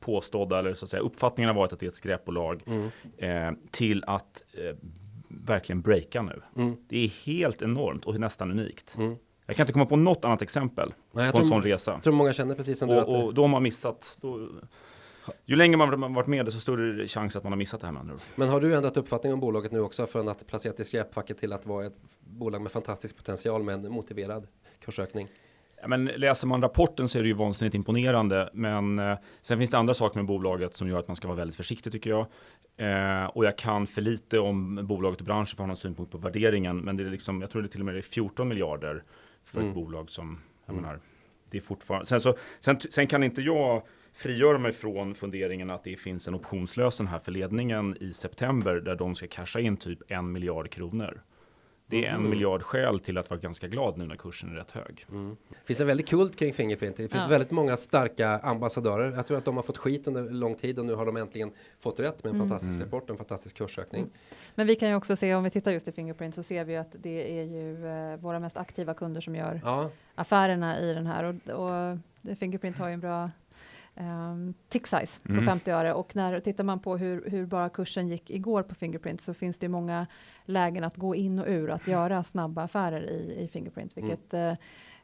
påstådda, 0.00 0.58
eller 0.58 0.74
så 0.74 0.84
att 0.84 0.88
säga 0.88 1.02
uppfattningen 1.02 1.48
har 1.48 1.54
varit 1.54 1.72
att 1.72 1.80
det 1.80 1.86
är 1.86 1.88
ett 1.88 1.94
skräpbolag, 1.94 2.62
mm. 2.66 2.90
eh, 3.18 3.58
till 3.70 4.04
att 4.06 4.42
eh, 4.52 4.76
verkligen 5.30 5.80
breaka 5.80 6.22
nu. 6.22 6.42
Mm. 6.56 6.76
Det 6.88 7.04
är 7.04 7.08
helt 7.08 7.62
enormt 7.62 8.04
och 8.04 8.20
nästan 8.20 8.50
unikt. 8.50 8.96
Mm. 8.98 9.16
Jag 9.46 9.56
kan 9.56 9.64
inte 9.64 9.72
komma 9.72 9.86
på 9.86 9.96
något 9.96 10.24
annat 10.24 10.42
exempel 10.42 10.94
Nej, 11.12 11.32
på 11.32 11.38
en 11.38 11.44
sån 11.44 11.62
resa. 11.62 11.92
Jag 11.92 12.02
tror 12.02 12.14
många 12.14 12.32
känner 12.32 12.54
precis 12.54 12.78
som 12.78 12.88
och, 12.88 12.94
du. 12.94 13.00
Och, 13.00 13.24
och 13.24 13.34
de 13.34 13.52
har 13.52 13.60
missat. 13.60 14.16
Då, 14.20 14.48
ju 15.44 15.56
längre 15.56 15.76
man 15.76 16.14
varit 16.14 16.26
med 16.26 16.44
desto 16.44 16.60
större 16.60 17.08
chans 17.08 17.36
att 17.36 17.42
man 17.42 17.52
har 17.52 17.56
missat 17.56 17.80
det 17.80 17.86
här 17.86 17.92
med 17.92 18.00
andra 18.00 18.14
Men 18.34 18.48
har 18.48 18.60
du 18.60 18.74
ändrat 18.74 18.96
uppfattning 18.96 19.32
om 19.32 19.40
bolaget 19.40 19.72
nu 19.72 19.80
också 19.80 20.06
från 20.06 20.28
att 20.28 20.46
placerat 20.46 20.80
i 20.80 20.84
skräpfacket 20.84 21.38
till 21.38 21.52
att 21.52 21.66
vara 21.66 21.86
ett 21.86 21.96
bolag 22.20 22.62
med 22.62 22.72
fantastisk 22.72 23.16
potential 23.16 23.62
med 23.62 23.74
en 23.74 23.92
motiverad 23.92 24.46
kursökning? 24.80 25.28
Men 25.86 26.04
läser 26.04 26.46
man 26.46 26.62
rapporten 26.62 27.08
så 27.08 27.18
är 27.18 27.22
det 27.22 27.28
ju 27.28 27.34
vansinnigt 27.34 27.74
imponerande. 27.74 28.50
Men 28.52 28.98
eh, 28.98 29.18
sen 29.42 29.58
finns 29.58 29.70
det 29.70 29.78
andra 29.78 29.94
saker 29.94 30.18
med 30.18 30.26
bolaget 30.26 30.74
som 30.74 30.88
gör 30.88 30.98
att 30.98 31.08
man 31.08 31.16
ska 31.16 31.28
vara 31.28 31.38
väldigt 31.38 31.56
försiktig 31.56 31.92
tycker 31.92 32.10
jag. 32.10 32.26
Eh, 32.76 33.24
och 33.24 33.44
jag 33.44 33.58
kan 33.58 33.86
för 33.86 34.02
lite 34.02 34.38
om 34.38 34.86
bolaget 34.86 35.20
och 35.20 35.26
branschen 35.26 35.46
för 35.46 35.54
att 35.54 35.58
ha 35.58 35.66
någon 35.66 35.76
synpunkt 35.76 36.12
på 36.12 36.18
värderingen. 36.18 36.78
Men 36.78 36.96
det 36.96 37.04
är 37.04 37.10
liksom, 37.10 37.40
jag 37.40 37.50
tror 37.50 37.62
det 37.62 37.68
till 37.68 37.80
och 37.80 37.86
med 37.86 37.96
är 37.96 38.02
14 38.02 38.48
miljarder 38.48 39.04
för 39.44 39.60
mm. 39.60 39.70
ett 39.70 39.74
bolag 39.74 40.10
som, 40.10 40.38
jag 40.66 40.72
mm. 40.72 40.82
menar, 40.82 41.00
det 41.50 41.56
är 41.58 41.62
fortfarande. 41.62 42.06
Sen, 42.06 42.20
så, 42.20 42.36
sen, 42.60 42.80
sen 42.80 43.06
kan 43.06 43.22
inte 43.22 43.40
jag 43.40 43.82
frigöra 44.12 44.58
mig 44.58 44.72
från 44.72 45.14
funderingen 45.14 45.70
att 45.70 45.84
det 45.84 45.96
finns 45.96 46.28
en 46.28 46.34
optionslösen 46.34 47.06
här 47.06 47.18
för 47.18 47.32
ledningen 47.32 47.96
i 48.00 48.12
september 48.12 48.74
där 48.74 48.96
de 48.96 49.14
ska 49.14 49.26
casha 49.26 49.60
in 49.60 49.76
typ 49.76 49.98
en 50.08 50.32
miljard 50.32 50.70
kronor. 50.70 51.22
Det 51.90 52.04
är 52.06 52.08
en 52.08 52.16
mm. 52.16 52.30
miljard 52.30 52.62
skäl 52.62 53.00
till 53.00 53.18
att 53.18 53.30
vara 53.30 53.40
ganska 53.40 53.68
glad 53.68 53.98
nu 53.98 54.06
när 54.06 54.16
kursen 54.16 54.50
är 54.50 54.54
rätt 54.54 54.70
hög. 54.70 55.06
Mm. 55.10 55.36
Det 55.48 55.66
finns 55.66 55.80
en 55.80 55.86
väldigt 55.86 56.08
kult 56.08 56.36
kring 56.36 56.54
Fingerprint. 56.54 56.96
Det 56.96 57.08
finns 57.08 57.22
ja. 57.22 57.28
väldigt 57.28 57.50
många 57.50 57.76
starka 57.76 58.38
ambassadörer. 58.38 59.12
Jag 59.16 59.26
tror 59.26 59.38
att 59.38 59.44
de 59.44 59.56
har 59.56 59.62
fått 59.62 59.78
skit 59.78 60.06
under 60.06 60.30
lång 60.30 60.54
tid 60.54 60.78
och 60.78 60.86
nu 60.86 60.94
har 60.94 61.06
de 61.06 61.16
äntligen 61.16 61.50
fått 61.78 62.00
rätt 62.00 62.24
med 62.24 62.30
en 62.30 62.36
mm. 62.36 62.48
fantastisk 62.48 62.76
mm. 62.76 62.84
rapport, 62.84 63.10
en 63.10 63.16
fantastisk 63.16 63.56
kursökning. 63.56 64.00
Mm. 64.00 64.12
Men 64.54 64.66
vi 64.66 64.74
kan 64.74 64.88
ju 64.88 64.94
också 64.94 65.16
se 65.16 65.34
om 65.34 65.44
vi 65.44 65.50
tittar 65.50 65.72
just 65.72 65.88
i 65.88 65.92
Fingerprint 65.92 66.34
så 66.34 66.42
ser 66.42 66.64
vi 66.64 66.76
att 66.76 66.96
det 66.98 67.40
är 67.40 67.44
ju 67.44 67.86
eh, 67.86 68.16
våra 68.16 68.38
mest 68.38 68.56
aktiva 68.56 68.94
kunder 68.94 69.20
som 69.20 69.36
gör 69.36 69.60
ja. 69.64 69.90
affärerna 70.14 70.80
i 70.80 70.94
den 70.94 71.06
här 71.06 71.24
och, 71.24 71.50
och 71.50 71.98
Fingerprint 72.38 72.78
har 72.78 72.88
ju 72.88 72.94
en 72.94 73.00
bra 73.00 73.30
um, 73.94 74.54
tick 74.68 74.86
size 74.86 75.20
på 75.22 75.32
mm. 75.32 75.46
50 75.46 75.70
öre 75.70 75.94
och 75.94 76.16
när 76.16 76.40
tittar 76.40 76.64
man 76.64 76.80
på 76.80 76.96
hur, 76.96 77.30
hur 77.30 77.46
bara 77.46 77.68
kursen 77.68 78.08
gick 78.08 78.30
igår 78.30 78.62
på 78.62 78.74
Fingerprint 78.74 79.20
så 79.20 79.34
finns 79.34 79.58
det 79.58 79.68
många 79.68 80.06
lägen 80.44 80.84
att 80.84 80.96
gå 80.96 81.14
in 81.14 81.38
och 81.38 81.46
ur, 81.48 81.70
att 81.70 81.86
göra 81.86 82.22
snabba 82.22 82.62
affärer 82.62 83.10
i, 83.10 83.36
i 83.44 83.48
Fingerprint, 83.48 83.96
mm. 83.96 84.08
vilket 84.08 84.34
mm. 84.34 84.56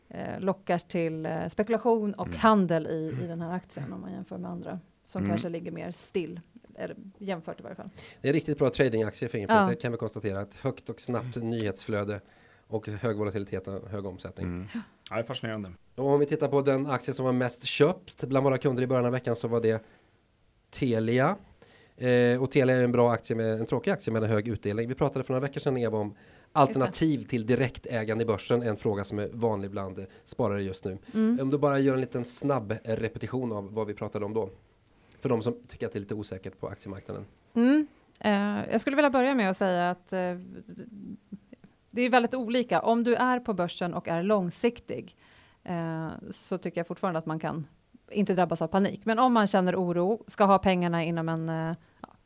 eh, 0.08 0.40
lockar 0.40 0.78
till 0.78 1.26
eh, 1.26 1.48
spekulation 1.48 2.14
och 2.14 2.26
mm. 2.26 2.38
handel 2.38 2.86
i, 2.86 3.18
i 3.24 3.26
den 3.26 3.40
här 3.40 3.52
aktien 3.52 3.92
om 3.92 4.00
man 4.00 4.12
jämför 4.12 4.38
med 4.38 4.50
andra 4.50 4.80
som 5.06 5.18
mm. 5.18 5.30
kanske 5.30 5.48
ligger 5.48 5.70
mer 5.70 5.90
still 5.90 6.40
eller 6.74 6.96
jämfört 7.18 7.60
i 7.60 7.62
varje 7.62 7.76
fall. 7.76 7.90
Det 8.20 8.28
är 8.28 8.32
riktigt 8.32 8.58
bra 8.58 8.70
tradingaktie 8.70 9.28
Fingerprint, 9.28 9.60
ja. 9.60 9.66
det 9.68 9.76
kan 9.76 9.92
vi 9.92 9.98
konstatera. 9.98 10.42
Ett 10.42 10.54
högt 10.54 10.90
och 10.90 11.00
snabbt 11.00 11.36
nyhetsflöde 11.36 12.20
och 12.66 12.88
hög 12.88 13.16
volatilitet 13.16 13.68
och 13.68 13.88
hög 13.88 14.06
omsättning. 14.06 14.46
Mm. 14.46 14.66
Ja, 15.10 15.16
det 15.16 15.22
är 15.22 15.26
fascinerande. 15.26 15.72
Och 15.94 16.06
om 16.06 16.20
vi 16.20 16.26
tittar 16.26 16.48
på 16.48 16.62
den 16.62 16.86
aktie 16.86 17.14
som 17.14 17.24
var 17.24 17.32
mest 17.32 17.64
köpt 17.64 18.24
bland 18.24 18.44
våra 18.44 18.58
kunder 18.58 18.82
i 18.82 18.86
början 18.86 19.06
av 19.06 19.12
veckan 19.12 19.36
så 19.36 19.48
var 19.48 19.60
det 19.60 19.84
Telia. 20.70 21.36
Eh, 21.96 22.42
och 22.42 22.50
Telia 22.50 22.76
är 22.76 22.84
en 22.84 22.92
bra 22.92 23.12
aktie 23.12 23.36
med 23.36 23.60
en 23.60 23.66
tråkig 23.66 23.90
aktie 23.90 24.12
med 24.12 24.22
en 24.22 24.30
hög 24.30 24.48
utdelning. 24.48 24.88
Vi 24.88 24.94
pratade 24.94 25.24
för 25.24 25.32
några 25.32 25.40
veckor 25.40 25.60
sedan 25.60 25.76
Eva 25.76 25.98
om 25.98 26.14
alternativ 26.52 27.26
till 27.26 27.46
direktägande 27.46 28.22
i 28.22 28.26
börsen, 28.26 28.62
en 28.62 28.76
fråga 28.76 29.04
som 29.04 29.18
är 29.18 29.28
vanlig 29.32 29.70
bland 29.70 30.06
sparare 30.24 30.62
just 30.62 30.84
nu. 30.84 30.98
Mm. 31.14 31.40
Om 31.40 31.50
du 31.50 31.58
bara 31.58 31.78
gör 31.78 31.94
en 31.94 32.00
liten 32.00 32.24
snabb 32.24 32.74
repetition 32.84 33.52
av 33.52 33.74
vad 33.74 33.86
vi 33.86 33.94
pratade 33.94 34.24
om 34.24 34.34
då. 34.34 34.50
För 35.20 35.28
de 35.28 35.42
som 35.42 35.62
tycker 35.68 35.86
att 35.86 35.92
det 35.92 35.98
är 35.98 36.00
lite 36.00 36.14
osäkert 36.14 36.60
på 36.60 36.68
aktiemarknaden. 36.68 37.24
Mm. 37.54 37.86
Eh, 38.20 38.72
jag 38.72 38.80
skulle 38.80 38.96
vilja 38.96 39.10
börja 39.10 39.34
med 39.34 39.50
att 39.50 39.56
säga 39.56 39.90
att 39.90 40.12
eh, 40.12 40.20
det 41.96 42.02
är 42.02 42.10
väldigt 42.10 42.34
olika. 42.34 42.80
Om 42.80 43.04
du 43.04 43.14
är 43.14 43.40
på 43.40 43.54
börsen 43.54 43.94
och 43.94 44.08
är 44.08 44.22
långsiktig 44.22 45.16
eh, 45.64 46.08
så 46.30 46.58
tycker 46.58 46.80
jag 46.80 46.86
fortfarande 46.86 47.18
att 47.18 47.26
man 47.26 47.38
kan 47.38 47.66
inte 48.10 48.34
drabbas 48.34 48.62
av 48.62 48.68
panik. 48.68 49.00
Men 49.04 49.18
om 49.18 49.32
man 49.32 49.46
känner 49.46 49.76
oro, 49.76 50.24
ska 50.26 50.44
ha 50.44 50.58
pengarna 50.58 51.04
inom 51.04 51.28
en 51.28 51.48
eh, 51.48 51.76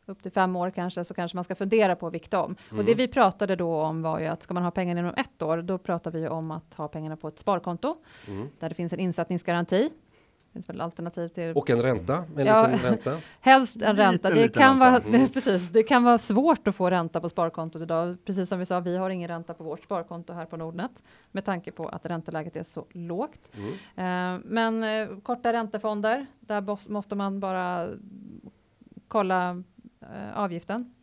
upp 0.06 0.22
till 0.22 0.33
fem 0.33 0.56
år 0.56 0.70
kanske, 0.70 1.04
så 1.04 1.14
kanske 1.14 1.37
man 1.37 1.44
ska 1.44 1.54
fundera 1.54 1.96
på 1.96 2.06
att 2.06 2.14
vikta 2.14 2.42
om. 2.42 2.56
Mm. 2.70 2.78
Och 2.78 2.85
det 2.85 2.92
mm. 2.92 2.98
vi 2.98 3.09
pratade 3.09 3.56
då 3.56 3.80
om 3.80 4.02
var 4.02 4.18
ju 4.20 4.26
att 4.26 4.42
ska 4.42 4.54
man 4.54 4.62
ha 4.62 4.70
pengarna 4.70 5.00
inom 5.00 5.14
ett 5.16 5.42
år, 5.42 5.62
då 5.62 5.78
pratar 5.78 6.11
vi 6.11 6.28
om 6.28 6.50
att 6.50 6.74
ha 6.74 6.88
pengarna 6.88 7.16
på 7.16 7.28
ett 7.28 7.38
sparkonto 7.38 7.96
mm. 8.28 8.48
där 8.59 8.68
det 8.68 8.74
finns 8.74 8.92
en 8.92 9.00
insättningsgaranti 9.00 9.90
väl 10.52 10.80
alternativ 10.80 11.28
till. 11.28 11.52
Och 11.52 11.70
en 11.70 11.82
ränta, 11.82 12.24
en 12.36 12.46
ja, 12.46 12.66
liten 12.66 12.90
ränta. 12.90 13.16
Helst 13.40 13.82
en 13.82 13.96
ränta. 13.96 14.10
Liten, 14.12 14.34
det 14.34 14.42
liten 14.42 14.62
kan 14.62 14.80
ränta. 14.80 15.08
vara 15.08 15.16
mm. 15.16 15.28
precis. 15.28 15.68
Det 15.68 15.82
kan 15.82 16.04
vara 16.04 16.18
svårt 16.18 16.68
att 16.68 16.76
få 16.76 16.90
ränta 16.90 17.20
på 17.20 17.28
sparkontot 17.28 17.82
idag. 17.82 18.16
Precis 18.24 18.48
som 18.48 18.58
vi 18.58 18.66
sa, 18.66 18.80
vi 18.80 18.96
har 18.96 19.10
ingen 19.10 19.28
ränta 19.28 19.54
på 19.54 19.64
vårt 19.64 19.84
sparkonto 19.84 20.32
här 20.32 20.46
på 20.46 20.56
Nordnet 20.56 21.02
med 21.32 21.44
tanke 21.44 21.72
på 21.72 21.88
att 21.88 22.06
ränteläget 22.06 22.56
är 22.56 22.62
så 22.62 22.86
lågt. 22.92 23.50
Mm. 23.54 24.36
Uh, 24.36 24.42
men 24.44 24.84
uh, 24.84 25.20
korta 25.20 25.52
räntefonder, 25.52 26.26
där 26.40 26.90
måste 26.90 27.14
man 27.14 27.40
bara 27.40 27.88
kolla 29.08 29.52
uh, 30.02 30.38
avgiften 30.38 30.94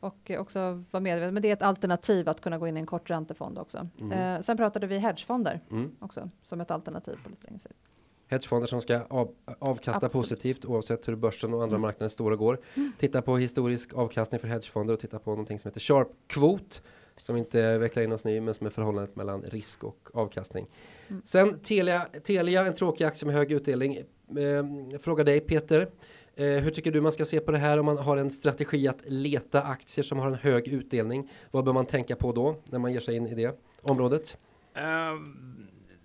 och 0.00 0.30
också 0.38 0.84
vara 0.90 1.00
medveten. 1.00 1.34
Men 1.34 1.42
det 1.42 1.48
är 1.48 1.52
ett 1.52 1.62
alternativ 1.62 2.28
att 2.28 2.40
kunna 2.40 2.58
gå 2.58 2.68
in 2.68 2.76
i 2.76 2.80
en 2.80 2.86
kort 2.86 3.10
räntefond 3.10 3.58
också. 3.58 3.88
Mm. 4.00 4.42
sen 4.42 4.56
pratade 4.56 4.86
vi 4.86 4.98
hedgefonder 4.98 5.60
mm. 5.70 5.96
också 6.00 6.30
som 6.42 6.60
ett 6.60 6.70
alternativ 6.70 7.18
på 7.24 7.30
lite 7.30 7.46
längre 7.46 7.60
sikt 7.60 7.88
hedgefonder 8.28 8.66
som 8.66 8.80
ska 8.80 9.00
av, 9.08 9.34
avkasta 9.58 10.06
Absolut. 10.06 10.12
positivt 10.12 10.64
oavsett 10.64 11.08
hur 11.08 11.16
börsen 11.16 11.54
och 11.54 11.62
andra 11.62 11.76
mm. 11.76 11.82
marknader 11.82 12.08
står 12.08 12.30
och 12.30 12.38
går. 12.38 12.58
Mm. 12.74 12.92
Titta 12.98 13.22
på 13.22 13.36
historisk 13.36 13.94
avkastning 13.94 14.40
för 14.40 14.48
hedgefonder 14.48 14.94
och 14.94 15.00
titta 15.00 15.18
på 15.18 15.30
någonting 15.30 15.58
som 15.58 15.68
heter 15.68 15.80
Sharp 15.80 16.08
kvot 16.26 16.82
som 17.20 17.36
inte 17.36 17.78
vecklar 17.78 18.02
in 18.02 18.12
oss 18.12 18.24
ny, 18.24 18.40
men 18.40 18.54
som 18.54 18.66
är 18.66 18.70
förhållandet 18.70 19.16
mellan 19.16 19.42
risk 19.42 19.84
och 19.84 20.10
avkastning. 20.14 20.66
Mm. 21.08 21.22
Sen 21.24 21.58
Telia, 21.58 22.06
Telia, 22.24 22.66
en 22.66 22.74
tråkig 22.74 23.04
aktie 23.04 23.26
med 23.26 23.34
hög 23.34 23.52
utdelning. 23.52 23.96
Eh, 23.96 24.98
fråga 25.00 25.24
dig 25.24 25.40
Peter, 25.40 25.88
eh, 26.34 26.46
hur 26.46 26.70
tycker 26.70 26.90
du 26.90 27.00
man 27.00 27.12
ska 27.12 27.24
se 27.24 27.40
på 27.40 27.52
det 27.52 27.58
här 27.58 27.78
om 27.78 27.86
man 27.86 27.98
har 27.98 28.16
en 28.16 28.30
strategi 28.30 28.88
att 28.88 29.02
leta 29.06 29.62
aktier 29.62 30.02
som 30.02 30.18
har 30.18 30.26
en 30.26 30.34
hög 30.34 30.68
utdelning? 30.68 31.30
Vad 31.50 31.64
bör 31.64 31.72
man 31.72 31.86
tänka 31.86 32.16
på 32.16 32.32
då 32.32 32.56
när 32.64 32.78
man 32.78 32.92
ger 32.92 33.00
sig 33.00 33.16
in 33.16 33.26
i 33.26 33.34
det 33.34 33.58
området? 33.82 34.36
Um 34.74 35.57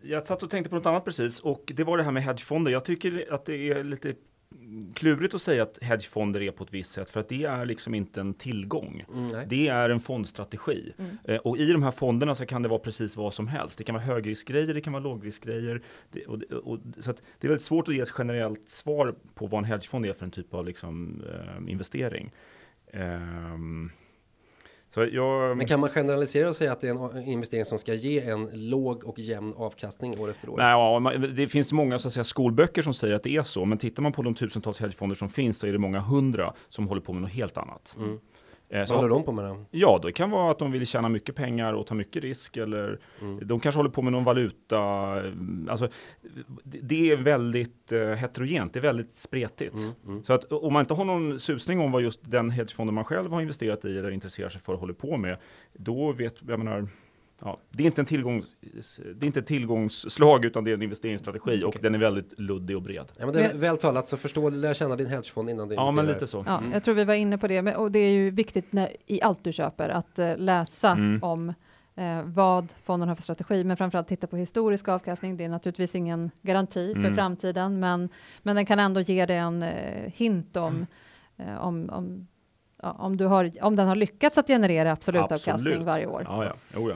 jag 0.03 0.27
satt 0.27 0.43
och 0.43 0.49
tänkte 0.49 0.69
på 0.69 0.75
något 0.75 0.85
annat 0.85 1.05
precis 1.05 1.39
och 1.39 1.71
det 1.75 1.83
var 1.83 1.97
det 1.97 2.03
här 2.03 2.11
med 2.11 2.23
hedgefonder. 2.23 2.71
Jag 2.71 2.85
tycker 2.85 3.33
att 3.33 3.45
det 3.45 3.71
är 3.71 3.83
lite 3.83 4.15
klurigt 4.93 5.33
att 5.33 5.41
säga 5.41 5.63
att 5.63 5.79
hedgefonder 5.81 6.41
är 6.41 6.51
på 6.51 6.63
ett 6.63 6.73
visst 6.73 6.91
sätt 6.91 7.09
för 7.09 7.19
att 7.19 7.29
det 7.29 7.43
är 7.43 7.65
liksom 7.65 7.95
inte 7.95 8.21
en 8.21 8.33
tillgång. 8.33 9.05
Mm, 9.13 9.47
det 9.49 9.67
är 9.67 9.89
en 9.89 9.99
fondstrategi. 9.99 10.93
Mm. 10.97 11.17
Eh, 11.23 11.37
och 11.37 11.57
i 11.57 11.71
de 11.71 11.83
här 11.83 11.91
fonderna 11.91 12.35
så 12.35 12.45
kan 12.45 12.61
det 12.63 12.69
vara 12.69 12.79
precis 12.79 13.17
vad 13.17 13.33
som 13.33 13.47
helst. 13.47 13.77
Det 13.77 13.83
kan 13.83 13.95
vara 13.95 14.03
högriskgrejer, 14.03 14.73
det 14.73 14.81
kan 14.81 14.93
vara 14.93 15.03
lågriskgrejer. 15.03 15.81
Det, 16.11 16.25
och, 16.25 16.41
och, 16.43 16.79
så 16.99 17.11
det 17.11 17.47
är 17.47 17.47
väldigt 17.47 17.61
svårt 17.61 17.87
att 17.87 17.95
ge 17.95 18.01
ett 18.01 18.13
generellt 18.17 18.69
svar 18.69 19.15
på 19.35 19.47
vad 19.47 19.57
en 19.59 19.65
hedgefond 19.65 20.05
är 20.05 20.13
för 20.13 20.25
en 20.25 20.31
typ 20.31 20.53
av 20.53 20.65
liksom, 20.65 21.23
eh, 21.33 21.71
investering. 21.71 22.31
Um, 22.93 23.91
jag... 25.01 25.57
Men 25.57 25.67
kan 25.67 25.79
man 25.79 25.89
generalisera 25.89 26.47
och 26.47 26.55
säga 26.55 26.71
att 26.71 26.81
det 26.81 26.87
är 26.87 27.17
en 27.17 27.27
investering 27.27 27.65
som 27.65 27.77
ska 27.77 27.93
ge 27.93 28.19
en 28.19 28.49
låg 28.53 29.03
och 29.03 29.19
jämn 29.19 29.53
avkastning 29.57 30.19
år 30.19 30.29
efter 30.29 30.49
år? 30.49 30.57
Nej, 30.57 30.71
ja, 30.71 31.27
det 31.27 31.47
finns 31.47 31.73
många 31.73 31.99
så 31.99 32.07
att 32.07 32.13
säga, 32.13 32.23
skolböcker 32.23 32.81
som 32.81 32.93
säger 32.93 33.15
att 33.15 33.23
det 33.23 33.35
är 33.35 33.41
så, 33.41 33.65
men 33.65 33.77
tittar 33.77 34.03
man 34.03 34.11
på 34.11 34.21
de 34.21 34.35
tusentals 34.35 34.79
hedgefonder 34.79 35.15
som 35.15 35.29
finns 35.29 35.59
så 35.59 35.67
är 35.67 35.71
det 35.71 35.77
många 35.77 35.99
hundra 35.99 36.53
som 36.69 36.87
håller 36.87 37.01
på 37.01 37.13
med 37.13 37.21
något 37.21 37.31
helt 37.31 37.57
annat. 37.57 37.95
Mm. 37.97 38.19
Eh, 38.69 38.79
Vad 38.79 38.89
håller 38.89 39.09
de 39.09 39.23
på 39.23 39.31
med 39.31 39.45
då? 39.45 39.65
Ja, 39.71 39.99
det 40.03 40.11
kan 40.11 40.31
vara 40.31 40.51
att 40.51 40.59
de 40.59 40.71
vill 40.71 40.87
tjäna 40.87 41.09
mycket 41.09 41.35
pengar 41.35 41.73
och 41.73 41.87
ta 41.87 41.95
mycket 41.95 42.23
risk 42.23 42.57
eller 42.57 42.99
mm. 43.21 43.47
de 43.47 43.59
kanske 43.59 43.79
håller 43.79 43.89
på 43.89 44.01
med 44.01 44.11
någon 44.11 44.23
valuta. 44.23 44.79
Alltså, 45.69 45.89
det 46.63 47.11
är 47.11 47.17
väldigt 47.17 47.91
eh, 47.91 47.99
heterogent, 47.99 48.73
det 48.73 48.79
är 48.79 48.81
väldigt 48.81 49.15
spretigt. 49.15 49.75
Mm. 49.75 49.91
Mm. 50.07 50.23
Så 50.23 50.33
att 50.33 50.51
om 50.51 50.73
man 50.73 50.79
inte 50.79 50.93
har 50.93 51.05
någon 51.05 51.39
susning 51.39 51.79
om 51.79 51.91
vad 51.91 52.01
just 52.01 52.19
den 52.31 52.49
hedgefonden 52.49 52.95
man 52.95 53.05
själv 53.05 53.31
har 53.31 53.41
investerat 53.41 53.85
i 53.85 53.97
eller 53.97 54.11
intresserar 54.11 54.49
sig 54.49 54.61
för 54.61 54.75
håller 54.75 54.93
på 54.93 55.17
med, 55.17 55.37
då 55.73 56.11
vet, 56.11 56.35
jag 56.47 56.59
menar, 56.59 56.87
Ja, 57.45 57.57
det, 57.69 57.83
är 57.83 57.85
inte 57.85 58.01
en 58.01 58.05
tillgång, 58.05 58.43
det 59.15 59.25
är 59.25 59.25
inte 59.25 59.39
ett 59.39 59.47
tillgångsslag 59.47 60.45
utan 60.45 60.63
det 60.63 60.71
är 60.71 60.73
en 60.73 60.81
investeringsstrategi 60.81 61.49
okay. 61.49 61.63
och 61.63 61.75
den 61.81 61.95
är 61.95 61.99
väldigt 61.99 62.39
luddig 62.39 62.75
och 62.75 62.81
bred. 62.81 63.11
Ja, 63.19 63.25
men 63.25 63.35
det 63.35 63.45
är 63.45 63.57
väl 63.57 63.77
talat, 63.77 64.07
så 64.07 64.17
förstå, 64.17 64.49
lär 64.49 64.73
känna 64.73 64.95
din 64.95 65.07
hedgefond 65.07 65.49
innan 65.49 65.67
du 65.67 65.73
investerar. 65.73 65.87
Ja, 65.87 65.91
men 65.91 66.05
lite 66.05 66.27
så. 66.27 66.43
Ja, 66.47 66.61
Jag 66.73 66.83
tror 66.83 66.95
vi 66.95 67.03
var 67.03 67.13
inne 67.13 67.37
på 67.37 67.47
det, 67.47 67.61
men, 67.61 67.75
och 67.75 67.91
det 67.91 67.99
är 67.99 68.11
ju 68.11 68.31
viktigt 68.31 68.73
när, 68.73 68.95
i 69.05 69.21
allt 69.21 69.43
du 69.43 69.51
köper 69.51 69.89
att 69.89 70.19
uh, 70.19 70.37
läsa 70.37 70.89
mm. 70.89 71.23
om 71.23 71.53
eh, 71.95 72.21
vad 72.23 72.73
fonden 72.83 73.09
har 73.09 73.15
för 73.15 73.23
strategi, 73.23 73.63
men 73.63 73.77
framförallt 73.77 74.07
titta 74.07 74.27
på 74.27 74.37
historisk 74.37 74.87
avkastning. 74.87 75.37
Det 75.37 75.43
är 75.43 75.49
naturligtvis 75.49 75.95
ingen 75.95 76.31
garanti 76.41 76.93
för 76.93 76.99
mm. 76.99 77.15
framtiden, 77.15 77.79
men, 77.79 78.09
men 78.41 78.55
den 78.55 78.65
kan 78.65 78.79
ändå 78.79 79.01
ge 79.01 79.25
dig 79.25 79.37
en 79.37 79.63
eh, 79.63 80.11
hint 80.15 80.57
om, 80.57 80.85
mm. 81.37 81.49
eh, 81.49 81.61
om, 81.61 81.89
om, 81.89 82.27
ja, 82.81 82.91
om, 82.91 83.17
du 83.17 83.25
har, 83.25 83.51
om 83.61 83.75
den 83.75 83.87
har 83.87 83.95
lyckats 83.95 84.37
att 84.37 84.47
generera 84.47 84.91
absolut, 84.91 85.21
absolut. 85.21 85.47
avkastning 85.47 85.85
varje 85.85 86.05
år. 86.05 86.23
Ja, 86.27 86.45
ja. 86.45 86.79
Oh, 86.79 86.89
ja. 86.89 86.95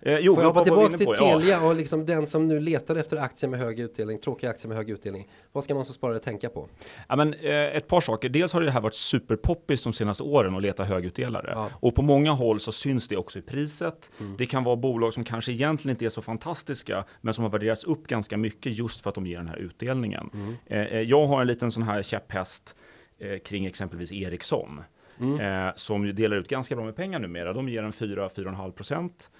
Eh, 0.00 0.18
jo, 0.18 0.34
Får 0.34 0.42
jag 0.42 0.50
hoppa 0.50 0.64
tillbaka 0.64 0.96
till 0.96 1.06
Telia 1.06 1.48
ja. 1.48 1.68
och 1.68 1.74
liksom 1.74 2.06
den 2.06 2.26
som 2.26 2.48
nu 2.48 2.60
letar 2.60 2.96
efter 2.96 3.16
aktier 3.16 3.50
med 3.50 3.60
hög 3.60 3.80
utdelning, 3.80 4.18
tråkiga 4.18 4.50
aktier 4.50 4.68
med 4.68 4.76
hög 4.76 4.90
utdelning. 4.90 5.28
Vad 5.52 5.64
ska 5.64 5.74
man 5.74 5.84
som 5.84 5.94
sparare 5.94 6.18
tänka 6.18 6.48
på? 6.48 6.68
Ja, 7.08 7.16
men, 7.16 7.34
eh, 7.34 7.52
ett 7.52 7.88
par 7.88 8.00
saker. 8.00 8.28
Dels 8.28 8.52
har 8.52 8.60
det 8.60 8.70
här 8.70 8.80
varit 8.80 8.94
superpoppis 8.94 9.82
de 9.82 9.92
senaste 9.92 10.22
åren 10.22 10.56
att 10.56 10.62
leta 10.62 10.84
högutdelare. 10.84 11.52
Ja. 11.54 11.70
Och 11.72 11.94
på 11.94 12.02
många 12.02 12.32
håll 12.32 12.60
så 12.60 12.72
syns 12.72 13.08
det 13.08 13.16
också 13.16 13.38
i 13.38 13.42
priset. 13.42 14.10
Mm. 14.20 14.36
Det 14.36 14.46
kan 14.46 14.64
vara 14.64 14.76
bolag 14.76 15.14
som 15.14 15.24
kanske 15.24 15.52
egentligen 15.52 15.94
inte 15.94 16.04
är 16.04 16.10
så 16.10 16.22
fantastiska, 16.22 17.04
men 17.20 17.34
som 17.34 17.44
har 17.44 17.50
värderats 17.50 17.84
upp 17.84 18.06
ganska 18.06 18.36
mycket 18.36 18.78
just 18.78 19.00
för 19.02 19.08
att 19.08 19.14
de 19.14 19.26
ger 19.26 19.36
den 19.36 19.48
här 19.48 19.56
utdelningen. 19.56 20.30
Mm. 20.34 20.54
Eh, 20.66 20.78
eh 20.78 21.00
jag 21.00 21.26
har 21.26 21.40
en 21.40 21.46
liten 21.46 21.72
sån 21.72 21.82
här 21.82 22.02
käpphäst 22.02 22.76
eh, 23.18 23.38
kring 23.38 23.66
exempelvis 23.66 24.12
Ericsson. 24.12 24.80
Mm. 25.20 25.40
Eh, 25.40 25.72
som 25.76 26.14
delar 26.14 26.36
ut 26.36 26.48
ganska 26.48 26.76
bra 26.76 26.84
med 26.84 26.96
pengar 26.96 27.18
numera. 27.18 27.52
De 27.52 27.68
ger 27.68 27.82
en 27.82 27.92
4-4,5 27.92 28.72
procent. 28.72 29.30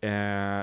Eh, 0.00 0.10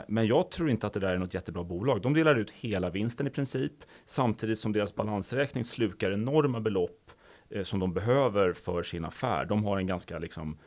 men 0.08 0.28
jag 0.28 0.52
tror 0.52 0.70
inte 0.70 0.88
att 0.88 0.94
det 0.94 1.00
där 1.00 1.14
är 1.14 1.18
något 1.18 1.34
jättebra 1.34 1.64
bolag. 1.64 2.02
De 2.02 2.14
delar 2.14 2.36
ut 2.36 2.52
hela 2.52 2.90
vinsten 2.90 3.28
i 3.28 3.30
princip, 3.30 3.74
samtidigt 4.06 4.60
som 4.60 4.74
deras 4.74 4.96
balansräkning 4.96 5.64
slukar 5.64 6.12
enorma 6.12 6.60
belopp 6.60 7.12
eh, 7.50 7.64
som 7.64 7.80
de 7.80 7.94
behöver 7.94 8.54
för 8.54 8.84
sin 8.84 9.06
affär. 9.06 9.46
De 9.46 9.64
har 9.64 9.78
en 9.78 9.88
ganska 9.88 10.20
liksom, 10.20 10.58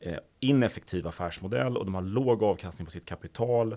eh, 0.00 0.18
ineffektiv 0.40 1.06
affärsmodell 1.06 1.76
och 1.76 1.84
de 1.84 1.94
har 1.94 2.02
låg 2.02 2.42
avkastning 2.42 2.86
på 2.86 2.92
sitt 2.92 3.06
kapital. 3.06 3.76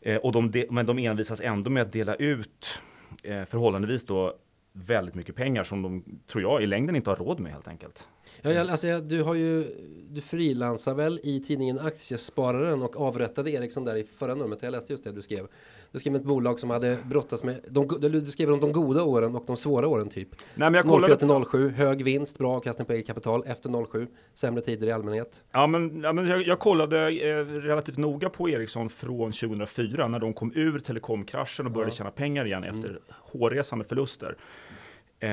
Eh, 0.00 0.16
och 0.16 0.32
de 0.32 0.66
men 0.70 0.86
de 0.86 0.98
envisas 0.98 1.40
ändå 1.40 1.70
med 1.70 1.82
att 1.82 1.92
dela 1.92 2.14
ut 2.14 2.82
eh, 3.22 3.44
förhållandevis 3.44 4.04
då 4.04 4.34
väldigt 4.72 5.14
mycket 5.14 5.36
pengar 5.36 5.62
som 5.62 5.82
de, 5.82 6.04
tror 6.26 6.42
jag, 6.42 6.62
i 6.62 6.66
längden 6.66 6.96
inte 6.96 7.10
har 7.10 7.16
råd 7.16 7.40
med 7.40 7.52
helt 7.52 7.68
enkelt. 7.68 8.08
Ja, 8.42 8.70
alltså, 8.70 9.00
du 9.00 9.22
har 9.22 9.34
ju, 9.34 9.64
du 10.10 10.20
frilansar 10.20 10.94
väl 10.94 11.20
i 11.22 11.40
tidningen 11.40 11.78
Aktiespararen 11.78 12.82
och 12.82 13.00
avrättade 13.00 13.50
Ericsson 13.50 13.84
där 13.84 13.96
i 13.96 14.04
förra 14.04 14.34
numret. 14.34 14.62
Jag 14.62 14.72
läste 14.72 14.92
just 14.92 15.04
det 15.04 15.12
du 15.12 15.22
skrev. 15.22 15.46
Du 15.92 16.00
skrev 16.00 16.16
ett 16.16 16.24
bolag 16.24 16.58
som 16.58 16.70
hade 16.70 16.98
brottats 17.04 17.44
med, 17.44 17.60
de, 17.68 17.88
du 18.00 18.24
skrev 18.24 18.52
om 18.52 18.60
de 18.60 18.72
goda 18.72 19.02
åren 19.02 19.36
och 19.36 19.44
de 19.46 19.56
svåra 19.56 19.88
åren 19.88 20.08
typ. 20.08 20.28
Nej, 20.54 20.70
men 20.70 20.74
jag 20.74 20.84
kollade... 20.84 21.18
04 21.18 21.40
till 21.40 21.46
07, 21.50 21.68
hög 21.68 22.04
vinst, 22.04 22.38
bra 22.38 22.56
avkastning 22.56 22.86
på 22.86 22.92
eget 22.92 23.06
kapital. 23.06 23.42
Efter 23.46 23.86
07, 23.86 24.06
sämre 24.34 24.62
tider 24.62 24.86
i 24.86 24.92
allmänhet. 24.92 25.42
Ja, 25.52 25.66
men, 25.66 26.02
ja, 26.02 26.12
men 26.12 26.26
jag, 26.26 26.46
jag 26.46 26.58
kollade 26.58 27.10
eh, 27.10 27.44
relativt 27.44 27.96
noga 27.96 28.30
på 28.30 28.48
Ericsson 28.48 28.88
från 28.88 29.32
2004 29.32 30.08
när 30.08 30.18
de 30.18 30.34
kom 30.34 30.52
ur 30.54 30.78
telekomkraschen 30.78 31.66
och 31.66 31.72
började 31.72 31.92
ja. 31.92 31.96
tjäna 31.96 32.10
pengar 32.10 32.44
igen 32.44 32.64
efter 32.64 32.88
mm. 32.88 33.02
hårresande 33.10 33.84
förluster. 33.84 34.36
Eh, 35.20 35.28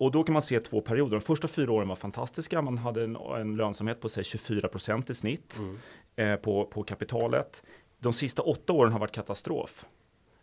och 0.00 0.10
då 0.10 0.22
kan 0.22 0.32
man 0.32 0.42
se 0.42 0.60
två 0.60 0.80
perioder. 0.80 1.10
De 1.10 1.20
första 1.20 1.48
fyra 1.48 1.72
åren 1.72 1.88
var 1.88 1.96
fantastiska. 1.96 2.62
Man 2.62 2.78
hade 2.78 3.04
en, 3.04 3.16
en 3.16 3.56
lönsamhet 3.56 4.00
på 4.00 4.08
sig 4.08 4.24
24 4.24 4.68
procent 4.68 5.10
i 5.10 5.14
snitt 5.14 5.58
mm. 5.58 5.78
eh, 6.16 6.36
på, 6.36 6.66
på 6.66 6.82
kapitalet. 6.82 7.62
De 7.98 8.12
sista 8.12 8.42
åtta 8.42 8.72
åren 8.72 8.92
har 8.92 9.00
varit 9.00 9.12
katastrof. 9.12 9.86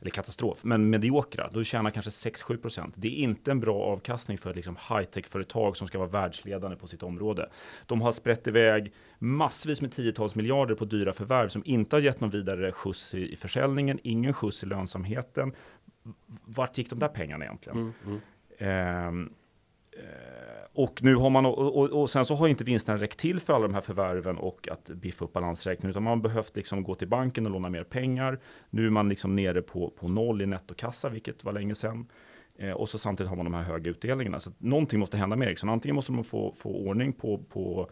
Eller 0.01 0.11
katastrof, 0.11 0.63
men 0.63 0.89
mediokra. 0.89 1.49
Då 1.53 1.63
tjänar 1.63 1.91
kanske 1.91 2.29
6-7 2.29 2.57
procent. 2.57 2.93
Det 2.97 3.07
är 3.07 3.11
inte 3.11 3.51
en 3.51 3.59
bra 3.59 3.83
avkastning 3.83 4.37
för 4.37 4.53
liksom 4.53 4.75
high-tech-företag 4.75 5.77
som 5.77 5.87
ska 5.87 5.97
vara 5.97 6.09
världsledande 6.09 6.77
på 6.77 6.87
sitt 6.87 7.03
område. 7.03 7.49
De 7.85 8.01
har 8.01 8.11
sprätt 8.11 8.47
iväg 8.47 8.93
massvis 9.19 9.81
med 9.81 9.91
tiotals 9.91 10.35
miljarder 10.35 10.75
på 10.75 10.85
dyra 10.85 11.13
förvärv 11.13 11.47
som 11.47 11.61
inte 11.65 11.95
har 11.95 12.01
gett 12.01 12.19
någon 12.19 12.29
vidare 12.29 12.71
skjuts 12.71 13.15
i, 13.15 13.33
i 13.33 13.35
försäljningen, 13.35 13.99
ingen 14.03 14.33
skjuts 14.33 14.63
i 14.63 14.65
lönsamheten. 14.65 15.53
Vart 16.45 16.77
gick 16.77 16.89
de 16.89 16.99
där 16.99 17.07
pengarna 17.07 17.45
egentligen? 17.45 17.77
Mm, 17.77 17.93
mm. 18.05 19.25
Eh, 19.25 19.29
och 20.73 21.03
nu 21.03 21.15
har 21.15 21.29
man, 21.29 21.45
och, 21.45 21.77
och, 21.77 22.01
och, 22.01 22.09
sen 22.09 22.25
så 22.25 22.35
har 22.35 22.47
inte 22.47 22.63
vinsterna 22.63 22.97
räckt 22.97 23.19
till 23.19 23.39
för 23.39 23.53
alla 23.53 23.67
de 23.67 23.73
här 23.73 23.81
förvärven 23.81 24.37
och 24.37 24.67
att 24.71 24.89
biffa 24.89 25.25
upp 25.25 25.33
balansräkningen, 25.33 25.89
utan 25.89 26.03
man 26.03 26.11
har 26.11 26.23
behövt 26.23 26.55
liksom 26.55 26.83
gå 26.83 26.95
till 26.95 27.07
banken 27.07 27.45
och 27.45 27.51
låna 27.51 27.69
mer 27.69 27.83
pengar. 27.83 28.39
Nu 28.69 28.85
är 28.85 28.89
man 28.89 29.09
liksom 29.09 29.35
nere 29.35 29.61
på, 29.61 29.89
på 29.89 30.07
noll 30.07 30.41
i 30.41 30.45
nettokassa, 30.45 31.09
vilket 31.09 31.43
var 31.43 31.53
länge 31.53 31.75
sedan. 31.75 32.07
Eh, 32.57 32.71
och 32.71 32.89
så 32.89 32.97
samtidigt 32.97 33.29
har 33.29 33.35
man 33.35 33.45
de 33.45 33.53
här 33.53 33.63
höga 33.63 33.91
utdelningarna. 33.91 34.39
Så 34.39 34.51
någonting 34.57 34.99
måste 34.99 35.17
hända 35.17 35.35
med 35.35 35.47
Ericsson. 35.47 35.69
Antingen 35.69 35.95
måste 35.95 36.11
man 36.11 36.23
få, 36.23 36.53
få 36.57 36.69
ordning 36.69 37.13
på, 37.13 37.37
på 37.37 37.89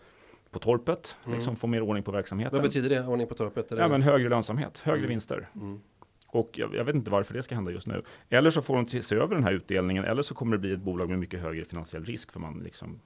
på 0.56 0.60
torpet, 0.60 1.16
mm. 1.26 1.36
liksom 1.36 1.56
få 1.56 1.68
mer 1.68 1.82
ordning 1.82 2.04
på 2.04 2.12
verksamheten. 2.12 2.58
Vad 2.58 2.68
betyder 2.68 2.90
det, 2.90 3.08
ordning 3.08 3.28
på 3.28 3.36
torpet? 3.36 3.72
Ja, 3.78 3.88
men 3.88 4.02
högre 4.02 4.30
lönsamhet, 4.30 4.80
högre 4.80 4.98
mm. 4.98 5.10
vinster. 5.10 5.50
Mm. 5.56 5.82
Och 6.28 6.50
jag, 6.54 6.76
jag, 6.76 6.84
vet 6.84 6.96
inte 6.96 7.12
varför 7.12 7.34
det 7.34 7.44
ska 7.44 7.56
hända 7.56 7.72
just 7.72 7.88
nu. 7.88 8.04
Eller 8.30 8.50
så 8.50 8.62
får 8.62 8.76
de 8.76 9.02
se 9.02 9.16
över 9.16 9.36
den 9.36 9.44
här 9.44 9.52
utdelningen, 9.52 10.04
eller 10.04 10.22
så 10.22 10.36
kommer 10.36 10.52
det 10.52 10.58
bli 10.58 10.74
ett 10.74 10.80
bolag 10.80 11.10
med 11.10 11.20
mycket 11.20 11.42
högre 11.42 11.66
finansiell 11.66 12.06
risk, 12.06 12.32
för 12.32 12.40
man 12.40 12.62
liksom 12.64 13.00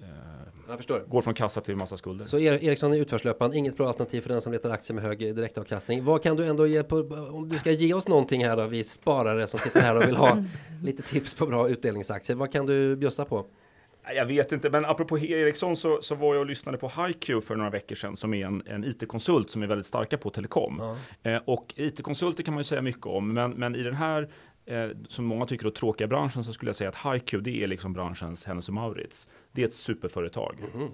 eh, 0.00 1.06
går 1.06 1.20
från 1.20 1.34
kassa 1.34 1.60
till 1.60 1.76
massa 1.76 1.96
skulder. 1.96 2.24
Så 2.24 2.38
Ericsson 2.38 2.92
är 2.92 2.96
utförslöpan, 2.96 3.54
inget 3.54 3.76
bra 3.76 3.88
alternativ 3.88 4.20
för 4.20 4.28
den 4.28 4.40
som 4.40 4.52
letar 4.52 4.70
aktier 4.70 4.94
med 4.94 5.04
hög 5.04 5.18
direktavkastning. 5.18 6.04
Vad 6.04 6.22
kan 6.22 6.36
du 6.36 6.46
ändå 6.46 6.66
ge 6.66 6.82
på, 6.82 6.96
om 7.32 7.48
du 7.48 7.58
ska 7.58 7.70
ge 7.70 7.94
oss 7.94 8.08
någonting 8.08 8.44
här 8.44 8.56
då, 8.56 8.66
vi 8.66 8.84
sparare 8.84 9.46
som 9.46 9.60
sitter 9.60 9.80
här 9.80 9.96
och 9.96 10.08
vill 10.08 10.16
ha 10.16 10.44
lite 10.82 11.02
tips 11.02 11.34
på 11.34 11.46
bra 11.46 11.68
utdelningsaktier. 11.68 12.36
Vad 12.36 12.52
kan 12.52 12.66
du 12.66 12.96
bjussa 12.96 13.24
på? 13.24 13.46
Jag 14.14 14.26
vet 14.26 14.52
inte, 14.52 14.70
men 14.70 14.84
apropå 14.84 15.18
Ericsson 15.18 15.76
så, 15.76 16.02
så 16.02 16.14
var 16.14 16.34
jag 16.34 16.40
och 16.40 16.46
lyssnade 16.46 16.78
på 16.78 16.88
HiQ 16.88 17.44
för 17.44 17.56
några 17.56 17.70
veckor 17.70 17.96
sedan 17.96 18.16
som 18.16 18.34
är 18.34 18.46
en, 18.46 18.62
en 18.66 18.84
IT-konsult 18.84 19.50
som 19.50 19.62
är 19.62 19.66
väldigt 19.66 19.86
starka 19.86 20.18
på 20.18 20.30
telekom. 20.30 20.80
Ja. 21.22 21.30
Eh, 21.30 21.42
och 21.44 21.74
IT-konsulter 21.76 22.42
kan 22.42 22.54
man 22.54 22.60
ju 22.60 22.64
säga 22.64 22.82
mycket 22.82 23.06
om, 23.06 23.32
men, 23.32 23.50
men 23.50 23.76
i 23.76 23.82
den 23.82 23.94
här 23.94 24.28
eh, 24.66 24.88
som 25.08 25.24
många 25.24 25.46
tycker 25.46 25.66
är 25.66 25.70
tråkiga 25.70 26.08
branschen 26.08 26.44
så 26.44 26.52
skulle 26.52 26.68
jag 26.68 26.76
säga 26.76 26.90
att 26.90 27.14
HiQ 27.14 27.34
det 27.44 27.62
är 27.62 27.66
liksom 27.66 27.92
branschens 27.92 28.44
Hennes 28.44 28.68
och 28.68 28.74
Maurits. 28.74 29.28
Det 29.52 29.62
är 29.62 29.66
ett 29.66 29.74
superföretag. 29.74 30.56
Mm. 30.74 30.88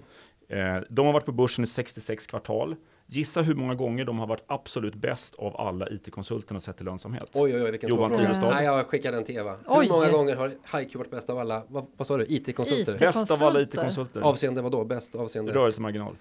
Eh, 0.47 0.83
de 0.89 1.05
har 1.05 1.13
varit 1.13 1.25
på 1.25 1.31
börsen 1.31 1.63
i 1.63 1.67
66 1.67 2.27
kvartal. 2.27 2.75
Gissa 3.13 3.41
hur 3.41 3.55
många 3.55 3.75
gånger 3.75 4.05
de 4.05 4.19
har 4.19 4.27
varit 4.27 4.43
absolut 4.47 4.95
bäst 4.95 5.35
av 5.35 5.57
alla 5.61 5.89
IT-konsulterna 5.89 6.59
sett 6.59 6.77
till 6.77 6.85
lönsamhet. 6.85 7.23
Oj, 7.33 7.55
oj, 7.55 7.63
oj, 7.63 7.71
vilken 7.71 7.89
Johan 7.89 8.11
Tyrestad. 8.17 8.49
Nej, 8.53 8.65
jag 8.65 8.87
skickar 8.87 9.11
den 9.11 9.23
till 9.23 9.35
Eva. 9.37 9.57
Oj. 9.67 9.85
Hur 9.85 9.91
många 9.93 10.09
gånger 10.11 10.35
har 10.35 10.79
HiQ 10.79 10.95
varit 10.95 11.11
bäst 11.11 11.29
av 11.29 11.37
alla, 11.39 11.63
vad, 11.67 11.85
vad 11.97 12.07
sa 12.07 12.17
du, 12.17 12.25
IT-konsulter? 12.29 12.93
IT 12.93 12.99
bäst 12.99 13.31
av 13.31 13.43
alla 13.43 13.61
IT-konsulter. 13.61 14.21
Avseende 14.21 14.61
vad 14.61 14.71
då? 14.71 14.83
Bäst 14.85 15.15
avseende? 15.15 15.53
Rörelsemarginal. 15.53 16.15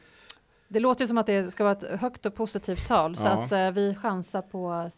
Det 0.68 0.80
låter 0.80 1.00
ju 1.04 1.08
som 1.08 1.18
att 1.18 1.26
det 1.26 1.50
ska 1.50 1.64
vara 1.64 1.72
ett 1.72 2.00
högt 2.00 2.26
och 2.26 2.34
positivt 2.34 2.88
tal 2.88 3.16
så 3.16 3.24
Ja. 3.24 3.30
att 3.30 3.52
eh, 3.52 3.70
vi 3.70 3.94
chansar 3.94 4.42
på 4.42 4.84
s- 4.86 4.96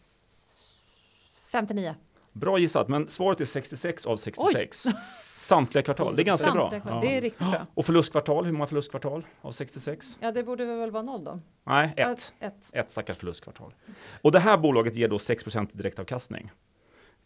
59. 1.51 1.95
Bra 2.33 2.59
gissat, 2.59 2.87
men 2.87 3.09
svaret 3.09 3.41
är 3.41 3.45
66 3.45 4.05
av 4.05 4.17
66. 4.17 4.83
Samtliga 5.37 5.81
kvartal, 5.83 6.15
det 6.15 6.21
är 6.21 6.23
ganska 6.23 6.47
Samtliga 6.47 6.83
bra. 6.83 6.93
Ja. 6.95 7.01
Det 7.01 7.17
är 7.17 7.21
riktigt 7.21 7.47
bra. 7.47 7.67
Och 7.73 7.85
förlustkvartal, 7.85 8.45
hur 8.45 8.51
många 8.51 8.67
förlustkvartal 8.67 9.25
av 9.41 9.51
66? 9.51 10.17
Ja, 10.21 10.31
det 10.31 10.43
borde 10.43 10.65
väl 10.65 10.91
vara 10.91 11.03
noll 11.03 11.23
då? 11.23 11.39
Nej, 11.63 11.93
ett. 11.97 12.33
Ja, 12.39 12.47
ett. 12.47 12.69
Ett 12.73 12.91
stackars 12.91 13.17
förlustkvartal. 13.17 13.73
Och 14.21 14.31
det 14.31 14.39
här 14.39 14.57
bolaget 14.57 14.95
ger 14.95 15.07
då 15.07 15.17
6% 15.17 15.67
direktavkastning. 15.73 16.51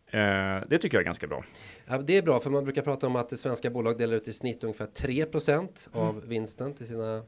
Eh, 0.07 0.19
det 0.67 0.77
tycker 0.77 0.97
jag 0.97 1.01
är 1.01 1.05
ganska 1.05 1.27
bra. 1.27 1.43
Ja, 1.85 1.97
det 1.97 2.17
är 2.17 2.21
bra 2.21 2.39
för 2.39 2.49
man 2.49 2.63
brukar 2.63 2.81
prata 2.81 3.07
om 3.07 3.15
att 3.15 3.39
svenska 3.39 3.69
bolag 3.69 3.97
delar 3.97 4.13
ut 4.17 4.27
i 4.27 4.33
snitt 4.33 4.63
ungefär 4.63 4.85
3% 4.85 5.89
av 5.93 6.21
vinsten 6.27 6.73
till 6.73 6.87
sina 6.87 7.23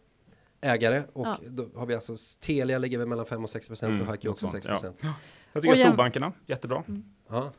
ägare. 0.62 1.04
Och 1.14 1.28
Ja. 1.28 1.38
då 1.48 1.68
har 1.76 1.86
vi 1.86 1.96
alltså 1.96 2.16
Telia 2.40 2.78
ligger 2.78 2.98
väl 2.98 3.08
mellan 3.08 3.26
5 3.26 3.44
och 3.44 3.50
6% 3.50 3.84
Mm, 3.90 4.02
och 4.02 4.08
Haki 4.08 4.28
också 4.28 4.46
något 4.46 4.52
sånt, 4.64 4.66
6%. 4.66 4.94
Jag 5.54 5.62
tycker 5.64 5.74
Och 5.74 5.78
storbankerna, 5.78 6.34
jättebra. 6.46 6.84
Ja. 7.30 7.52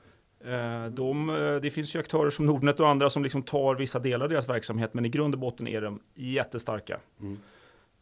Eh, 0.45 0.87
De, 0.87 1.31
eh, 1.31 1.55
det 1.57 1.71
finns 1.71 1.95
ju 1.95 1.99
aktörer 1.99 2.31
som 2.31 2.47
Nordnet 2.47 2.81
och 2.81 2.89
andra 2.89 3.11
som 3.11 3.23
liksom 3.23 3.43
tar 3.43 3.75
vissa 3.75 3.99
delar 3.99 4.25
av 4.25 4.31
deras 4.31 4.49
verksamhet, 4.49 4.95
men 4.95 5.05
i 5.05 5.09
grund 5.09 5.35
och 5.35 5.41
botten 5.41 5.69
är 5.69 5.81
de 5.81 6.01
jättestarka. 6.15 7.01
Mm. 7.21 7.39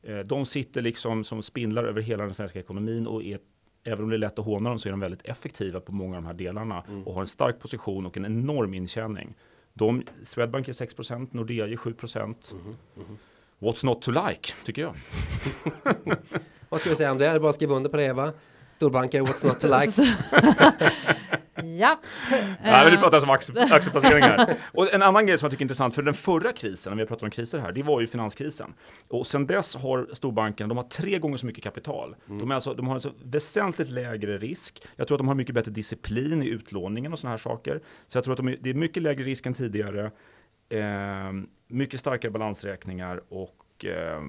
Eh, 0.03 0.18
De 0.18 0.44
sitter 0.46 0.83
liksom 0.83 1.24
som 1.24 1.42
spindlar 1.42 1.85
över 1.85 2.03
hela 2.03 2.24
den 2.24 2.35
svenska 2.35 2.59
ekonomin 2.59 3.07
och 3.07 3.22
är, 3.22 3.38
även 3.85 4.05
om 4.05 4.11
det 4.11 4.16
är 4.16 4.18
lätt 4.18 4.38
att 4.38 4.44
håna 4.44 4.68
dem 4.70 4.79
så 4.79 4.88
är 4.88 4.90
de 4.90 5.01
väldigt 5.01 5.24
effektiva 5.24 5.81
på 5.81 5.92
många 5.92 6.16
av 6.16 6.22
de 6.22 6.27
här 6.27 6.35
delarna 6.35 6.85
Mm. 6.88 7.03
och 7.07 7.14
har 7.14 7.20
en 7.20 7.27
stark 7.27 7.59
position 7.61 8.07
och 8.07 8.16
en 8.16 8.24
enorm 8.24 8.74
intjäning. 8.74 9.35
De, 9.74 10.03
Swedbank 10.22 10.68
är 10.68 10.72
6 10.72 10.94
Nordea 11.33 11.66
är 11.68 11.77
7 11.77 11.94
Mhm, 12.03 13.18
What's 13.59 13.87
not 13.87 14.03
to 14.03 14.11
like, 14.11 14.53
tycker 14.64 14.83
jag. 14.83 14.94
Vad 16.68 16.81
ska 16.81 16.90
vi 16.90 16.96
säga 16.96 17.12
om 17.12 17.18
det? 17.18 17.27
Är 17.27 17.40
bara 17.40 17.48
att 17.48 17.55
skriva 17.55 17.74
under 17.74 17.90
på 17.90 17.96
det 17.96 18.03
Eva? 18.05 18.33
Storbanker, 18.82 19.20
what's 19.22 19.46
not 19.46 19.60
to 19.60 19.68
like? 19.80 19.92
Ja. 21.78 22.00
Nej, 22.30 22.56
men 22.62 22.86
Eh, 22.86 22.90
nu 22.92 22.96
pratar 22.96 23.16
jag 23.16 23.22
om 23.24 23.30
aktie- 23.30 23.72
aktieplaceringar. 23.74 24.54
och 24.72 24.94
en 24.94 25.02
annan 25.02 25.26
grej 25.26 25.38
som 25.38 25.46
jag 25.46 25.50
tycker 25.50 25.62
är 25.62 25.64
intressant, 25.64 25.94
för 25.94 26.02
den 26.02 26.14
förra 26.14 26.52
krisen, 26.52 26.92
när 26.96 27.02
vi 27.02 27.08
pratar 27.08 27.26
om 27.26 27.30
kriser 27.30 27.58
här, 27.58 27.72
det 27.72 27.82
var 27.82 28.00
ju 28.00 28.06
finanskrisen. 28.06 28.74
Och 29.08 29.26
sen 29.26 29.46
dess 29.46 29.76
har 29.76 30.08
storbankerna, 30.12 30.68
de 30.68 30.76
har 30.76 30.84
tre 30.84 31.18
gånger 31.18 31.36
så 31.36 31.46
mycket 31.46 31.64
kapital. 31.64 32.16
De, 32.26 32.50
är 32.50 32.54
alltså, 32.54 32.74
de 32.74 32.86
har 32.86 32.94
alltså 32.94 33.12
väsentligt 33.24 33.90
lägre 33.90 34.38
risk. 34.38 34.82
Jag 34.96 35.08
tror 35.08 35.16
att 35.16 35.20
de 35.20 35.28
har 35.28 35.34
mycket 35.34 35.54
bättre 35.54 35.70
disciplin 35.72 36.42
i 36.42 36.46
utlåningen 36.46 37.12
och 37.12 37.18
sådana 37.18 37.32
här 37.32 37.38
saker. 37.38 37.80
Så 38.06 38.16
jag 38.18 38.24
tror 38.24 38.32
att 38.32 38.36
de 38.38 38.48
är, 38.48 38.56
det 38.60 38.70
är 38.70 38.74
mycket 38.74 39.02
lägre 39.02 39.24
risk 39.24 39.46
än 39.46 39.54
tidigare. 39.54 40.10
Eh, 40.68 41.33
mycket 41.66 42.00
starkare 42.00 42.31
balansräkningar 42.31 43.22
och 43.28 43.85
eh, 43.85 44.22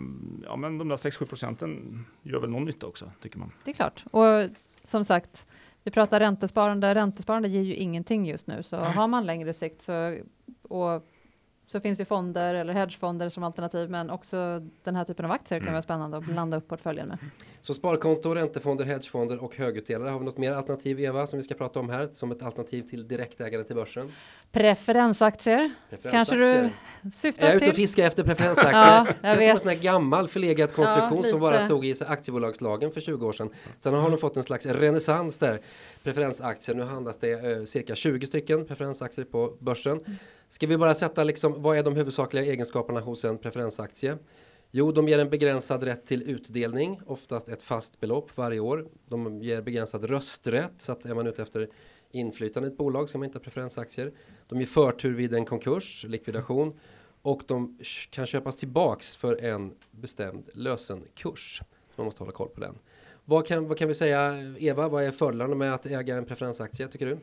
ja, 0.44 0.56
men 0.56 0.78
de 0.78 0.88
där 0.88 0.96
6-7 0.96 1.26
procenten 1.26 2.06
gör 2.22 2.40
väl 2.40 2.50
någon 2.50 2.66
nytta 2.66 2.88
också, 2.88 3.12
tycker 3.22 3.40
man. 3.40 3.52
Det 3.64 3.72
är 3.72 3.76
klart. 3.76 4.06
Och 4.12 4.50
som 4.84 5.06
sagt, 5.06 5.48
vi 5.84 5.92
pratar 5.92 6.20
räntesparande. 6.20 6.96
Räntesparande 6.96 7.48
ger 7.48 7.62
ju 7.62 7.76
ingenting 7.76 8.26
just 8.26 8.48
nu, 8.48 8.64
så 8.64 8.78
har 8.78 9.08
man 9.08 9.26
längre 9.26 9.54
sikt 9.54 9.82
så, 9.82 10.18
och, 10.62 11.06
så 11.72 11.80
finns 11.80 11.98
det 11.98 12.06
fonder 12.06 12.54
eller 12.54 12.74
hedgefonder 12.74 13.30
som 13.30 13.44
alternativ, 13.44 13.90
men 13.90 14.10
också 14.10 14.62
den 14.84 14.96
här 14.96 15.04
typen 15.04 15.26
av 15.26 15.32
aktier 15.32 15.60
kan 15.60 15.68
Mm. 15.68 15.74
vara 15.74 15.82
spännande 15.82 16.18
att 16.18 16.24
blanda 16.26 16.58
upp 16.58 16.68
portföljen 16.68 17.08
med. 17.08 17.18
Så 17.62 17.74
sparkonto, 17.74 18.34
räntefonder, 18.36 18.86
hedgefonder 18.86 19.44
och 19.44 19.56
högutdelare. 19.56 20.10
Har 20.10 20.20
vi 20.20 20.26
något 20.26 20.38
mer 20.38 20.52
alternativ 20.52 21.00
Eva 21.00 21.28
som 21.28 21.38
vi 21.38 21.44
ska 21.44 21.54
prata 21.56 21.80
om 21.80 21.90
här 21.90 22.10
som 22.14 22.32
ett 22.32 22.44
alternativ 22.44 22.82
till 22.84 23.08
direktägande 23.08 23.66
till 23.68 23.76
börsen? 23.76 24.12
Preferensaktier 24.52 25.72
kanske 26.12 26.36
du 26.36 26.46
Jag 26.50 26.56
är 26.56 26.72
syftar 27.16 27.48
ute 27.48 27.56
och 27.56 27.62
till? 27.62 27.74
fiskar 27.74 28.06
efter 28.06 28.24
preferensaktier. 28.24 29.16
Ja, 29.22 29.36
det 29.36 29.44
jag 29.44 29.44
känns 29.44 29.60
som 29.60 29.70
en 29.70 29.76
sån 29.76 29.84
gammal 29.84 30.28
förlegad 30.28 30.74
konstruktion 30.74 31.22
Ja, 31.24 31.30
som 31.30 31.40
bara 31.40 31.66
stod 31.66 31.86
i 31.86 31.96
så 31.96 32.06
aktiebolagslagen 32.06 32.92
för 32.92 33.02
20 33.02 33.28
år 33.28 33.32
sedan. 33.34 33.50
Sen 33.80 33.94
har 33.94 34.10
de 34.10 34.18
fått 34.18 34.38
en 34.38 34.44
slags 34.44 34.66
renässans 34.66 35.38
där. 35.38 35.60
Preferensaktier, 36.04 36.76
nu 36.76 36.84
handlas 36.84 37.18
det 37.18 37.32
eh, 37.52 37.64
cirka 37.64 37.96
20 37.96 38.28
stycken 38.28 38.66
preferensaktier 38.66 39.26
på 39.26 39.54
börsen. 39.60 40.00
Ska 40.50 40.68
vi 40.68 40.78
bara 40.78 40.96
sätta 40.96 41.24
liksom, 41.24 41.62
vad 41.62 41.78
är 41.78 41.84
de 41.84 41.96
huvudsakliga 41.96 42.46
egenskaperna 42.46 43.00
hos 43.00 43.26
en 43.26 43.38
preferensaktie? 43.38 44.18
Jo, 44.72 44.92
de 44.92 45.08
ger 45.08 45.20
en 45.20 45.30
begränsad 45.30 45.84
rätt 45.84 46.06
till 46.06 46.24
utdelning, 46.24 47.02
oftast 47.06 47.50
ett 47.50 47.64
fast 47.64 48.00
belopp 48.00 48.38
varje 48.38 48.60
år. 48.60 48.88
De 49.08 49.42
ger 49.42 49.62
begränsad 49.62 50.06
rösträtt, 50.06 50.72
så 50.78 50.92
att 50.92 51.06
är 51.06 51.14
man 51.14 51.28
ute 51.28 51.42
efter 51.42 51.70
inflytande 52.12 52.70
i 52.70 52.72
ett 52.72 52.78
bolag 52.78 53.10
ska 53.10 53.18
man 53.18 53.26
inte 53.26 53.38
ha 53.38 53.44
preferensaktier. 53.44 54.12
De 54.48 54.60
ger 54.60 54.66
förtur 54.66 55.14
vid 55.14 55.34
en 55.34 55.46
konkurs, 55.46 56.04
likvidation 56.04 56.80
och 57.22 57.42
de 57.48 57.80
kan 58.10 58.26
köpas 58.26 58.58
tillbaks 58.58 59.16
för 59.16 59.44
en 59.44 59.74
bestämd 59.92 60.50
lösenkurs. 60.54 61.62
Man 61.96 62.06
måste 62.06 62.22
hålla 62.22 62.32
koll 62.32 62.50
på 62.50 62.62
den. 62.62 62.76
Vad 63.26 63.48
kan, 63.48 63.68
vad 63.68 63.78
kan 63.78 63.88
vi 63.88 63.94
säga, 63.94 64.34
Eva, 64.60 64.88
vad 64.88 65.04
är 65.04 65.12
fördelarna 65.12 65.56
med 65.56 65.74
att 65.74 65.86
äga 65.86 66.16
en 66.16 66.26
preferensaktie 66.26 66.88
tycker 66.88 67.06
du? 67.06 67.18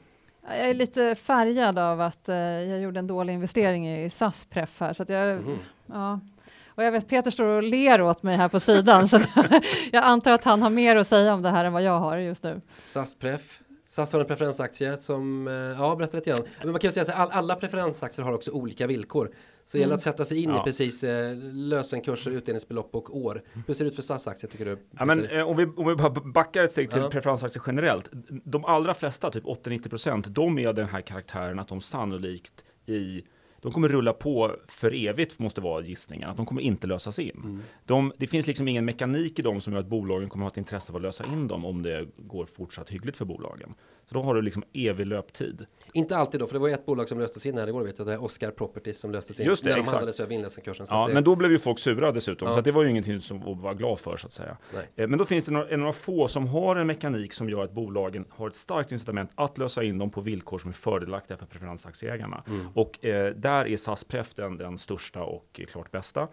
Jag 0.48 0.70
är 0.70 0.74
lite 0.74 1.14
färgad 1.14 1.78
av 1.78 2.00
att 2.00 2.28
eh, 2.28 2.36
jag 2.36 2.80
gjorde 2.80 2.98
en 2.98 3.06
dålig 3.06 3.32
investering 3.32 3.88
i 4.04 4.10
SAS 4.10 4.44
Pref 4.44 4.80
här, 4.80 4.92
så 4.92 5.02
att 5.02 5.08
jag, 5.08 5.36
Mhm. 5.40 5.58
ja. 5.86 6.20
Och 6.68 6.84
jag 6.84 6.92
vet 6.92 7.08
Peter 7.08 7.30
står 7.30 7.44
och 7.44 7.62
ler 7.62 8.02
åt 8.02 8.22
mig 8.22 8.36
här 8.36 8.48
på 8.48 8.60
sidan, 8.60 9.08
så 9.08 9.16
att 9.16 9.28
jag 9.92 10.04
antar 10.04 10.32
att 10.32 10.44
han 10.44 10.62
har 10.62 10.70
mer 10.70 10.96
att 10.96 11.06
säga 11.06 11.34
om 11.34 11.42
det 11.42 11.50
här 11.50 11.64
än 11.64 11.72
vad 11.72 11.82
jag 11.82 11.98
har 11.98 12.16
just 12.18 12.42
nu. 12.42 12.60
SAS 12.88 13.14
Pref. 13.14 13.60
SAS 13.96 14.12
har 14.12 14.20
en 14.20 14.26
preferensaktie 14.26 14.96
som, 14.96 15.48
eh, 15.48 15.54
ja 15.54 15.96
berätta 15.96 16.16
lite 16.16 16.30
grann. 16.30 16.42
Men 16.62 16.70
man 16.72 16.80
kan 16.80 16.88
ju 16.88 16.92
säga 16.92 17.04
så 17.04 17.12
här, 17.12 17.22
all, 17.22 17.30
alla 17.30 17.54
preferensaktier 17.54 18.24
har 18.24 18.32
också 18.32 18.50
olika 18.50 18.86
villkor. 18.86 19.30
Så 19.64 19.76
det 19.76 19.80
gäller 19.80 19.90
Mm. 19.92 19.96
att 19.96 20.02
sätta 20.02 20.24
sig 20.24 20.42
in 20.42 20.50
i 20.50 20.52
Ja. 20.52 20.62
precis 20.64 21.04
eh, 21.04 21.36
lösenkurser, 21.52 22.30
utdelningsbelopp 22.30 22.94
och 22.94 23.16
år. 23.16 23.42
Hur 23.66 23.74
ser 23.74 23.84
det 23.84 23.88
ut 23.88 23.94
för 23.96 24.02
SAS-aktier 24.02 24.50
tycker 24.50 24.64
du? 24.64 24.78
Ja, 24.98 25.04
men, 25.04 25.24
eh, 25.24 25.42
om, 25.48 25.56
vi, 25.56 25.64
om 25.66 25.86
vi 25.88 25.94
bara 25.94 26.10
backar 26.10 26.62
ett 26.62 26.72
steg 26.72 26.90
till 26.90 27.00
Ja. 27.00 27.10
preferensaktier 27.10 27.62
generellt. 27.66 28.10
De 28.44 28.64
allra 28.64 28.94
flesta, 28.94 29.30
typ 29.30 29.44
80-90%, 29.46 30.28
de 30.28 30.58
är 30.58 30.72
den 30.72 30.86
här 30.88 31.00
karaktären 31.00 31.58
att 31.58 31.68
de 31.68 31.80
sannolikt 31.80 32.64
i 32.86 33.22
de 33.66 33.72
kommer 33.72 33.88
rulla 33.88 34.12
på 34.12 34.56
för 34.68 35.06
evigt, 35.06 35.38
måste 35.38 35.60
vara 35.60 35.82
gissningen. 35.82 36.30
Att 36.30 36.36
de 36.36 36.46
kommer 36.46 36.62
inte 36.62 36.86
lösas 36.86 37.18
in. 37.18 37.40
Mm. 37.44 37.62
De, 37.84 38.12
det 38.16 38.26
finns 38.26 38.46
liksom 38.46 38.68
ingen 38.68 38.84
mekanik 38.84 39.38
i 39.38 39.42
dem 39.42 39.60
som 39.60 39.72
gör 39.72 39.80
att 39.80 39.86
bolagen 39.86 40.28
kommer 40.28 40.44
ha 40.44 40.50
ett 40.50 40.56
intresse 40.56 40.92
av 40.92 40.96
att 40.96 41.02
lösa 41.02 41.24
in 41.24 41.48
dem 41.48 41.64
om 41.64 41.82
det 41.82 42.06
går 42.16 42.46
fortsatt 42.46 42.90
hyggligt 42.90 43.16
för 43.16 43.24
bolagen. 43.24 43.74
Så 44.08 44.14
då 44.14 44.22
har 44.22 44.34
du 44.34 44.42
liksom 44.42 44.64
evig 44.72 45.06
löptid. 45.06 45.66
Inte 45.92 46.16
alltid 46.16 46.40
då, 46.40 46.46
för 46.46 46.54
det 46.54 46.58
var 46.58 46.68
ju 46.68 46.74
ett 46.74 46.86
bolag 46.86 47.08
som 47.08 47.18
löstes 47.18 47.46
in 47.46 47.58
här 47.58 47.66
igår, 47.68 47.82
vet 47.84 47.98
jag, 47.98 48.06
det 48.06 48.12
är 48.12 48.22
Oscar 48.24 48.50
Properties 48.50 48.98
som 49.00 49.12
löstes 49.12 49.40
in 49.40 49.46
Just 49.46 49.64
det, 49.64 49.70
när 49.70 49.76
de 49.76 49.80
exakt. 49.80 49.94
handlades 49.94 50.20
över 50.20 50.34
inlösenkursen. 50.34 50.86
Ja, 50.90 51.06
det, 51.08 51.14
men 51.14 51.24
då 51.24 51.36
blev 51.36 51.50
ju 51.52 51.58
folk 51.58 51.78
sura 51.78 52.12
dessutom, 52.12 52.48
Ja. 52.48 52.54
så 52.54 52.60
det 52.60 52.72
var 52.72 52.82
ju 52.82 52.90
ingenting 52.90 53.20
som 53.20 53.42
att 53.42 53.58
vara 53.58 53.74
glad 53.74 53.98
för 53.98 54.16
så 54.16 54.26
att 54.26 54.32
säga. 54.32 54.56
Nej. 54.74 54.88
Eh, 54.96 55.08
Men 55.08 55.18
då 55.18 55.24
finns 55.24 55.44
det 55.44 55.52
några, 55.52 55.76
några 55.76 55.92
få 55.92 56.28
som 56.28 56.46
har 56.46 56.76
en 56.76 56.86
mekanik 56.86 57.32
som 57.32 57.50
gör 57.50 57.64
att 57.64 57.72
bolagen 57.72 58.24
har 58.30 58.48
ett 58.48 58.54
starkt 58.54 58.92
incitament 58.92 59.30
att 59.34 59.58
lösa 59.58 59.82
in 59.82 59.98
dem 59.98 60.10
på 60.10 60.20
villkor 60.20 60.58
som 60.58 60.68
är 60.70 60.74
fördelaktiga 60.74 61.36
för 61.36 61.46
preferensaktieägarna. 61.46 62.42
Mm. 62.46 62.66
Och 62.74 63.04
eh, 63.04 63.34
där 63.34 63.66
är 63.66 63.76
SAS 63.76 64.04
Pref 64.04 64.34
den, 64.34 64.56
den 64.58 64.78
största 64.78 65.22
och 65.22 65.60
eh, 65.60 65.66
klart 65.66 65.90
bästa. 65.90 66.28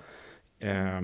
Eh, 0.60 1.02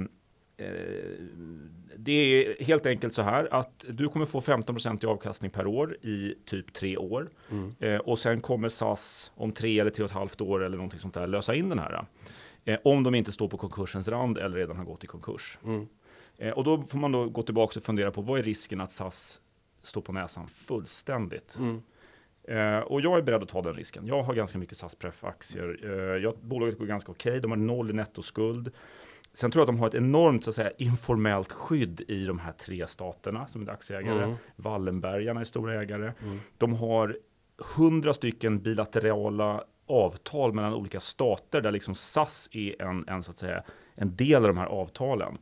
det 1.96 2.12
är 2.12 2.64
helt 2.64 2.86
enkelt 2.86 3.14
så 3.14 3.22
här 3.22 3.48
att 3.52 3.86
du 3.90 4.10
kommer 4.10 4.26
få 4.26 4.40
15% 4.40 5.04
i 5.04 5.08
avkastning 5.08 5.52
per 5.52 5.68
år 5.68 5.98
i 6.02 6.36
typ 6.46 6.74
tre 6.74 6.98
år. 6.98 7.30
Mm. 7.52 7.76
Eh, 7.80 7.98
och 8.00 8.20
sen 8.20 8.42
kommer 8.42 8.70
SAS 8.70 9.32
om 9.36 9.52
tre 9.52 9.80
eller 9.80 9.92
tre 9.92 10.04
och 10.04 10.10
ett 10.10 10.16
halvt 10.16 10.42
år 10.42 10.64
eller 10.64 10.78
någonting 10.78 11.00
sånt 11.00 11.14
där 11.14 11.28
lösa 11.28 11.56
in 11.56 11.70
den 11.70 11.80
här. 11.80 12.06
Eh, 12.66 12.80
om 12.84 13.04
de 13.04 13.16
inte 13.16 13.32
står 13.32 13.48
på 13.48 13.58
konkursens 13.58 14.08
rand 14.08 14.38
eller 14.38 14.58
redan 14.58 14.78
har 14.78 14.86
gått 14.86 15.04
i 15.04 15.08
konkurs. 15.08 15.60
Mm. 15.66 15.88
Eh, 16.38 16.52
och 16.52 16.64
då 16.64 16.82
får 16.82 16.98
man 16.98 17.12
då 17.12 17.30
gå 17.30 17.42
tillbaka 17.42 17.80
och 17.80 17.84
fundera 17.84 18.12
på 18.12 18.22
vad 18.22 18.40
är 18.40 18.44
risken 18.44 18.82
att 18.82 18.92
SAS 18.92 19.42
står 19.82 20.02
på 20.02 20.14
näsan 20.14 20.48
fullständigt. 20.48 21.58
Mm. 21.58 21.82
Eh, 22.44 22.80
och 22.80 23.02
jag 23.02 23.18
är 23.18 23.22
beredd 23.22 23.44
att 23.44 23.50
ta 23.50 23.62
den 23.62 23.74
risken. 23.74 24.08
Jag 24.08 24.24
har 24.24 24.34
ganska 24.34 24.58
mycket 24.58 24.78
SAS 24.78 24.96
Pref-aktier. 24.96 25.80
Eh, 25.84 26.24
jag, 26.24 26.38
bolaget 26.42 26.78
går 26.78 26.86
ganska 26.86 27.12
okej. 27.12 27.40
De 27.40 27.52
har 27.52 27.58
noll 27.58 27.90
i 27.90 27.94
nettoskuld. 27.94 28.72
Sen 29.34 29.52
tror 29.52 29.62
jag 29.62 29.64
att 29.70 29.76
de 29.76 29.80
har 29.80 29.88
ett 29.88 29.96
enormt 29.96 30.44
så 30.44 30.50
att 30.50 30.56
säga, 30.56 30.72
informellt 30.78 31.52
skydd 31.52 32.02
i 32.08 32.26
de 32.26 32.40
här 32.40 32.52
tre 32.52 32.88
staterna 32.88 33.48
som 33.48 33.62
är 33.68 33.72
aktieägare. 33.72 34.24
Mm. 34.24 34.36
Wallenbergarna 34.56 35.40
är 35.40 35.44
stora 35.44 35.82
ägare. 35.82 36.14
Mm. 36.24 36.38
De 36.58 36.74
har 36.74 37.18
hundra 37.76 38.14
stycken 38.14 38.60
bilaterala 38.60 39.64
avtal 39.88 40.54
mellan 40.54 40.74
olika 40.74 41.00
stater 41.00 41.62
där 41.62 41.72
liksom 41.72 41.96
SAS 41.96 42.50
är 42.52 42.82
en, 42.82 43.08
en, 43.08 43.24
så 43.24 43.32
att 43.32 43.38
säga, 43.38 43.64
en 43.96 44.16
del 44.16 44.36
av 44.36 44.48
de 44.48 44.58
här 44.58 44.66
avtalen. 44.66 45.38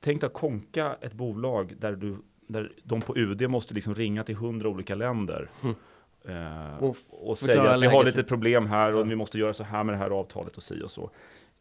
Tänk 0.00 0.20
dig 0.20 0.26
att 0.26 0.32
konka 0.34 0.96
ett 1.00 1.12
bolag 1.12 1.74
där, 1.78 1.92
du, 1.92 2.16
där 2.46 2.72
de 2.84 3.00
på 3.00 3.16
UD 3.16 3.50
måste 3.50 3.74
liksom 3.74 3.94
ringa 3.94 4.24
till 4.24 4.36
hundra 4.36 4.68
olika 4.68 4.94
länder. 4.94 5.50
Mm. 5.62 5.74
Eh, 6.28 6.76
Och 6.84 6.96
och, 7.22 7.38
säga 7.38 7.70
att 7.70 7.82
vi 7.82 7.86
har 7.86 8.04
lite. 8.04 8.22
problem 8.24 8.66
här 8.66 8.94
och 8.94 9.00
Ja. 9.00 9.04
vi 9.04 9.16
måste 9.16 9.38
göra 9.38 9.54
så 9.54 9.64
här 9.64 9.84
med 9.84 9.94
det 9.94 9.98
här 9.98 10.10
avtalet 10.10 10.56
och 10.56 10.62
si 10.62 10.82
och 10.82 10.90
så. 10.90 11.10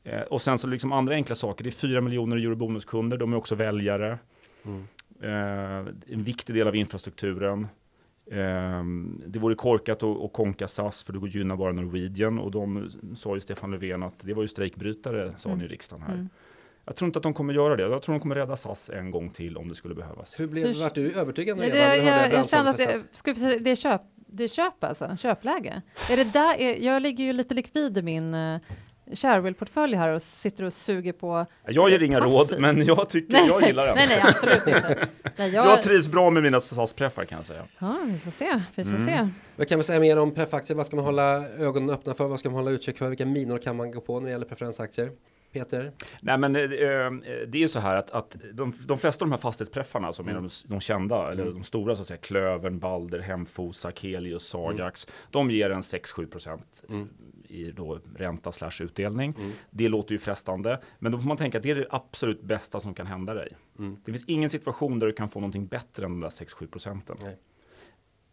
Eh, 0.05 0.21
och 0.21 0.41
sen 0.41 0.57
så 0.57 0.67
liksom 0.67 0.91
andra 0.91 1.13
enkla 1.13 1.35
saker. 1.35 1.63
Det 1.63 1.69
är 1.69 1.71
fyra 1.71 2.01
miljoner 2.01 2.37
eurobonuskunder. 2.37 3.17
De 3.17 3.33
är 3.33 3.37
också 3.37 3.55
väljare. 3.55 4.19
Mm. 4.65 4.87
Eh, 5.21 5.93
en 6.07 6.23
viktig 6.23 6.55
del 6.55 6.67
av 6.67 6.75
infrastrukturen. 6.75 7.67
Eh, 8.31 8.83
det 9.27 9.39
vore 9.39 9.55
korkat 9.55 10.03
att, 10.03 10.33
konka 10.33 10.67
SAS 10.67 11.03
för 11.03 11.13
det 11.13 11.27
gynnar 11.27 11.55
bara 11.55 11.71
Norwegian 11.71 12.39
och 12.39 12.51
de 12.51 12.91
sa 13.15 13.35
ju 13.35 13.41
Stefan 13.41 13.71
Löfven 13.71 14.03
att 14.03 14.19
det 14.19 14.33
var 14.33 14.41
ju 14.41 14.47
strejkbrytare 14.47 15.33
sa 15.37 15.49
Mm. 15.49 15.59
ni 15.59 15.65
i 15.65 15.67
riksdagen 15.67 16.03
här. 16.07 16.13
Mm. 16.13 16.29
Jag 16.85 16.95
tror 16.95 17.07
inte 17.07 17.19
att 17.19 17.23
de 17.23 17.33
kommer 17.33 17.53
göra 17.53 17.75
det. 17.75 17.83
Jag 17.83 18.01
tror 18.01 18.15
de 18.15 18.19
kommer 18.19 18.35
rädda 18.35 18.55
SAS 18.55 18.89
en 18.89 19.11
gång 19.11 19.29
till 19.29 19.57
om 19.57 19.69
det 19.69 19.75
skulle 19.75 19.95
behövas. 19.95 20.39
Hur 20.39 20.47
blev, 20.47 20.75
vart 20.75 20.95
du 20.95 21.11
övertygad? 21.11 21.57
Det, 21.57 21.69
det, 21.69 21.97
jag, 21.97 22.33
jag 22.33 22.49
kände 22.49 22.69
att 22.71 22.77
det, 22.77 23.03
skulle, 23.11 23.59
det 23.59 23.71
är 23.71 23.75
köp, 23.75 24.01
det 24.15 24.43
är 24.43 24.47
köp 24.47 24.83
alltså, 24.83 25.17
köpläge. 25.17 25.81
Är 26.09 26.17
det 26.17 26.23
där, 26.23 26.55
är, 26.59 26.75
jag 26.85 27.01
ligger 27.01 27.23
ju 27.23 27.33
lite 27.33 27.53
likvid 27.53 27.97
i 27.97 28.01
min 28.01 28.59
Shareville-portfölj 29.11 29.95
här 29.95 30.09
och 30.09 30.21
sitter 30.21 30.63
och 30.63 30.73
suger 30.73 31.13
på 31.13 31.45
Jag 31.67 31.89
ger 31.89 32.03
inga 32.03 32.19
råd, 32.19 32.55
men 32.59 32.85
jag 32.85 33.09
tycker 33.09 33.33
nej, 33.33 33.47
jag 33.47 33.61
gillar 33.61 33.85
den. 33.85 33.95
Nej, 33.95 34.07
nej, 34.07 34.21
absolut 34.23 34.67
inte. 34.67 35.07
Nej, 35.37 35.49
jag... 35.49 35.65
jag 35.65 35.81
trivs 35.81 36.07
bra 36.07 36.29
med 36.29 36.43
mina 36.43 36.59
SAS-preffar 36.59 37.25
kan 37.25 37.37
jag 37.37 37.45
säga. 37.45 37.63
Ja, 37.79 37.97
vi 38.05 38.19
får 38.19 38.31
se. 38.31 38.61
Vi 38.75 38.83
får 38.83 38.91
mm. 38.91 39.05
se. 39.05 39.29
Vad 39.55 39.67
kan 39.67 39.77
vi 39.77 39.83
säga 39.83 39.99
mer 39.99 40.19
om 40.19 40.33
preffaktier? 40.33 40.77
Vad 40.77 40.85
ska 40.85 40.95
man 40.95 41.05
hålla 41.05 41.47
ögonen 41.47 41.89
öppna 41.89 42.13
för? 42.13 42.27
Vad 42.27 42.39
ska 42.39 42.49
man 42.49 42.55
hålla 42.55 42.71
utkik 42.71 42.97
för? 42.97 43.09
Vilka 43.09 43.25
minor 43.25 43.57
kan 43.57 43.75
man 43.75 43.91
gå 43.91 44.01
på 44.01 44.19
när 44.19 44.25
det 44.25 44.31
gäller 44.31 44.45
preferensaktier? 44.45 45.11
Peter? 45.55 45.91
Nej, 46.21 46.37
men 46.37 46.55
eh, 46.55 46.61
eh, 46.61 47.11
det 47.47 47.57
är 47.57 47.61
ju 47.61 47.67
så 47.67 47.79
här 47.79 47.95
att, 47.95 48.11
att 48.11 48.37
de, 48.53 48.73
de 48.85 48.97
flesta 48.97 49.25
av 49.25 49.29
de 49.29 49.31
här 49.31 49.41
fastighetspreffarna 49.41 50.13
som 50.13 50.29
mm. 50.29 50.37
är 50.37 50.41
de, 50.41 50.49
de 50.67 50.79
kända, 50.79 51.19
mm. 51.19 51.31
eller 51.31 51.51
de 51.51 51.63
stora 51.63 51.95
så 51.95 52.01
att 52.01 52.07
säga, 52.07 52.17
Klövern, 52.17 52.79
Balder, 52.79 53.19
Hemfosa, 53.19 53.91
Kelius, 53.91 54.47
Sagax, 54.47 55.07
mm. 55.07 55.17
de 55.31 55.51
ger 55.51 55.69
en 55.69 55.81
6-7 55.81 56.25
procent 56.25 56.83
mm. 56.89 57.09
i 57.47 57.71
då 57.71 57.99
ränta 58.15 58.51
slash 58.51 58.81
utdelning. 58.81 59.35
Mm. 59.37 59.51
Det 59.69 59.89
låter 59.89 60.11
ju 60.11 60.19
frestande, 60.19 60.81
men 60.99 61.11
då 61.11 61.17
får 61.17 61.27
man 61.27 61.37
tänka 61.37 61.57
att 61.57 61.63
det 61.63 61.71
är 61.71 61.75
det 61.75 61.87
absolut 61.89 62.41
bästa 62.41 62.79
som 62.79 62.93
kan 62.93 63.07
hända 63.07 63.33
dig. 63.33 63.55
Mm. 63.79 63.97
Det 64.05 64.11
finns 64.11 64.25
ingen 64.27 64.49
situation 64.49 64.99
där 64.99 65.07
du 65.07 65.13
kan 65.13 65.29
få 65.29 65.39
någonting 65.39 65.67
bättre 65.67 66.05
än 66.05 66.11
de 66.11 66.19
där 66.19 66.29
6-7 66.29 66.67
procenten. 66.67 67.17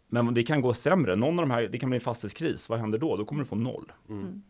Men 0.08 0.34
det 0.34 0.42
kan 0.42 0.60
gå 0.60 0.74
sämre. 0.74 1.16
Någon 1.16 1.38
av 1.38 1.48
de 1.48 1.50
här, 1.50 1.62
det 1.62 1.78
kan 1.78 1.90
bli 1.90 1.96
en 1.96 2.00
fastighetskris. 2.00 2.68
Vad 2.68 2.78
händer 2.78 2.98
då? 2.98 3.16
Då 3.16 3.24
kommer 3.24 3.42
du 3.42 3.48
få 3.48 3.56
noll. 3.56 3.92
Mm. 4.08 4.42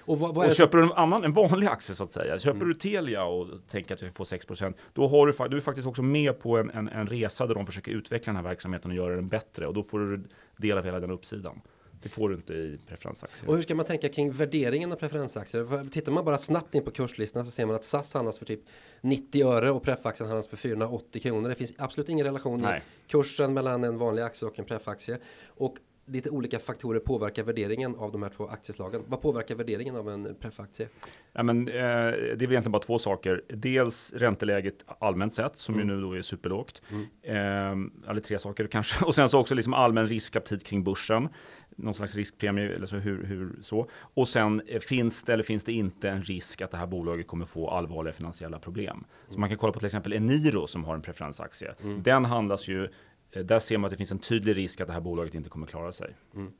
Och, 0.00 0.18
vad, 0.18 0.34
vad 0.34 0.46
och 0.46 0.54
köper 0.54 0.78
du 0.78 0.84
en 0.84 0.92
annan, 0.92 1.24
en 1.24 1.32
vanlig 1.32 1.66
aktie 1.66 1.94
så 1.94 2.04
att 2.04 2.12
säga, 2.12 2.38
köper 2.38 2.56
mm. 2.56 2.68
du 2.68 2.74
Telia 2.74 3.24
och 3.24 3.48
tänker 3.68 3.94
att 3.94 4.00
du 4.00 4.10
får 4.10 4.24
6% 4.24 4.74
då 4.92 5.08
har 5.08 5.26
du, 5.26 5.48
du 5.48 5.56
är 5.56 5.60
faktiskt 5.60 5.88
också 5.88 6.02
med 6.02 6.40
på 6.40 6.58
en, 6.58 6.70
en, 6.70 6.88
en 6.88 7.06
resa 7.06 7.46
där 7.46 7.54
de 7.54 7.66
försöker 7.66 7.92
utveckla 7.92 8.32
den 8.32 8.36
här 8.36 8.50
verksamheten 8.50 8.90
och 8.90 8.96
göra 8.96 9.14
den 9.14 9.28
bättre 9.28 9.66
och 9.66 9.74
då 9.74 9.82
får 9.82 9.98
du 9.98 10.24
del 10.56 10.78
av 10.78 10.84
hela 10.84 11.00
den 11.00 11.10
uppsidan. 11.10 11.60
Det 12.02 12.08
får 12.08 12.28
du 12.28 12.34
inte 12.34 12.52
i 12.52 12.78
preferensaktier. 12.88 13.48
Och 13.48 13.54
hur 13.54 13.62
ska 13.62 13.74
man 13.74 13.84
tänka 13.84 14.08
kring 14.08 14.32
värderingen 14.32 14.92
av 14.92 14.96
preferensaktier? 14.96 15.90
Tittar 15.90 16.12
man 16.12 16.24
bara 16.24 16.38
snabbt 16.38 16.74
in 16.74 16.84
på 16.84 16.90
kurslistan 16.90 17.44
så 17.44 17.50
ser 17.50 17.66
man 17.66 17.76
att 17.76 17.84
SAS 17.84 18.14
handlas 18.14 18.38
för 18.38 18.44
typ 18.44 18.60
90 19.00 19.46
öre 19.46 19.70
och 19.70 19.82
prefaktien 19.82 20.28
handlas 20.28 20.48
för 20.48 20.56
480 20.56 21.22
kronor. 21.22 21.48
Det 21.48 21.54
finns 21.54 21.72
absolut 21.78 22.08
ingen 22.08 22.26
relation 22.26 22.60
Nej. 22.60 22.82
i 23.06 23.10
kursen 23.10 23.54
mellan 23.54 23.84
en 23.84 23.98
vanlig 23.98 24.22
aktie 24.22 24.48
och 24.48 24.58
en 24.58 24.64
prefaktie. 24.64 25.18
Och 25.46 25.76
lite 26.06 26.30
olika 26.30 26.58
faktorer 26.58 27.00
påverkar 27.00 27.42
värderingen 27.42 27.96
av 27.96 28.12
de 28.12 28.22
här 28.22 28.30
två 28.30 28.46
aktieslagen. 28.46 29.02
Vad 29.06 29.20
påverkar 29.22 29.54
värderingen 29.54 29.96
av 29.96 30.08
en 30.10 30.34
preffaktie? 30.40 30.88
Ja, 31.32 31.42
men, 31.42 31.68
eh, 31.68 31.74
det 31.74 31.80
är 31.80 32.36
väl 32.36 32.42
egentligen 32.42 32.72
bara 32.72 32.82
två 32.82 32.98
saker. 32.98 33.42
Dels 33.48 34.12
ränteläget 34.12 34.84
allmänt 34.86 35.34
sett 35.34 35.56
som 35.56 35.74
mm. 35.74 35.88
ju 35.88 35.94
nu 35.94 36.02
då 36.02 36.12
är 36.12 36.22
superlågt. 36.22 36.82
Mm. 36.90 37.06
Eh, 37.22 38.10
eller 38.10 38.20
tre 38.20 38.38
saker 38.38 38.66
kanske. 38.66 39.04
Och 39.06 39.14
sen 39.14 39.28
så 39.28 39.40
också 39.40 39.54
liksom 39.54 39.74
allmän 39.74 40.08
riskaptit 40.08 40.64
kring 40.64 40.84
börsen. 40.84 41.28
Någon 41.76 41.94
slags 41.94 42.16
riskpremie 42.16 42.74
eller 42.74 42.86
så 42.86 42.96
hur, 42.96 43.24
hur 43.24 43.52
så. 43.62 43.88
Och 43.92 44.28
sen 44.28 44.62
eh, 44.66 44.80
finns 44.80 45.22
det 45.22 45.32
eller 45.32 45.44
finns 45.44 45.64
det 45.64 45.72
inte 45.72 46.10
en 46.10 46.22
risk 46.22 46.60
att 46.60 46.70
det 46.70 46.76
här 46.76 46.86
bolaget 46.86 47.26
kommer 47.26 47.44
få 47.44 47.70
allvarliga 47.70 48.12
finansiella 48.12 48.58
problem. 48.58 48.96
Mm. 48.96 49.06
Så 49.28 49.40
man 49.40 49.48
kan 49.48 49.58
kolla 49.58 49.72
på 49.72 49.78
till 49.78 49.86
exempel 49.86 50.12
Eniro 50.12 50.66
som 50.66 50.84
har 50.84 50.94
en 50.94 51.02
preferensaktie. 51.02 51.74
Mm. 51.82 52.02
Den 52.02 52.24
handlas 52.24 52.68
ju 52.68 52.88
där 53.32 53.58
ser 53.58 53.78
man 53.78 53.84
att 53.84 53.90
det 53.90 53.96
finns 53.96 54.12
en 54.12 54.18
tydlig 54.18 54.56
risk 54.56 54.80
att 54.80 54.86
det 54.86 54.92
här 54.92 55.00
bolaget 55.00 55.34
inte 55.34 55.50
kommer 55.50 55.66
klara 55.66 55.92
sig. 55.92 56.16
Mm. 56.34 56.52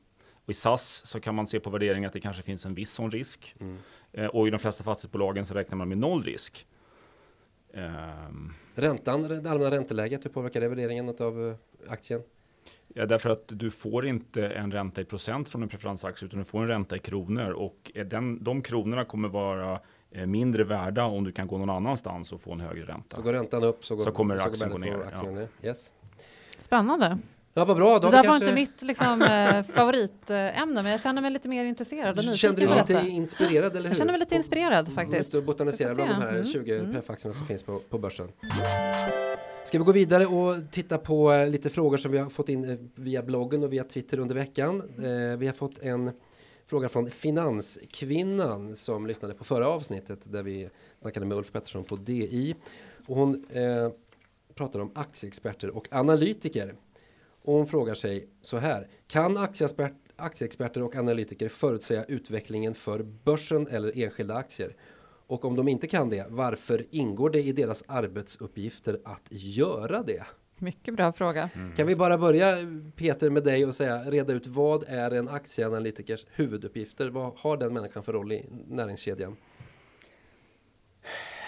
Och 0.45 0.49
I 0.49 0.53
SAS 0.53 1.01
så 1.05 1.19
kan 1.19 1.35
man 1.35 1.47
se 1.47 1.59
på 1.59 1.69
värderingen 1.69 2.07
att 2.07 2.13
det 2.13 2.19
kanske 2.19 2.43
finns 2.43 2.65
en 2.65 2.73
viss 2.73 2.91
sån 2.91 3.11
risk. 3.11 3.55
Mm. 3.59 3.77
Eh, 4.11 4.25
och 4.25 4.47
i 4.47 4.49
de 4.49 4.59
flesta 4.59 4.83
fastighetsbolagen 4.83 5.45
så 5.45 5.53
räknar 5.53 5.77
man 5.77 5.89
med 5.89 5.97
noll 5.97 6.23
risk. 6.23 6.67
Um, 7.73 8.53
Räntan, 8.75 9.21
det 9.21 9.51
allmänna 9.51 9.71
ränteläget, 9.71 10.25
hur 10.25 10.29
påverkar 10.29 10.61
det 10.61 10.67
värderingen 10.67 11.09
av 11.19 11.47
eh, 11.47 11.91
aktien? 11.91 12.21
Ja, 12.87 13.05
därför 13.05 13.29
att 13.29 13.43
du 13.47 13.71
får 13.71 14.05
inte 14.05 14.47
en 14.47 14.71
ränta 14.71 15.01
i 15.01 15.05
procent 15.05 15.49
från 15.49 15.63
en 15.63 15.69
preferensaktie 15.69 16.25
utan 16.25 16.39
du 16.39 16.45
får 16.45 16.61
en 16.61 16.67
ränta 16.67 16.95
i 16.95 16.99
kronor 16.99 17.51
och 17.51 17.91
den, 18.05 18.43
de 18.43 18.61
kronorna 18.61 19.05
kommer 19.05 19.29
vara 19.29 19.79
mindre 20.25 20.63
värda 20.63 21.05
om 21.05 21.23
du 21.23 21.31
kan 21.31 21.47
gå 21.47 21.57
någon 21.57 21.69
annanstans 21.69 22.33
och 22.33 22.41
få 22.41 22.53
en 22.53 22.59
högre 22.59 22.85
ränta. 22.85 23.15
Så 23.15 23.21
går 23.21 23.33
räntan 23.33 23.63
upp 23.63 23.85
så, 23.85 23.95
går, 23.95 24.03
så 24.03 24.11
kommer 24.11 24.37
så 24.37 24.43
aktien 24.43 24.71
gå 24.71 24.77
ner. 24.77 24.99
Aktien 24.99 25.35
ja. 25.35 25.67
Yes. 25.67 25.91
Spännande. 26.63 27.17
Ja, 27.53 27.65
vad 27.65 27.77
bra. 27.77 27.99
Då 27.99 28.09
det 28.09 28.17
där 28.17 28.23
kanske... 28.23 28.45
var 28.45 28.51
inte 28.51 28.55
mitt 28.55 28.81
liksom, 28.81 29.21
eh, 29.21 29.63
favoritämne, 29.63 30.83
men 30.83 30.91
jag 30.91 31.01
känner 31.01 31.21
mig 31.21 31.31
lite 31.31 31.49
mer 31.49 31.65
intresserad 31.65 32.17
och 32.17 32.37
Kände 32.37 32.61
du 32.61 32.67
dig 32.67 32.77
lite 32.77 33.09
inspirerad, 33.09 33.71
eller 33.71 33.81
hur? 33.81 33.87
Jag 33.89 33.97
känner 33.97 34.11
mig 34.11 34.19
lite 34.19 34.35
inspirerad 34.35 34.93
faktiskt. 34.93 35.31
Du 35.31 35.41
botanisera 35.41 35.95
bland 35.95 36.09
de 36.09 36.21
här 36.21 36.29
mm. 36.29 36.45
20 36.45 36.79
mm. 36.79 36.93
preffaktierna 36.93 37.33
som 37.33 37.45
finns 37.45 37.63
på, 37.63 37.79
på 37.79 37.97
börsen. 37.97 38.27
Ska 39.65 39.77
vi 39.77 39.83
gå 39.83 39.91
vidare 39.91 40.25
och 40.25 40.71
titta 40.71 40.97
på 40.97 41.33
eh, 41.33 41.49
lite 41.49 41.69
frågor 41.69 41.97
som 41.97 42.11
vi 42.11 42.17
har 42.17 42.29
fått 42.29 42.49
in 42.49 42.69
eh, 42.69 42.77
via 42.95 43.21
bloggen 43.21 43.63
och 43.63 43.73
via 43.73 43.83
Twitter 43.83 44.19
under 44.19 44.35
veckan. 44.35 44.81
Eh, 44.97 45.37
vi 45.37 45.45
har 45.45 45.53
fått 45.53 45.79
en 45.79 46.11
fråga 46.67 46.89
från 46.89 47.09
Finanskvinnan 47.09 48.75
som 48.75 49.07
lyssnade 49.07 49.33
på 49.33 49.43
förra 49.43 49.67
avsnittet 49.67 50.19
där 50.23 50.43
vi 50.43 50.69
snackade 51.01 51.25
med 51.25 51.37
Ulf 51.37 51.51
Pettersson 51.51 51.83
på 51.83 51.95
DI. 51.95 52.55
Och 53.07 53.15
hon 53.15 53.45
eh, 53.49 53.89
pratar 54.55 54.79
om 54.79 54.91
aktieexperter 54.95 55.69
och 55.69 55.87
analytiker. 55.91 56.75
Och 57.41 57.53
hon 57.53 57.67
frågar 57.67 57.93
sig 57.93 58.27
så 58.41 58.57
här. 58.57 58.87
Kan 59.07 59.37
aktieexperter 60.15 60.83
och 60.83 60.95
analytiker 60.95 61.49
förutsäga 61.49 62.03
utvecklingen 62.03 62.73
för 62.73 63.03
börsen 63.03 63.67
eller 63.67 64.03
enskilda 64.03 64.35
aktier? 64.35 64.75
Och 65.27 65.45
om 65.45 65.55
de 65.55 65.67
inte 65.67 65.87
kan 65.87 66.09
det, 66.09 66.25
varför 66.29 66.85
ingår 66.89 67.29
det 67.29 67.41
i 67.43 67.51
deras 67.51 67.83
arbetsuppgifter 67.87 68.99
att 69.03 69.27
göra 69.29 70.03
det? 70.03 70.23
Mycket 70.57 70.95
bra 70.95 71.11
fråga. 71.11 71.49
Mm. 71.55 71.75
Kan 71.75 71.87
vi 71.87 71.95
bara 71.95 72.17
börja 72.17 72.57
Peter 72.95 73.29
med 73.29 73.43
dig 73.43 73.65
och 73.65 73.75
säga 73.75 74.03
reda 74.03 74.33
ut 74.33 74.47
vad 74.47 74.83
är 74.87 75.11
en 75.11 75.29
aktieanalytikers 75.29 76.25
huvuduppgifter? 76.29 77.09
Vad 77.09 77.33
har 77.37 77.57
den 77.57 77.73
människan 77.73 78.03
för 78.03 78.13
roll 78.13 78.31
i 78.31 78.45
näringskedjan? 78.67 79.35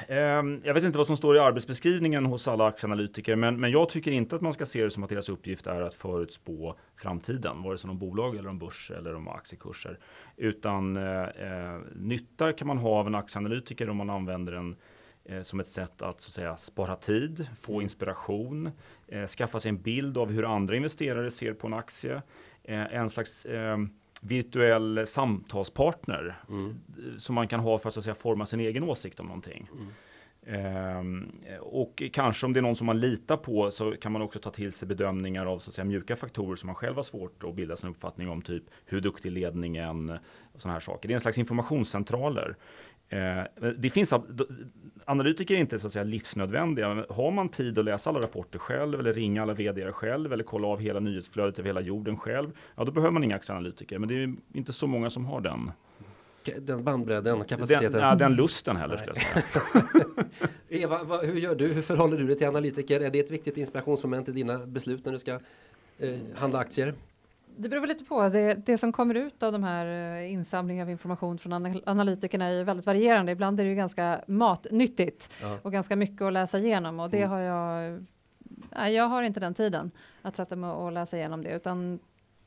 Ehm, 0.07 0.61
jag 0.63 0.73
vet 0.73 0.83
inte 0.83 0.97
vad 0.97 1.07
som 1.07 1.17
står 1.17 1.35
i 1.35 1.39
arbetsbeskrivningen 1.39 2.25
hos 2.25 2.47
alla 2.47 2.65
aktieanalytiker, 2.65 3.35
men, 3.35 3.59
men 3.59 3.71
jag 3.71 3.89
tycker 3.89 4.11
inte 4.11 4.35
att 4.35 4.41
man 4.41 4.53
ska 4.53 4.65
se 4.65 4.83
det 4.83 4.89
som 4.89 5.03
att 5.03 5.09
deras 5.09 5.29
uppgift 5.29 5.67
är 5.67 5.81
att 5.81 5.95
förutspå 5.95 6.75
framtiden, 6.95 7.63
vare 7.63 7.77
sig 7.77 7.89
om 7.89 7.99
bolag 7.99 8.35
eller 8.35 8.49
om 8.49 8.59
börs 8.59 8.91
eller 8.91 9.15
om 9.15 9.27
aktiekurser. 9.27 9.99
Utan 10.37 10.97
eh, 10.97 11.23
eh, 11.23 11.79
nytta 11.95 12.53
kan 12.53 12.67
man 12.67 12.77
ha 12.77 12.99
av 12.99 13.07
en 13.07 13.15
aktieanalytiker 13.15 13.89
om 13.89 13.97
man 13.97 14.09
använder 14.09 14.53
den 14.53 14.75
eh, 15.25 15.41
som 15.41 15.59
ett 15.59 15.67
sätt 15.67 16.01
att, 16.01 16.21
så 16.21 16.29
att 16.29 16.33
säga, 16.33 16.57
spara 16.57 16.95
tid, 16.95 17.47
få 17.59 17.73
mm. 17.73 17.81
inspiration, 17.81 18.71
eh, 19.07 19.27
skaffa 19.27 19.59
sig 19.59 19.69
en 19.69 19.81
bild 19.81 20.17
av 20.17 20.31
hur 20.31 20.55
andra 20.55 20.75
investerare 20.75 21.31
ser 21.31 21.53
på 21.53 21.67
en 21.67 21.73
aktie. 21.73 22.21
Eh, 22.63 22.95
en 22.95 23.09
slags 23.09 23.45
ehm, 23.45 23.89
virtuell 24.27 25.07
samtalspartner 25.07 26.35
mm. 26.49 26.75
som 27.17 27.35
man 27.35 27.47
kan 27.47 27.59
ha 27.59 27.77
för 27.77 27.87
att, 27.87 27.93
så 27.93 27.99
att 27.99 28.03
säga, 28.03 28.15
forma 28.15 28.45
sin 28.45 28.59
egen 28.59 28.83
åsikt 28.83 29.19
om 29.19 29.25
någonting. 29.25 29.69
Mm. 29.73 29.87
Um, 30.47 31.31
och 31.61 32.03
kanske 32.13 32.45
om 32.45 32.53
det 32.53 32.59
är 32.59 32.61
någon 32.61 32.75
som 32.75 32.87
man 32.87 32.99
litar 32.99 33.37
på 33.37 33.71
så 33.71 33.91
kan 33.91 34.11
man 34.11 34.21
också 34.21 34.39
ta 34.39 34.49
till 34.49 34.71
sig 34.71 34.87
bedömningar 34.87 35.45
av 35.45 35.59
så 35.59 35.69
att 35.69 35.73
säga, 35.73 35.85
mjuka 35.85 36.15
faktorer 36.15 36.55
som 36.55 36.67
man 36.67 36.75
själv 36.75 36.95
har 36.95 37.03
svårt 37.03 37.43
att 37.43 37.55
bilda 37.55 37.75
sin 37.75 37.89
uppfattning 37.89 38.29
om, 38.29 38.41
typ 38.41 38.63
hur 38.85 39.01
duktig 39.01 39.31
ledningen 39.31 40.09
och 40.53 40.61
sådana 40.61 40.73
här 40.73 40.79
saker. 40.79 41.07
Det 41.07 41.11
är 41.11 41.15
en 41.15 41.19
slags 41.19 41.37
informationscentraler. 41.37 42.55
Uh, 43.13 43.71
det 43.77 43.89
finns, 43.89 44.13
analytiker 45.05 45.55
är 45.55 45.59
inte 45.59 45.79
så 45.79 45.87
att 45.87 45.93
säga 45.93 46.03
livsnödvändiga, 46.03 46.93
men 46.93 47.05
har 47.09 47.31
man 47.31 47.49
tid 47.49 47.79
att 47.79 47.85
läsa 47.85 48.09
alla 48.09 48.19
rapporter 48.19 48.59
själv 48.59 48.99
eller 48.99 49.13
ringa 49.13 49.41
alla 49.41 49.53
vd 49.53 49.91
själv 49.91 50.33
eller 50.33 50.43
kolla 50.43 50.67
av 50.67 50.79
hela 50.79 50.99
nyhetsflödet 50.99 51.59
över 51.59 51.69
hela 51.69 51.81
jorden 51.81 52.17
själv, 52.17 52.51
ja 52.75 52.83
då 52.83 52.91
behöver 52.91 53.11
man 53.11 53.23
inga 53.23 53.35
aktieanalytiker. 53.35 53.99
Men 53.99 54.09
det 54.09 54.23
är 54.23 54.35
inte 54.53 54.73
så 54.73 54.87
många 54.87 55.09
som 55.09 55.25
har 55.25 55.41
den. 55.41 55.71
Den 56.61 56.83
bandbredden 56.83 57.41
och 57.41 57.47
kapaciteten? 57.47 57.91
Den, 57.91 58.01
ja, 58.01 58.15
den 58.15 58.35
lusten 58.35 58.75
heller 58.75 58.97
skulle. 58.97 59.43
Eva, 60.83 61.03
vad, 61.03 61.25
hur 61.25 61.39
gör 61.39 61.55
du? 61.55 61.67
Hur 61.67 61.81
förhåller 61.81 62.17
du 62.17 62.27
dig 62.27 62.37
till 62.37 62.47
analytiker? 62.47 63.01
Är 63.01 63.09
det 63.09 63.19
ett 63.19 63.31
viktigt 63.31 63.57
inspirationsmoment 63.57 64.29
i 64.29 64.31
dina 64.31 64.65
beslut 64.65 65.05
när 65.05 65.11
du 65.11 65.19
ska 65.19 65.31
eh, 65.97 66.19
handla 66.35 66.59
aktier? 66.59 66.93
Det 67.57 67.69
beror 67.69 67.81
väl 67.81 67.89
lite 67.89 68.03
på. 68.03 68.29
Det, 68.29 68.53
det 68.53 68.77
som 68.77 68.91
kommer 68.91 69.15
ut 69.15 69.43
av 69.43 69.51
de 69.51 69.63
här 69.63 70.15
uh, 70.15 70.31
insamlingar 70.31 70.83
av 70.83 70.89
information 70.89 71.37
från 71.37 71.81
analytikerna 71.85 72.45
är 72.45 72.51
ju 72.51 72.63
väldigt 72.63 72.85
varierande. 72.85 73.31
Ibland 73.31 73.59
är 73.59 73.63
det 73.63 73.69
ju 73.69 73.75
ganska 73.75 74.21
matnyttigt 74.27 75.31
ja. 75.41 75.57
och 75.61 75.71
ganska 75.71 75.95
mycket 75.95 76.21
att 76.21 76.33
läsa 76.33 76.59
igenom 76.59 76.99
och 76.99 77.09
det 77.09 77.17
mm. 77.17 77.29
har 77.29 77.39
jag. 77.39 78.05
Nej, 78.69 78.93
jag 78.93 79.07
har 79.07 79.23
inte 79.23 79.39
den 79.39 79.53
tiden 79.53 79.91
att 80.21 80.35
sätta 80.35 80.55
mig 80.55 80.69
och 80.69 80.91
läsa 80.91 81.17
igenom 81.17 81.43
det 81.43 81.49
utan 81.49 81.99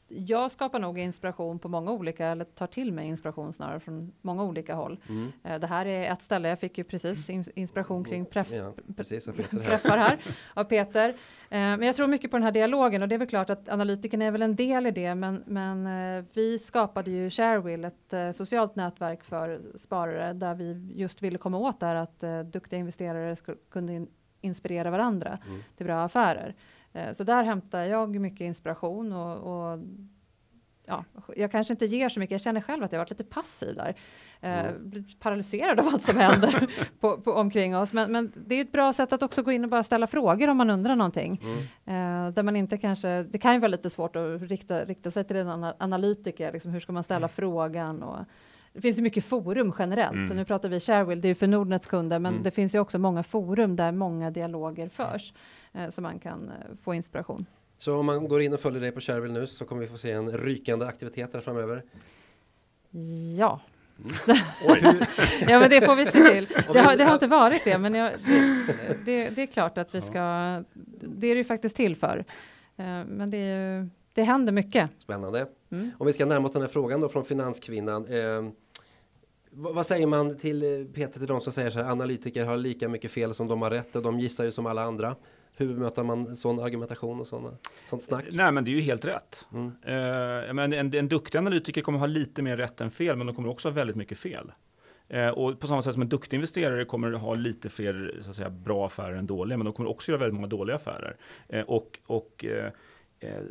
jag 0.09 0.51
skapar 0.51 0.79
nog 0.79 0.99
inspiration 0.99 1.59
på 1.59 1.69
många 1.69 1.93
olika, 1.93 2.27
eller 2.27 2.45
tar 2.45 2.67
till 2.67 2.93
mig 2.93 3.09
inspiration 3.09 3.53
snarare 3.53 3.81
från 3.81 4.13
många 4.23 4.45
olika 4.45 4.75
håll. 4.75 5.01
Mm. 5.09 5.33
Eh, 5.45 5.59
det 5.59 5.67
här 5.67 5.87
är 5.87 6.13
ett 6.13 6.23
ställe, 6.23 6.49
jag 6.49 6.61
fick 6.61 6.79
ju 6.79 6.85
precis 6.85 7.31
inspiration 7.55 8.05
kring 8.05 8.25
preff, 8.25 8.51
ja, 8.51 8.73
precis, 8.97 9.25
träffar 9.65 9.97
här 9.97 10.19
av 10.55 10.65
Peter. 10.65 11.09
Eh, 11.09 11.17
men 11.49 11.83
jag 11.83 11.97
tror 11.97 12.07
mycket 12.07 12.31
på 12.31 12.37
den 12.37 12.45
här 12.45 12.53
dialogen 12.53 13.03
och 13.03 13.09
det 13.09 13.15
är 13.15 13.19
väl 13.19 13.29
klart 13.29 13.51
att 13.51 13.69
analytikerna 13.69 14.25
är 14.25 14.31
väl 14.31 14.43
en 14.43 14.57
del 14.57 14.87
i 14.87 14.91
det, 14.91 15.15
men, 15.15 15.43
men 15.47 15.87
eh, 15.87 16.25
vi 16.33 16.59
skapade 16.59 17.11
ju 17.11 17.31
Sharewill, 17.31 17.85
ett 17.85 18.37
socialt 18.37 18.77
nätverk 18.77 19.25
för 19.25 19.61
sparare 19.75 20.33
där 20.33 20.55
vi 20.55 20.93
just 20.95 21.23
ville 21.23 21.39
komma 21.39 21.59
åt 21.59 21.81
där 21.81 21.95
att 21.95 22.25
duktiga 22.53 22.79
investerare 22.79 23.37
kunde 23.71 24.07
inspirera 24.41 24.91
varandra 24.91 25.39
mm. 25.47 25.63
till 25.77 25.87
bra 25.87 26.05
affärer. 26.05 26.55
Eh, 26.99 27.13
så 27.13 27.25
där 27.25 27.43
hämtar 27.43 27.85
jag 27.85 28.21
mycket 28.21 28.41
inspiration 28.41 29.13
och, 29.13 29.37
och, 29.73 29.79
ja, 30.87 31.05
jag 31.37 31.51
kanske 31.51 31.73
inte 31.73 31.87
ger 31.87 32.09
så 32.09 32.21
mycket. 32.21 32.33
Jag 32.33 32.41
känner 32.41 32.61
själv 32.61 32.85
att 32.85 32.93
jag 32.93 32.99
varit 32.99 33.11
lite 33.11 33.25
passiv 33.25 33.77
där. 33.77 33.95
Eh, 34.41 34.59
mm. 34.59 35.05
paralyserad 35.19 35.81
av 35.81 35.89
allt 35.89 36.05
som 36.05 36.17
händer 36.17 36.69
på, 37.01 37.21
på, 37.21 37.33
omkring 37.33 37.77
oss. 37.77 37.93
Men, 37.93 38.13
men, 38.13 38.33
det 38.35 38.55
är 38.55 38.61
ett 38.61 38.73
bra 38.73 38.93
sätt 38.93 39.13
att 39.13 39.23
också 39.23 39.43
gå 39.43 39.53
in 39.53 39.65
och 39.65 39.71
bara 39.71 39.83
ställa 39.83 40.07
frågor 40.07 40.49
om 40.49 40.57
man 40.57 40.71
undrar 40.71 40.97
någonting. 40.97 41.43
Mm. 41.43 41.59
Eh, 42.27 42.33
där 42.33 42.43
man 42.43 42.57
inte 42.57 42.79
kanske, 42.79 43.23
det 43.23 43.39
kan 43.39 43.55
ju 43.55 43.61
vara 43.61 43.69
lite 43.69 43.91
svårt 43.91 44.17
att 44.17 44.43
rikta, 44.43 44.85
rikta 44.85 45.11
sig 45.11 45.25
till 45.25 45.37
en 45.37 45.65
analytiker. 45.79 46.53
Liksom, 46.53 46.71
hur 46.71 46.81
ska 46.81 46.93
man 46.93 47.05
ställa 47.05 47.19
mm. 47.19 47.29
frågan? 47.29 48.03
Och, 48.03 48.19
det 48.73 48.81
finns 48.81 48.99
ju 48.99 49.03
mycket 49.03 49.25
forum 49.25 49.73
generellt. 49.79 50.13
Mm. 50.13 50.37
Nu 50.37 50.45
pratar 50.45 50.69
vi 50.69 50.81
Sharewill, 50.81 51.21
det 51.21 51.27
är 51.27 51.31
ju 51.31 51.35
för 51.35 51.47
Nordnets 51.47 51.87
kunder, 51.87 52.19
men 52.19 52.33
mm. 52.33 52.43
det 52.43 52.51
finns 52.51 52.75
ju 52.75 52.79
också 52.79 52.99
många 52.99 53.23
forum 53.23 53.77
där 53.77 53.93
många 53.93 54.31
dialoger 54.31 54.89
förs 54.89 55.33
så 55.91 56.03
man 56.03 56.19
kan 56.19 56.49
eh, 56.49 56.77
få 56.83 56.95
inspiration. 56.95 57.47
Så 57.79 57.97
om 57.97 58.07
man 58.07 58.29
går 58.29 58.43
in 58.43 58.53
och 58.53 58.61
följer 58.61 58.81
dig 58.81 58.93
på 58.93 59.01
Sharewill 59.01 59.33
nu 59.33 59.47
så 59.47 59.65
kommer 59.65 59.83
vi 59.83 59.89
få 59.89 59.99
se 59.99 60.11
en 60.11 60.33
rykande 60.33 60.87
aktivitet 60.87 61.35
här 61.35 61.41
framöver? 61.41 61.85
Ja. 63.39 63.61
Mm. 63.99 64.17
ja 65.49 65.61
men 65.61 65.71
det 65.71 65.87
får 65.87 65.97
vi 65.97 66.07
se 66.07 66.19
till. 66.19 66.47
Det 66.73 66.79
har, 66.79 66.97
det 66.97 67.05
har 67.05 67.15
inte 67.15 67.27
varit 67.27 67.65
det 67.65 67.79
men 67.79 67.95
jag, 67.95 68.13
det, 68.25 68.97
det, 69.05 69.31
det, 69.31 69.43
är 69.43 69.47
klart 69.47 69.79
att 69.79 69.95
vi 69.95 70.01
ska, 70.01 70.21
det 71.01 71.27
är 71.27 71.35
det 71.35 71.39
ju 71.39 71.45
faktiskt 71.45 71.77
till 71.77 71.97
för. 71.97 72.25
Eh, 72.77 73.05
men 73.05 73.31
det, 73.31 73.37
är, 73.37 73.89
det 74.15 74.23
händer 74.23 74.53
mycket. 74.53 74.91
Spännande. 74.99 75.47
Mm. 75.71 75.91
Om 75.99 76.07
vi 76.07 76.13
ska 76.13 76.27
närma 76.27 76.47
oss 76.47 76.53
den 76.53 76.63
här 76.63 76.69
frågan 76.69 77.01
då 77.01 77.09
från 77.09 77.25
Finanskvinnan. 77.25 78.07
Eh, 78.07 78.51
vad 79.51 79.87
säger 79.87 80.07
man 80.07 80.37
till 80.37 80.63
eh, 80.63 80.87
Peter, 80.95 81.19
till 81.19 81.29
de 81.29 81.41
som 81.41 81.53
säger 81.53 81.71
så 81.71 81.79
här, 81.79 81.91
analytiker 81.91 82.45
har 82.45 82.57
lika 82.57 82.89
mycket 82.89 83.11
fel 83.11 83.35
som 83.35 83.49
de 83.49 83.63
har 83.63 83.71
rätt 83.71 83.97
och 83.97 84.03
de 84.03 84.21
gissar 84.21 84.45
ju 84.45 84.53
som 84.53 84.67
alla 84.67 84.83
andra. 84.83 85.17
Hur 85.57 85.75
bemöter 85.75 86.03
man 86.03 86.37
sån 86.37 86.61
argumentation 86.61 87.21
och 87.21 87.27
såna, 87.27 87.51
sånt 87.87 88.03
snack? 88.03 88.25
Nej, 88.33 88.53
men 88.53 88.65
det 88.65 88.71
är 88.71 88.73
ju 88.73 88.81
helt 88.81 89.05
rätt. 89.05 89.47
Mm. 89.53 89.67
Uh, 89.67 90.55
men 90.55 90.73
en, 90.73 90.95
en 90.95 91.09
duktig 91.09 91.39
analytiker 91.39 91.83
kommer 91.83 91.99
ha 91.99 92.07
lite 92.07 92.43
mer 92.43 92.57
rätt 92.57 92.81
än 92.81 92.91
fel, 92.91 93.17
men 93.17 93.27
de 93.27 93.37
kommer 93.37 93.49
också 93.49 93.69
ha 93.69 93.75
väldigt 93.75 93.97
mycket 93.97 94.19
fel. 94.19 94.53
Uh, 95.15 95.29
och 95.29 95.61
på 95.61 95.67
samma 95.67 95.83
sätt 95.83 95.93
som 95.93 96.03
en 96.03 96.09
duktig 96.09 96.37
investerare 96.37 96.85
kommer 96.85 97.13
ha 97.13 97.35
lite 97.35 97.69
fler 97.69 98.19
så 98.21 98.31
att 98.31 98.37
säga, 98.37 98.51
bra 98.51 98.87
affärer 98.87 99.17
än 99.17 99.27
dåliga, 99.27 99.59
men 99.59 99.65
de 99.65 99.75
kommer 99.75 99.91
också 99.91 100.13
göra 100.13 100.21
väldigt 100.21 100.35
många 100.35 100.47
dåliga 100.47 100.77
affärer. 100.77 101.17
Uh, 101.55 101.61
och, 101.61 101.99
och 102.07 102.45
Eh, 103.21 103.43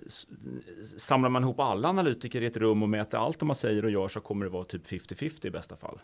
samlar 0.98 1.30
man 1.30 1.44
ihop 1.44 1.60
alla 1.60 1.90
analytiker 1.90 2.42
i 2.42 2.46
ett 2.46 2.58
rum 2.58 2.84
och 2.84 2.90
mäter 2.90 3.18
allt 3.18 3.40
de 3.40 3.56
säger 3.56 3.86
och 3.86 3.92
gör 3.92 4.08
så 4.08 4.20
kommer 4.20 4.46
det 4.46 4.52
vara 4.52 4.64
typ 4.64 4.86
50-50 4.86 5.46
i 5.46 5.50
bästa 5.50 5.76
fall. 5.76 6.00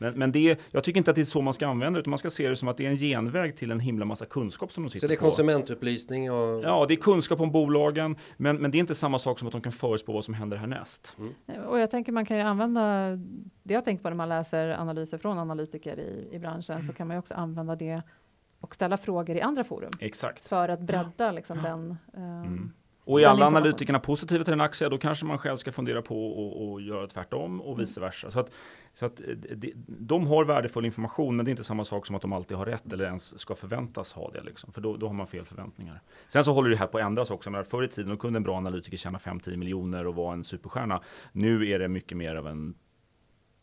Men, 0.00 0.14
men 0.14 0.32
det, 0.32 0.60
jag 0.70 0.84
tycker 0.84 0.98
inte 0.98 1.10
att 1.10 1.14
det 1.14 1.20
är 1.20 1.24
så 1.24 1.40
man 1.40 1.52
ska 1.52 1.66
använda 1.66 1.96
det, 1.96 2.00
utan 2.00 2.10
man 2.10 2.18
ska 2.18 2.30
se 2.30 2.48
det 2.48 2.56
som 2.56 2.68
att 2.68 2.76
det 2.76 2.86
är 2.86 2.90
en 2.90 2.96
genväg 2.96 3.56
till 3.56 3.70
en 3.70 3.80
himla 3.80 4.04
massa 4.04 4.26
kunskap 4.26 4.72
som 4.72 4.84
de 4.84 4.90
sitter 4.90 4.98
på. 4.98 5.00
Så 5.00 5.08
det 5.08 5.14
är 5.14 5.18
på. 5.18 5.24
konsumentupplysning? 5.24 6.32
Och... 6.32 6.64
Ja, 6.64 6.86
det 6.88 6.94
är 6.94 6.96
kunskap 6.96 7.40
om 7.40 7.52
bolagen, 7.52 8.16
men, 8.36 8.56
men 8.56 8.70
det 8.70 8.78
är 8.78 8.80
inte 8.80 8.94
samma 8.94 9.18
sak 9.18 9.38
som 9.38 9.48
att 9.48 9.52
de 9.52 9.60
kan 9.60 9.72
förutspå 9.72 10.12
vad 10.12 10.24
som 10.24 10.34
händer 10.34 10.56
härnäst. 10.56 11.16
Mm. 11.18 11.64
Och 11.64 11.78
jag 11.78 11.90
tänker 11.90 12.12
man 12.12 12.26
kan 12.26 12.36
ju 12.36 12.42
använda, 12.42 13.16
det 13.62 13.74
jag 13.74 13.84
tänker 13.84 14.02
på 14.02 14.08
när 14.08 14.16
man 14.16 14.28
läser 14.28 14.68
analyser 14.68 15.18
från 15.18 15.38
analytiker 15.38 16.00
i, 16.00 16.28
i 16.32 16.38
branschen, 16.38 16.74
mm. 16.74 16.86
så 16.86 16.92
kan 16.92 17.08
man 17.08 17.14
ju 17.14 17.18
också 17.18 17.34
använda 17.34 17.76
det 17.76 18.02
och 18.60 18.74
ställa 18.74 18.96
frågor 18.96 19.36
i 19.36 19.40
andra 19.40 19.64
forum. 19.64 19.90
Exakt. 20.00 20.48
För 20.48 20.68
att 20.68 20.80
bredda 20.80 21.32
liksom 21.32 21.58
ja. 21.58 21.70
den. 21.70 21.96
Um, 22.12 22.22
mm. 22.22 22.72
Och 23.04 23.20
är 23.20 23.26
alla 23.26 23.46
analytikerna 23.46 23.98
positiva 23.98 24.44
till 24.44 24.52
en 24.52 24.60
aktie, 24.60 24.88
då 24.88 24.98
kanske 24.98 25.26
man 25.26 25.38
själv 25.38 25.56
ska 25.56 25.72
fundera 25.72 26.02
på 26.02 26.76
att 26.76 26.82
göra 26.82 27.06
tvärtom 27.06 27.60
och 27.60 27.72
mm. 27.72 27.80
vice 27.80 28.00
versa. 28.00 28.30
Så 28.30 28.40
att, 28.40 28.50
så 28.94 29.06
att 29.06 29.20
de, 29.56 29.74
de 29.86 30.26
har 30.26 30.44
värdefull 30.44 30.84
information, 30.84 31.36
men 31.36 31.44
det 31.44 31.48
är 31.48 31.50
inte 31.50 31.64
samma 31.64 31.84
sak 31.84 32.06
som 32.06 32.16
att 32.16 32.22
de 32.22 32.32
alltid 32.32 32.56
har 32.56 32.66
rätt 32.66 32.92
eller 32.92 33.04
ens 33.04 33.38
ska 33.38 33.54
förväntas 33.54 34.12
ha 34.12 34.30
det. 34.30 34.42
Liksom, 34.42 34.72
för 34.72 34.80
då, 34.80 34.96
då 34.96 35.06
har 35.06 35.14
man 35.14 35.26
fel 35.26 35.44
förväntningar. 35.44 36.00
Sen 36.28 36.44
så 36.44 36.52
håller 36.52 36.70
det 36.70 36.76
här 36.76 36.86
på 36.86 36.98
att 36.98 37.04
ändras 37.04 37.30
också. 37.30 37.50
Men 37.50 37.64
förr 37.64 37.84
i 37.84 37.88
tiden 37.88 38.16
kunde 38.16 38.36
en 38.36 38.42
bra 38.42 38.56
analytiker 38.56 38.96
tjäna 38.96 39.18
5-10 39.18 39.56
miljoner 39.56 40.06
och 40.06 40.14
vara 40.14 40.32
en 40.32 40.44
superstjärna. 40.44 41.02
Nu 41.32 41.70
är 41.70 41.78
det 41.78 41.88
mycket 41.88 42.16
mer 42.16 42.36
av 42.36 42.46
en 42.46 42.74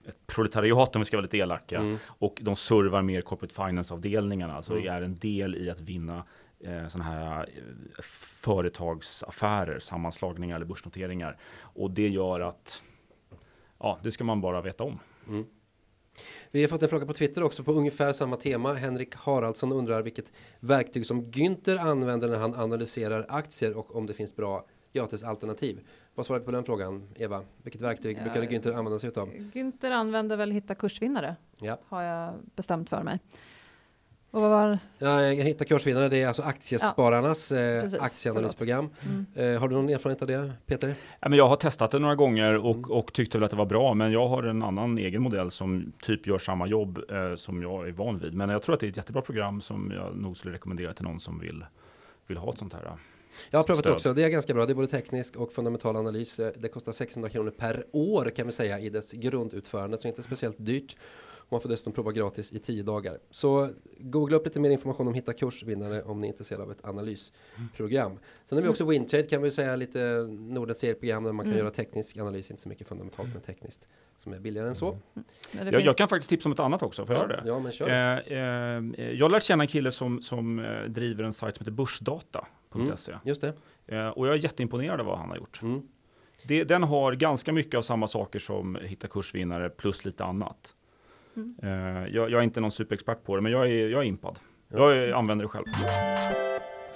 ett 0.08 0.28
proletariat 0.28 0.96
om 0.96 1.02
vi 1.02 1.06
ska 1.06 1.18
vara 1.18 1.24
lite 1.24 1.38
elaka. 1.38 1.78
Mm. 1.78 1.98
Och 2.06 2.40
de 2.42 2.56
servar 2.56 3.02
mer 3.02 3.22
corporate 3.22 3.56
finance-avdelningarna, 3.56 4.56
alltså 4.56 4.74
mm. 4.74 4.94
är 4.94 5.02
en 5.02 5.16
del 5.16 5.56
i 5.56 5.70
att 5.70 5.80
vinna 5.80 6.24
eh, 6.60 6.88
sådana 6.88 7.10
här 7.10 7.50
eh, 7.56 8.04
företagsaffärer, 8.04 9.80
sammanslagningar 9.80 10.56
eller 10.56 10.66
börsnoteringar. 10.66 11.38
Och 11.62 11.92
det 11.92 12.08
gör 12.08 12.40
att, 12.40 12.84
ja, 13.80 14.00
det 14.04 14.12
ska 14.12 14.24
man 14.24 14.42
bara 14.42 14.62
veta 14.62 14.84
om. 14.84 15.00
Mm. 15.28 15.46
Vi 16.52 16.62
har 16.62 16.68
fått 16.68 16.84
en 16.84 16.90
fråga 16.90 17.06
på 17.06 17.14
Twitter 17.14 17.44
också 17.44 17.64
på 17.64 17.72
ungefär 17.72 18.12
samma 18.12 18.36
tema. 18.36 18.74
Henrik 18.74 19.16
Haraldsson 19.16 19.72
undrar 19.72 20.02
vilket 20.02 20.34
verktyg 20.60 21.06
som 21.06 21.26
Günther 21.26 21.78
använder 21.78 22.28
när 22.28 22.38
han 22.38 22.56
analyserar 22.56 23.26
aktier 23.30 23.78
och 23.78 23.96
om 23.96 24.06
det 24.06 24.14
finns 24.14 24.36
bra 24.36 24.66
gratis 24.94 25.24
alternativ. 25.24 25.88
Vad 26.16 26.26
svarar 26.26 26.40
du 26.40 26.46
på 26.46 26.52
den 26.52 26.64
frågan, 26.64 27.10
Eva? 27.16 27.44
Vilket 27.64 27.82
verktyg 27.82 28.18
ja, 28.18 28.24
brukade 28.24 28.46
Günther 28.46 28.74
använda 28.74 29.00
sig 29.00 29.12
av? 29.16 29.30
Günther 29.54 29.92
använder 29.92 30.38
väl 30.38 30.52
hitta 30.52 30.76
kursvinnare, 30.76 31.36
ja. 31.58 31.80
har 31.88 32.04
jag 32.04 32.34
bestämt 32.56 32.90
för 32.90 33.04
mig. 33.04 33.20
Och 34.38 34.44
vad 34.44 34.52
var... 34.52 34.80
Ja, 34.98 35.22
jag 35.22 35.44
hittar 35.44 35.66
kursvinnare, 35.66 36.10
det 36.10 36.22
är 36.22 36.28
alltså 36.28 36.42
Aktiespararnas 36.42 37.52
ja, 37.52 37.58
eh, 37.58 38.04
aktieanalysprogram. 38.04 38.90
Mm. 39.02 39.26
Eh, 39.54 39.60
har 39.60 39.68
du 39.68 39.76
någon 39.76 39.90
erfarenhet 39.90 40.22
av 40.22 40.28
det, 40.28 40.52
Peter? 40.66 40.96
Ja, 41.20 41.30
men 41.30 41.38
jag 41.38 41.48
har 41.48 41.56
testat 41.56 41.92
det 41.92 42.00
några 42.00 42.16
gånger 42.16 42.56
och, 42.56 42.76
mm. 42.76 42.92
och 42.92 43.14
tyckte 43.14 43.38
väl 43.38 43.46
att 43.46 43.52
det 43.52 43.58
var 43.58 43.66
bra, 43.66 43.94
men 43.94 44.12
jag 44.12 44.28
har 44.28 44.44
en 44.44 44.64
annan 44.64 44.98
egen 44.98 45.22
modell 45.22 45.52
som 45.52 45.94
typ 46.02 46.28
gör 46.28 46.38
samma 46.38 46.68
jobb 46.68 47.00
eh, 47.12 47.36
som 47.36 47.62
jag 47.62 47.88
är 47.88 47.92
van 47.92 48.20
vid. 48.20 48.34
Men 48.34 48.50
jag 48.50 48.62
tror 48.62 48.74
att 48.74 48.80
det 48.80 48.88
är 48.88 48.90
ett 48.90 48.98
jättebra 48.98 49.22
program 49.22 49.62
som 49.62 49.92
jag 49.96 50.18
nog 50.18 50.38
skulle 50.38 50.54
rekommendera 50.54 50.94
till 50.94 51.06
någon 51.06 51.20
som 51.20 51.40
vill, 51.40 51.66
vill 52.28 52.38
ha 52.38 52.52
ett 52.52 52.60
sånt 52.60 52.74
här. 52.74 52.92
Jag 53.50 53.60
har 53.60 53.64
prövat 53.64 53.84
stöd. 53.84 53.94
också, 53.94 54.14
det 54.14 54.24
är 54.24 54.30
ganska 54.30 54.54
bra. 54.54 54.66
Det 54.66 54.74
är 54.74 54.76
både 54.76 54.88
teknisk 54.88 55.36
och 55.36 55.54
fundamental 55.54 55.96
analys. 55.96 56.40
Eh, 56.40 56.52
det 56.56 56.68
kostar 56.68 56.92
600 56.92 57.30
kronor 57.30 57.52
per 57.52 57.86
år 57.92 58.30
kan 58.36 58.48
vi 58.48 58.54
säga 58.54 58.80
i 58.80 58.90
dess 58.90 59.12
grundutförande, 59.12 59.98
så 59.98 60.08
inte 60.08 60.24
speciellt 60.24 60.58
dyrt. 60.60 60.98
Man 61.50 61.62
får 61.62 61.70
dessutom 61.70 61.94
prova 61.94 62.12
gratis 62.12 62.54
i 62.54 62.60
tio 62.60 62.84
dagar. 62.84 63.20
Så 63.30 63.70
googla 64.00 64.38
upp 64.38 64.46
lite 64.46 64.60
mer 64.60 64.70
information 64.70 65.08
om 65.08 65.14
Hitta 65.14 65.34
kursvinnare 65.34 66.04
om 66.04 66.22
ni 66.22 66.28
är 66.28 66.32
intresserade 66.32 66.64
av 66.64 66.72
ett 66.72 66.86
analysprogram. 66.86 68.20
Sen 68.46 68.58
har 68.58 68.64
vi 68.64 68.70
också 68.70 68.84
mm. 68.84 68.92
Wintrade 68.92 69.24
kan 69.24 69.42
vi 69.42 69.52
säga 69.52 69.76
lite 69.76 70.28
Nordnets 70.30 70.82
program 70.82 71.24
där 71.24 71.32
man 71.32 71.46
kan 71.46 71.54
mm. 71.54 71.60
göra 71.60 71.72
teknisk 71.72 72.18
analys, 72.18 72.52
inte 72.52 72.64
så 72.64 72.70
mycket 72.70 72.88
fundamentalt 72.88 73.30
men 73.34 73.42
tekniskt 73.42 73.88
som 74.20 74.34
är 74.34 74.40
billigare 74.40 74.68
än 74.68 74.76
så. 74.76 74.90
Mm. 74.92 75.74
Jag, 75.74 75.82
jag, 75.82 75.98
kan 75.98 76.08
faktiskt 76.08 76.30
tipsa 76.30 76.50
om 76.50 76.54
ett 76.54 76.60
annat 76.60 76.84
också, 76.84 77.06
får 77.06 77.16
jag 77.16 77.24
ja, 77.24 77.30
göra 77.30 77.42
det? 77.42 77.50
Ja, 77.50 77.60
men 77.60 77.72
kör. 77.72 77.90
Eh, 77.90 78.38
eh, 78.98 79.12
jag 79.12 79.26
har 79.26 79.30
lärt 79.30 79.44
känna 79.44 79.64
en 79.64 79.68
kille 79.68 79.92
som, 79.92 80.22
som 80.22 80.60
eh, 80.60 80.84
driver 80.84 81.24
en 81.24 81.34
sajt 81.34 81.56
som 81.56 81.64
heter 81.64 81.72
börsdata.se. 81.72 83.12
Mm, 83.12 83.22
just 83.24 83.42
det. 83.42 83.54
Eh, 83.88 84.08
och 84.08 84.28
jag 84.28 84.34
är 84.34 84.38
jätteimponerad 84.38 85.00
av 85.00 85.06
vad 85.06 85.18
han 85.18 85.30
har 85.30 85.38
gjort. 85.38 85.62
Mm. 85.62 85.82
Det, 86.44 86.64
den 86.64 86.84
har 86.84 87.14
ganska 87.14 87.52
mycket 87.52 87.76
av 87.76 87.82
samma 87.82 88.08
saker 88.08 88.40
som 88.40 88.78
Hitta 88.82 89.08
kursvinnare 89.08 89.70
plus 89.70 90.06
lite 90.06 90.24
annat. 90.24 90.76
Mm. 91.38 92.14
Jag, 92.14 92.32
jag, 92.32 92.34
är 92.34 92.42
inte 92.42 92.60
någon 92.60 92.72
superexpert 92.72 93.24
på 93.24 93.36
det, 93.36 93.42
men 93.42 93.52
jag 93.52 93.72
är, 93.72 93.88
jag 93.88 94.02
är 94.02 94.06
impad. 94.06 94.40
Ja. 94.70 94.94
Jag 94.94 95.18
använder 95.18 95.46
det 95.46 95.50
själv. 95.50 95.66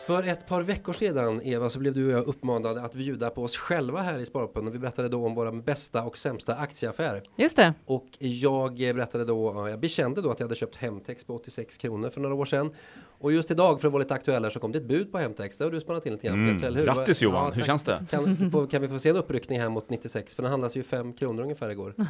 För 0.07 0.23
ett 0.23 0.47
par 0.47 0.61
veckor 0.61 0.93
sedan, 0.93 1.41
Eva, 1.43 1.69
så 1.69 1.79
blev 1.79 1.93
du 1.93 2.05
och 2.05 2.11
jag 2.11 2.27
uppmanade 2.27 2.81
att 2.81 2.93
bjuda 2.93 3.29
på 3.29 3.43
oss 3.43 3.57
själva 3.57 4.01
här 4.01 4.19
i 4.19 4.25
Sparpodden. 4.25 4.71
Vi 4.71 4.79
berättade 4.79 5.09
då 5.09 5.25
om 5.25 5.35
våra 5.35 5.51
bästa 5.51 6.03
och 6.03 6.17
sämsta 6.17 6.55
aktieaffär. 6.55 7.21
Just 7.35 7.55
det. 7.55 7.73
Och 7.85 8.07
jag 8.19 8.75
berättade 8.77 9.25
då, 9.25 9.69
jag 9.69 9.79
bekände 9.79 10.21
då 10.21 10.31
att 10.31 10.39
jag 10.39 10.47
hade 10.47 10.55
köpt 10.55 10.75
Hemtex 10.75 11.23
på 11.23 11.35
86 11.35 11.77
kronor 11.77 12.09
för 12.09 12.21
några 12.21 12.35
år 12.35 12.45
sedan. 12.45 12.71
Och 13.19 13.31
just 13.31 13.51
idag, 13.51 13.81
för 13.81 13.87
att 13.87 13.93
vara 13.93 14.03
lite 14.03 14.13
aktuell 14.13 14.51
så 14.51 14.59
kom 14.59 14.71
det 14.71 14.77
ett 14.77 14.87
bud 14.87 15.11
på 15.11 15.17
Hemtex. 15.17 15.57
Det 15.57 15.63
har 15.63 15.71
du 15.71 15.79
spannat 15.79 16.03
till 16.03 16.11
lite 16.11 16.27
grann. 16.27 16.49
Mm. 16.49 16.75
Hur? 16.75 16.85
Grattis 16.85 17.21
Johan, 17.21 17.45
ja, 17.45 17.51
hur 17.51 17.63
känns 17.63 17.83
det? 17.83 18.05
Kan, 18.09 18.67
kan 18.71 18.81
vi 18.81 18.87
få 18.87 18.99
se 18.99 19.09
en 19.09 19.15
uppryckning 19.15 19.59
här 19.59 19.69
mot 19.69 19.89
96? 19.89 20.35
För 20.35 20.43
den 20.43 20.51
handlas 20.51 20.75
ju 20.75 20.83
5 20.83 21.13
kronor 21.13 21.43
ungefär 21.43 21.69
igår. 21.69 21.95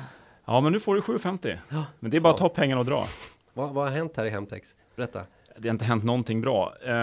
Ja, 0.46 0.62
men 0.62 0.74
nu 0.74 0.80
får 0.80 0.96
du 0.96 1.02
7,50. 1.02 1.58
Ja. 1.70 1.86
Men 2.00 2.12
det 2.12 2.18
är 2.18 2.22
bara 2.22 2.34
att 2.34 2.39
ta 2.39 2.50
pengarna 2.50 2.80
och 2.80 2.86
dra. 2.86 3.06
Vad, 3.54 3.74
vad 3.74 3.84
har 3.84 3.92
hänt 3.92 4.18
här 4.18 4.26
i 4.26 4.30
Hemtex? 4.30 4.76
Berätta. 4.96 5.26
Det 5.58 5.68
har 5.68 5.74
inte 5.74 5.86
hänt 5.86 6.04
någonting 6.04 6.42
bra. 6.42 6.74
Uh, 6.88 6.94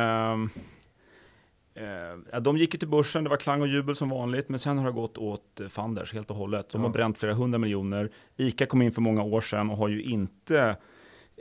uh, 2.33 2.41
de 2.41 2.57
gick 2.57 2.75
ju 2.75 2.79
till 2.79 2.89
börsen, 2.89 3.25
det 3.25 3.31
var 3.31 3.37
klang 3.37 3.63
och 3.63 3.69
jubel 3.69 3.95
som 3.95 4.09
vanligt, 4.09 4.49
men 4.49 4.59
sen 4.59 4.79
har 4.79 4.87
det 4.87 4.93
gått 4.93 5.19
åt 5.19 5.61
Fanders 5.69 6.15
helt 6.15 6.31
och 6.31 6.37
hållet. 6.37 6.71
De 6.71 6.81
ja. 6.81 6.89
har 6.89 6.93
bränt 6.93 7.19
flera 7.19 7.35
hundra 7.35 7.59
miljoner. 7.59 8.11
ICA 8.37 8.67
kom 8.67 8.83
in 8.83 8.93
för 8.93 9.01
många 9.01 9.23
år 9.23 9.41
sedan 9.41 9.71
och 9.71 9.77
har 9.77 9.89
ju 9.89 10.03
inte 10.03 10.59
eh, 10.59 10.75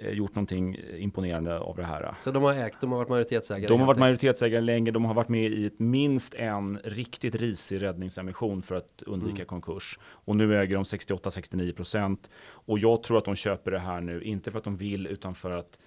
gjort 0.01 0.35
någonting 0.35 0.77
imponerande 0.97 1.59
av 1.59 1.75
det 1.75 1.83
här. 1.83 2.15
Så 2.21 2.31
de 2.31 2.43
har 2.43 2.53
ägt, 2.53 2.81
de 2.81 2.91
har 2.91 2.97
varit 2.97 3.09
majoritetsägare? 3.09 3.67
De 3.67 3.79
har 3.79 3.87
varit 3.87 3.99
majoritetsägare 3.99 4.61
länge, 4.61 4.91
de 4.91 5.05
har 5.05 5.13
varit 5.13 5.29
med 5.29 5.51
i 5.51 5.65
ett, 5.65 5.79
minst 5.79 6.33
en 6.33 6.79
riktigt 6.83 7.35
risig 7.35 7.81
räddningsemission 7.81 8.61
för 8.61 8.75
att 8.75 9.03
undvika 9.05 9.35
mm. 9.35 9.45
konkurs. 9.45 9.99
Och 10.03 10.35
nu 10.35 10.61
äger 10.61 10.75
de 10.75 10.83
68-69 10.83 11.75
procent. 11.75 12.29
Och 12.49 12.79
jag 12.79 13.03
tror 13.03 13.17
att 13.17 13.25
de 13.25 13.35
köper 13.35 13.71
det 13.71 13.79
här 13.79 14.01
nu, 14.01 14.23
inte 14.23 14.51
för 14.51 14.57
att 14.57 14.63
de 14.63 14.77
vill, 14.77 15.07
utan 15.07 15.35
för 15.35 15.51
att 15.51 15.79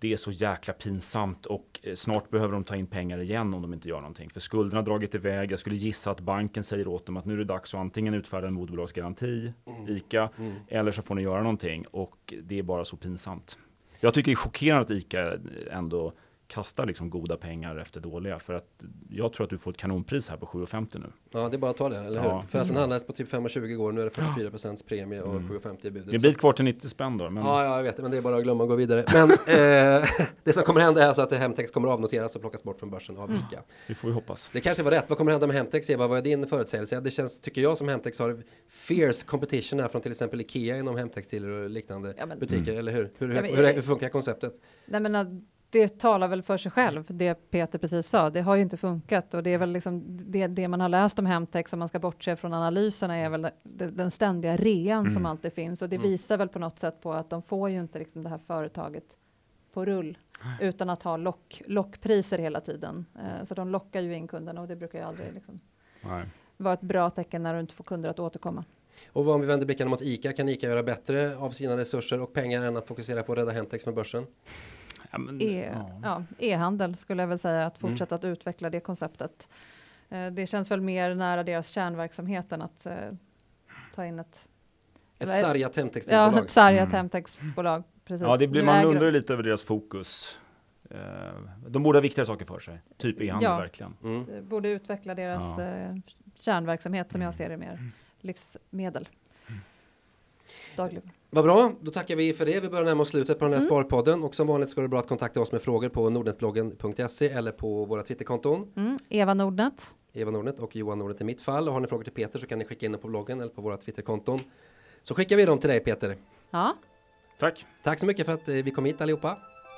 det 0.00 0.12
är 0.12 0.16
så 0.16 0.30
jäkla 0.30 0.74
pinsamt 0.74 1.46
och 1.46 1.80
eh, 1.82 1.94
snart 1.94 2.30
behöver 2.30 2.52
de 2.52 2.64
ta 2.64 2.76
in 2.76 2.86
pengar 2.86 3.18
igen 3.18 3.54
om 3.54 3.62
de 3.62 3.72
inte 3.74 3.88
gör 3.88 4.00
någonting. 4.00 4.30
För 4.30 4.40
skulderna 4.40 4.78
har 4.78 4.86
dragit 4.86 5.14
iväg. 5.14 5.52
Jag 5.52 5.58
skulle 5.58 5.76
gissa 5.76 6.10
att 6.10 6.20
banken 6.20 6.64
säger 6.64 6.88
åt 6.88 7.06
dem 7.06 7.16
att 7.16 7.24
nu 7.24 7.32
är 7.32 7.38
det 7.38 7.44
dags 7.44 7.74
att 7.74 7.80
antingen 7.80 8.14
utfärda 8.14 8.46
en 8.46 8.54
moderbolagsgaranti, 8.54 9.52
mm. 9.66 9.88
ICA, 9.88 10.30
mm. 10.38 10.52
eller 10.68 10.90
så 10.90 11.02
får 11.02 11.14
ni 11.14 11.22
göra 11.22 11.42
någonting. 11.42 11.84
Och 11.90 12.34
det 12.42 12.58
är 12.58 12.62
bara 12.62 12.84
så 12.84 12.96
pinsamt. 12.96 13.58
Jag 14.00 14.14
tycker 14.14 14.30
det 14.30 14.34
är 14.34 14.36
chockerande 14.36 14.82
att 14.82 14.90
ICA 14.90 15.32
ändå 15.70 16.12
kastar 16.50 16.86
liksom 16.86 17.10
goda 17.10 17.36
pengar 17.36 17.76
efter 17.76 18.00
dåliga. 18.00 18.38
För 18.38 18.54
att 18.54 18.82
jag 19.10 19.32
tror 19.32 19.44
att 19.44 19.50
du 19.50 19.58
får 19.58 19.70
ett 19.70 19.76
kanonpris 19.76 20.28
här 20.28 20.36
på 20.36 20.46
7,50 20.46 20.98
nu. 20.98 21.06
Ja, 21.30 21.48
det 21.48 21.56
är 21.56 21.58
bara 21.58 21.70
att 21.70 21.76
ta 21.76 21.88
det, 21.88 21.98
eller 21.98 22.24
ja. 22.24 22.40
hur? 22.40 22.48
För 22.48 22.58
att 22.58 22.66
den 22.66 22.76
handlades 22.76 23.06
på 23.06 23.12
typ 23.12 23.32
5,20 23.32 23.64
igår, 23.64 23.92
nu 23.92 24.00
är 24.00 24.04
det 24.04 24.10
44 24.10 24.50
procents 24.50 24.82
premie 24.82 25.22
och 25.22 25.36
mm. 25.36 25.48
7,50 25.50 25.86
i 25.86 25.90
budet. 25.90 26.10
Det 26.10 26.18
blir 26.18 26.34
kvar 26.34 26.52
till 26.52 26.64
90 26.64 26.88
spänn 26.88 27.18
då. 27.18 27.30
Men... 27.30 27.44
Ja, 27.44 27.64
ja, 27.64 27.76
jag 27.76 27.82
vet 27.82 27.96
det, 27.96 28.02
men 28.02 28.10
det 28.10 28.16
är 28.16 28.22
bara 28.22 28.36
att 28.36 28.42
glömma 28.42 28.64
att 28.64 28.68
gå 28.70 28.76
vidare. 28.76 29.04
Men 29.12 29.30
eh, 29.30 30.08
det 30.44 30.52
som 30.52 30.62
kommer 30.62 30.80
hända 30.80 31.02
är 31.02 31.06
alltså 31.06 31.22
att 31.22 31.32
Hemtex 31.32 31.70
kommer 31.70 31.88
avnoteras 31.88 32.34
och 32.34 32.40
plockas 32.40 32.62
bort 32.62 32.78
från 32.78 32.90
börsen 32.90 33.16
av 33.16 33.30
ICA. 33.30 33.46
Mm. 33.50 33.64
Det 33.86 33.94
får 33.94 34.08
vi 34.08 34.14
hoppas. 34.14 34.50
Det 34.52 34.60
kanske 34.60 34.82
var 34.82 34.90
rätt. 34.90 35.04
Vad 35.08 35.18
kommer 35.18 35.32
hända 35.32 35.46
med 35.46 35.56
Hemtex? 35.56 35.90
Eva, 35.90 36.06
vad 36.06 36.18
är 36.18 36.22
din 36.22 36.46
förutsägelse? 36.46 37.00
Det 37.00 37.10
känns, 37.10 37.40
tycker 37.40 37.62
jag, 37.62 37.78
som 37.78 37.88
Hemtex 37.88 38.18
har 38.18 38.42
fierce 38.68 39.26
competition 39.26 39.80
här 39.80 39.88
från 39.88 40.02
till 40.02 40.10
exempel 40.10 40.40
Ikea 40.40 40.78
inom 40.78 40.96
hemtextiler 40.96 41.48
och 41.48 41.70
liknande 41.70 42.14
ja, 42.18 42.26
men, 42.26 42.38
butiker, 42.38 42.72
mm. 42.72 42.78
eller 42.78 42.92
hur? 42.92 43.10
Hur, 43.18 43.28
hur, 43.28 43.56
hur, 43.56 43.74
hur 43.74 43.82
funkar 43.82 44.08
konceptet? 44.08 44.52
Nej, 44.86 45.00
men, 45.00 45.46
det 45.70 45.98
talar 45.98 46.28
väl 46.28 46.42
för 46.42 46.56
sig 46.56 46.72
själv, 46.72 47.04
det 47.08 47.50
Peter 47.50 47.78
precis 47.78 48.06
sa. 48.06 48.30
Det 48.30 48.40
har 48.40 48.56
ju 48.56 48.62
inte 48.62 48.76
funkat 48.76 49.34
och 49.34 49.42
det 49.42 49.50
är 49.50 49.58
väl 49.58 49.72
liksom 49.72 50.02
det, 50.30 50.46
det 50.46 50.68
man 50.68 50.80
har 50.80 50.88
läst 50.88 51.18
om 51.18 51.26
Hemtex, 51.26 51.72
om 51.72 51.78
man 51.78 51.88
ska 51.88 51.98
bortse 51.98 52.36
från 52.36 52.54
analyserna, 52.54 53.16
är 53.16 53.30
väl 53.30 53.48
den 53.92 54.10
ständiga 54.10 54.56
rean 54.56 55.00
mm. 55.00 55.14
som 55.14 55.26
alltid 55.26 55.52
finns 55.52 55.82
och 55.82 55.88
det 55.88 55.96
mm. 55.96 56.10
visar 56.10 56.36
väl 56.36 56.48
på 56.48 56.58
något 56.58 56.78
sätt 56.78 57.00
på 57.00 57.12
att 57.12 57.30
de 57.30 57.42
får 57.42 57.70
ju 57.70 57.80
inte 57.80 57.98
liksom 57.98 58.22
det 58.22 58.28
här 58.28 58.40
företaget 58.46 59.16
på 59.72 59.84
rull 59.84 60.18
utan 60.60 60.90
att 60.90 61.02
ha 61.02 61.16
lock, 61.16 61.62
lockpriser 61.66 62.38
hela 62.38 62.60
tiden. 62.60 63.06
Eh, 63.18 63.44
så 63.44 63.54
de 63.54 63.68
lockar 63.68 64.00
ju 64.00 64.16
in 64.16 64.28
kunderna 64.28 64.60
och 64.60 64.68
det 64.68 64.76
brukar 64.76 64.98
ju 64.98 65.04
aldrig 65.04 65.34
liksom 65.34 65.60
vara 66.56 66.74
ett 66.74 66.80
bra 66.80 67.10
tecken 67.10 67.42
när 67.42 67.54
du 67.54 67.60
inte 67.60 67.74
får 67.74 67.84
kunder 67.84 68.08
att 68.08 68.18
återkomma. 68.18 68.64
Och 69.12 69.28
om 69.28 69.40
vi 69.40 69.46
vänder 69.46 69.66
blickarna 69.66 69.90
mot 69.90 70.02
ICA, 70.02 70.32
kan 70.32 70.48
ICA 70.48 70.66
göra 70.66 70.82
bättre 70.82 71.36
av 71.36 71.50
sina 71.50 71.76
resurser 71.76 72.20
och 72.20 72.32
pengar 72.32 72.62
än 72.62 72.76
att 72.76 72.88
fokusera 72.88 73.22
på 73.22 73.32
att 73.32 73.38
rädda 73.38 73.52
Hemtex 73.52 73.84
från 73.84 73.94
börsen? 73.94 74.26
E-handel 76.38 76.96
skulle 76.96 77.22
jag 77.22 77.28
väl 77.28 77.38
säga, 77.38 77.66
att 77.66 77.82
mm. 77.82 77.90
fortsätta 77.90 78.14
mm. 78.14 78.32
att 78.32 78.38
utveckla 78.38 78.70
det 78.70 78.80
konceptet. 78.80 79.48
Eh, 80.08 80.26
det 80.26 80.46
känns 80.46 80.70
väl 80.70 80.80
mer 80.80 81.14
nära 81.14 81.42
deras 81.42 81.68
kärnverksamhet 81.68 82.52
än 82.52 82.62
att 82.62 82.86
eh, 82.86 82.94
ta 83.94 84.06
in 84.06 84.18
ett 84.18 84.48
ett 85.18 85.32
sargat 85.32 85.76
hemtextilbolag. 85.76 86.34
Ja, 86.34 86.42
ett 86.42 86.50
sargat 86.50 86.80
mm. 86.80 86.92
hemtexbolag. 86.92 87.82
Precis. 88.04 88.26
Ja, 88.26 88.36
det 88.36 88.46
blir, 88.46 88.62
man 88.62 88.84
undrar 88.84 89.10
lite 89.10 89.32
över 89.32 89.42
deras 89.42 89.64
fokus. 89.64 90.38
Eh, 90.90 90.98
de 91.68 91.82
borde 91.82 91.96
ha 91.96 92.00
viktigare 92.00 92.26
saker 92.26 92.44
för 92.44 92.58
sig, 92.58 92.82
typ 92.96 93.20
e-handel 93.20 93.50
ja, 93.50 93.58
verkligen. 93.58 93.96
Mm. 94.02 94.48
borde 94.48 94.68
utveckla 94.68 95.14
deras 95.14 95.58
ja. 95.58 95.96
kärnverksamhet 96.34 97.12
som 97.12 97.22
jag 97.22 97.34
ser 97.34 97.48
det 97.48 97.56
mer, 97.56 97.72
mm. 97.72 97.92
livsmedel. 98.20 99.08
Mm. 99.48 99.60
Daglig. 100.76 101.02
Vad 101.32 101.44
bra, 101.44 101.72
då 101.80 101.90
tackar 101.90 102.16
vi 102.16 102.32
för 102.32 102.46
det. 102.46 102.60
Vi 102.60 102.68
börjar 102.68 102.84
närma 102.84 103.02
oss 103.02 103.08
slutet 103.08 103.38
på 103.38 103.44
den 103.44 103.52
här 103.52 103.60
mm. 103.60 103.68
Sparpodden 103.68 104.22
och 104.22 104.34
som 104.34 104.46
vanligt 104.46 104.68
ska 104.68 104.80
det 104.80 104.88
bra 104.88 105.00
att 105.00 105.08
kontakta 105.08 105.40
oss 105.40 105.52
med 105.52 105.62
frågor 105.62 105.88
på 105.88 106.10
nordnetbloggen.se 106.10 107.28
eller 107.28 107.52
på 107.52 107.84
våra 107.84 108.02
Twitterkonton. 108.02 108.72
Mm. 108.76 108.98
Eva 109.08 109.34
Nordnet. 109.34 109.94
Eva 110.12 110.30
Nordnet 110.30 110.60
och 110.60 110.76
Johan 110.76 110.98
Nordnet 110.98 111.20
i 111.20 111.24
mitt 111.24 111.40
fall. 111.40 111.68
Och 111.68 111.74
har 111.74 111.80
ni 111.80 111.86
frågor 111.86 112.04
till 112.04 112.12
Peter 112.12 112.38
så 112.38 112.46
kan 112.46 112.58
ni 112.58 112.64
skicka 112.64 112.86
in 112.86 112.92
dem 112.92 113.00
på 113.00 113.08
bloggen 113.08 113.40
eller 113.40 113.50
på 113.50 113.62
våra 113.62 113.76
Twitterkonton. 113.76 114.38
Så 115.02 115.14
skickar 115.14 115.36
vi 115.36 115.44
dem 115.44 115.58
till 115.58 115.70
dig 115.70 115.80
Peter. 115.80 116.16
Ja. 116.50 116.76
Tack. 117.38 117.66
Tack 117.82 117.98
så 117.98 118.06
mycket 118.06 118.26
för 118.26 118.32
att 118.32 118.48
eh, 118.48 118.54
vi 118.54 118.70
kom 118.70 118.84
hit 118.84 119.00
allihopa. 119.00 119.36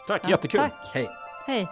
Tack, 0.09 0.21
ja, 0.25 0.31
jättekul. 0.31 0.61
Tack. 0.61 0.73
Hej. 0.95 1.09
Hej. 1.47 1.67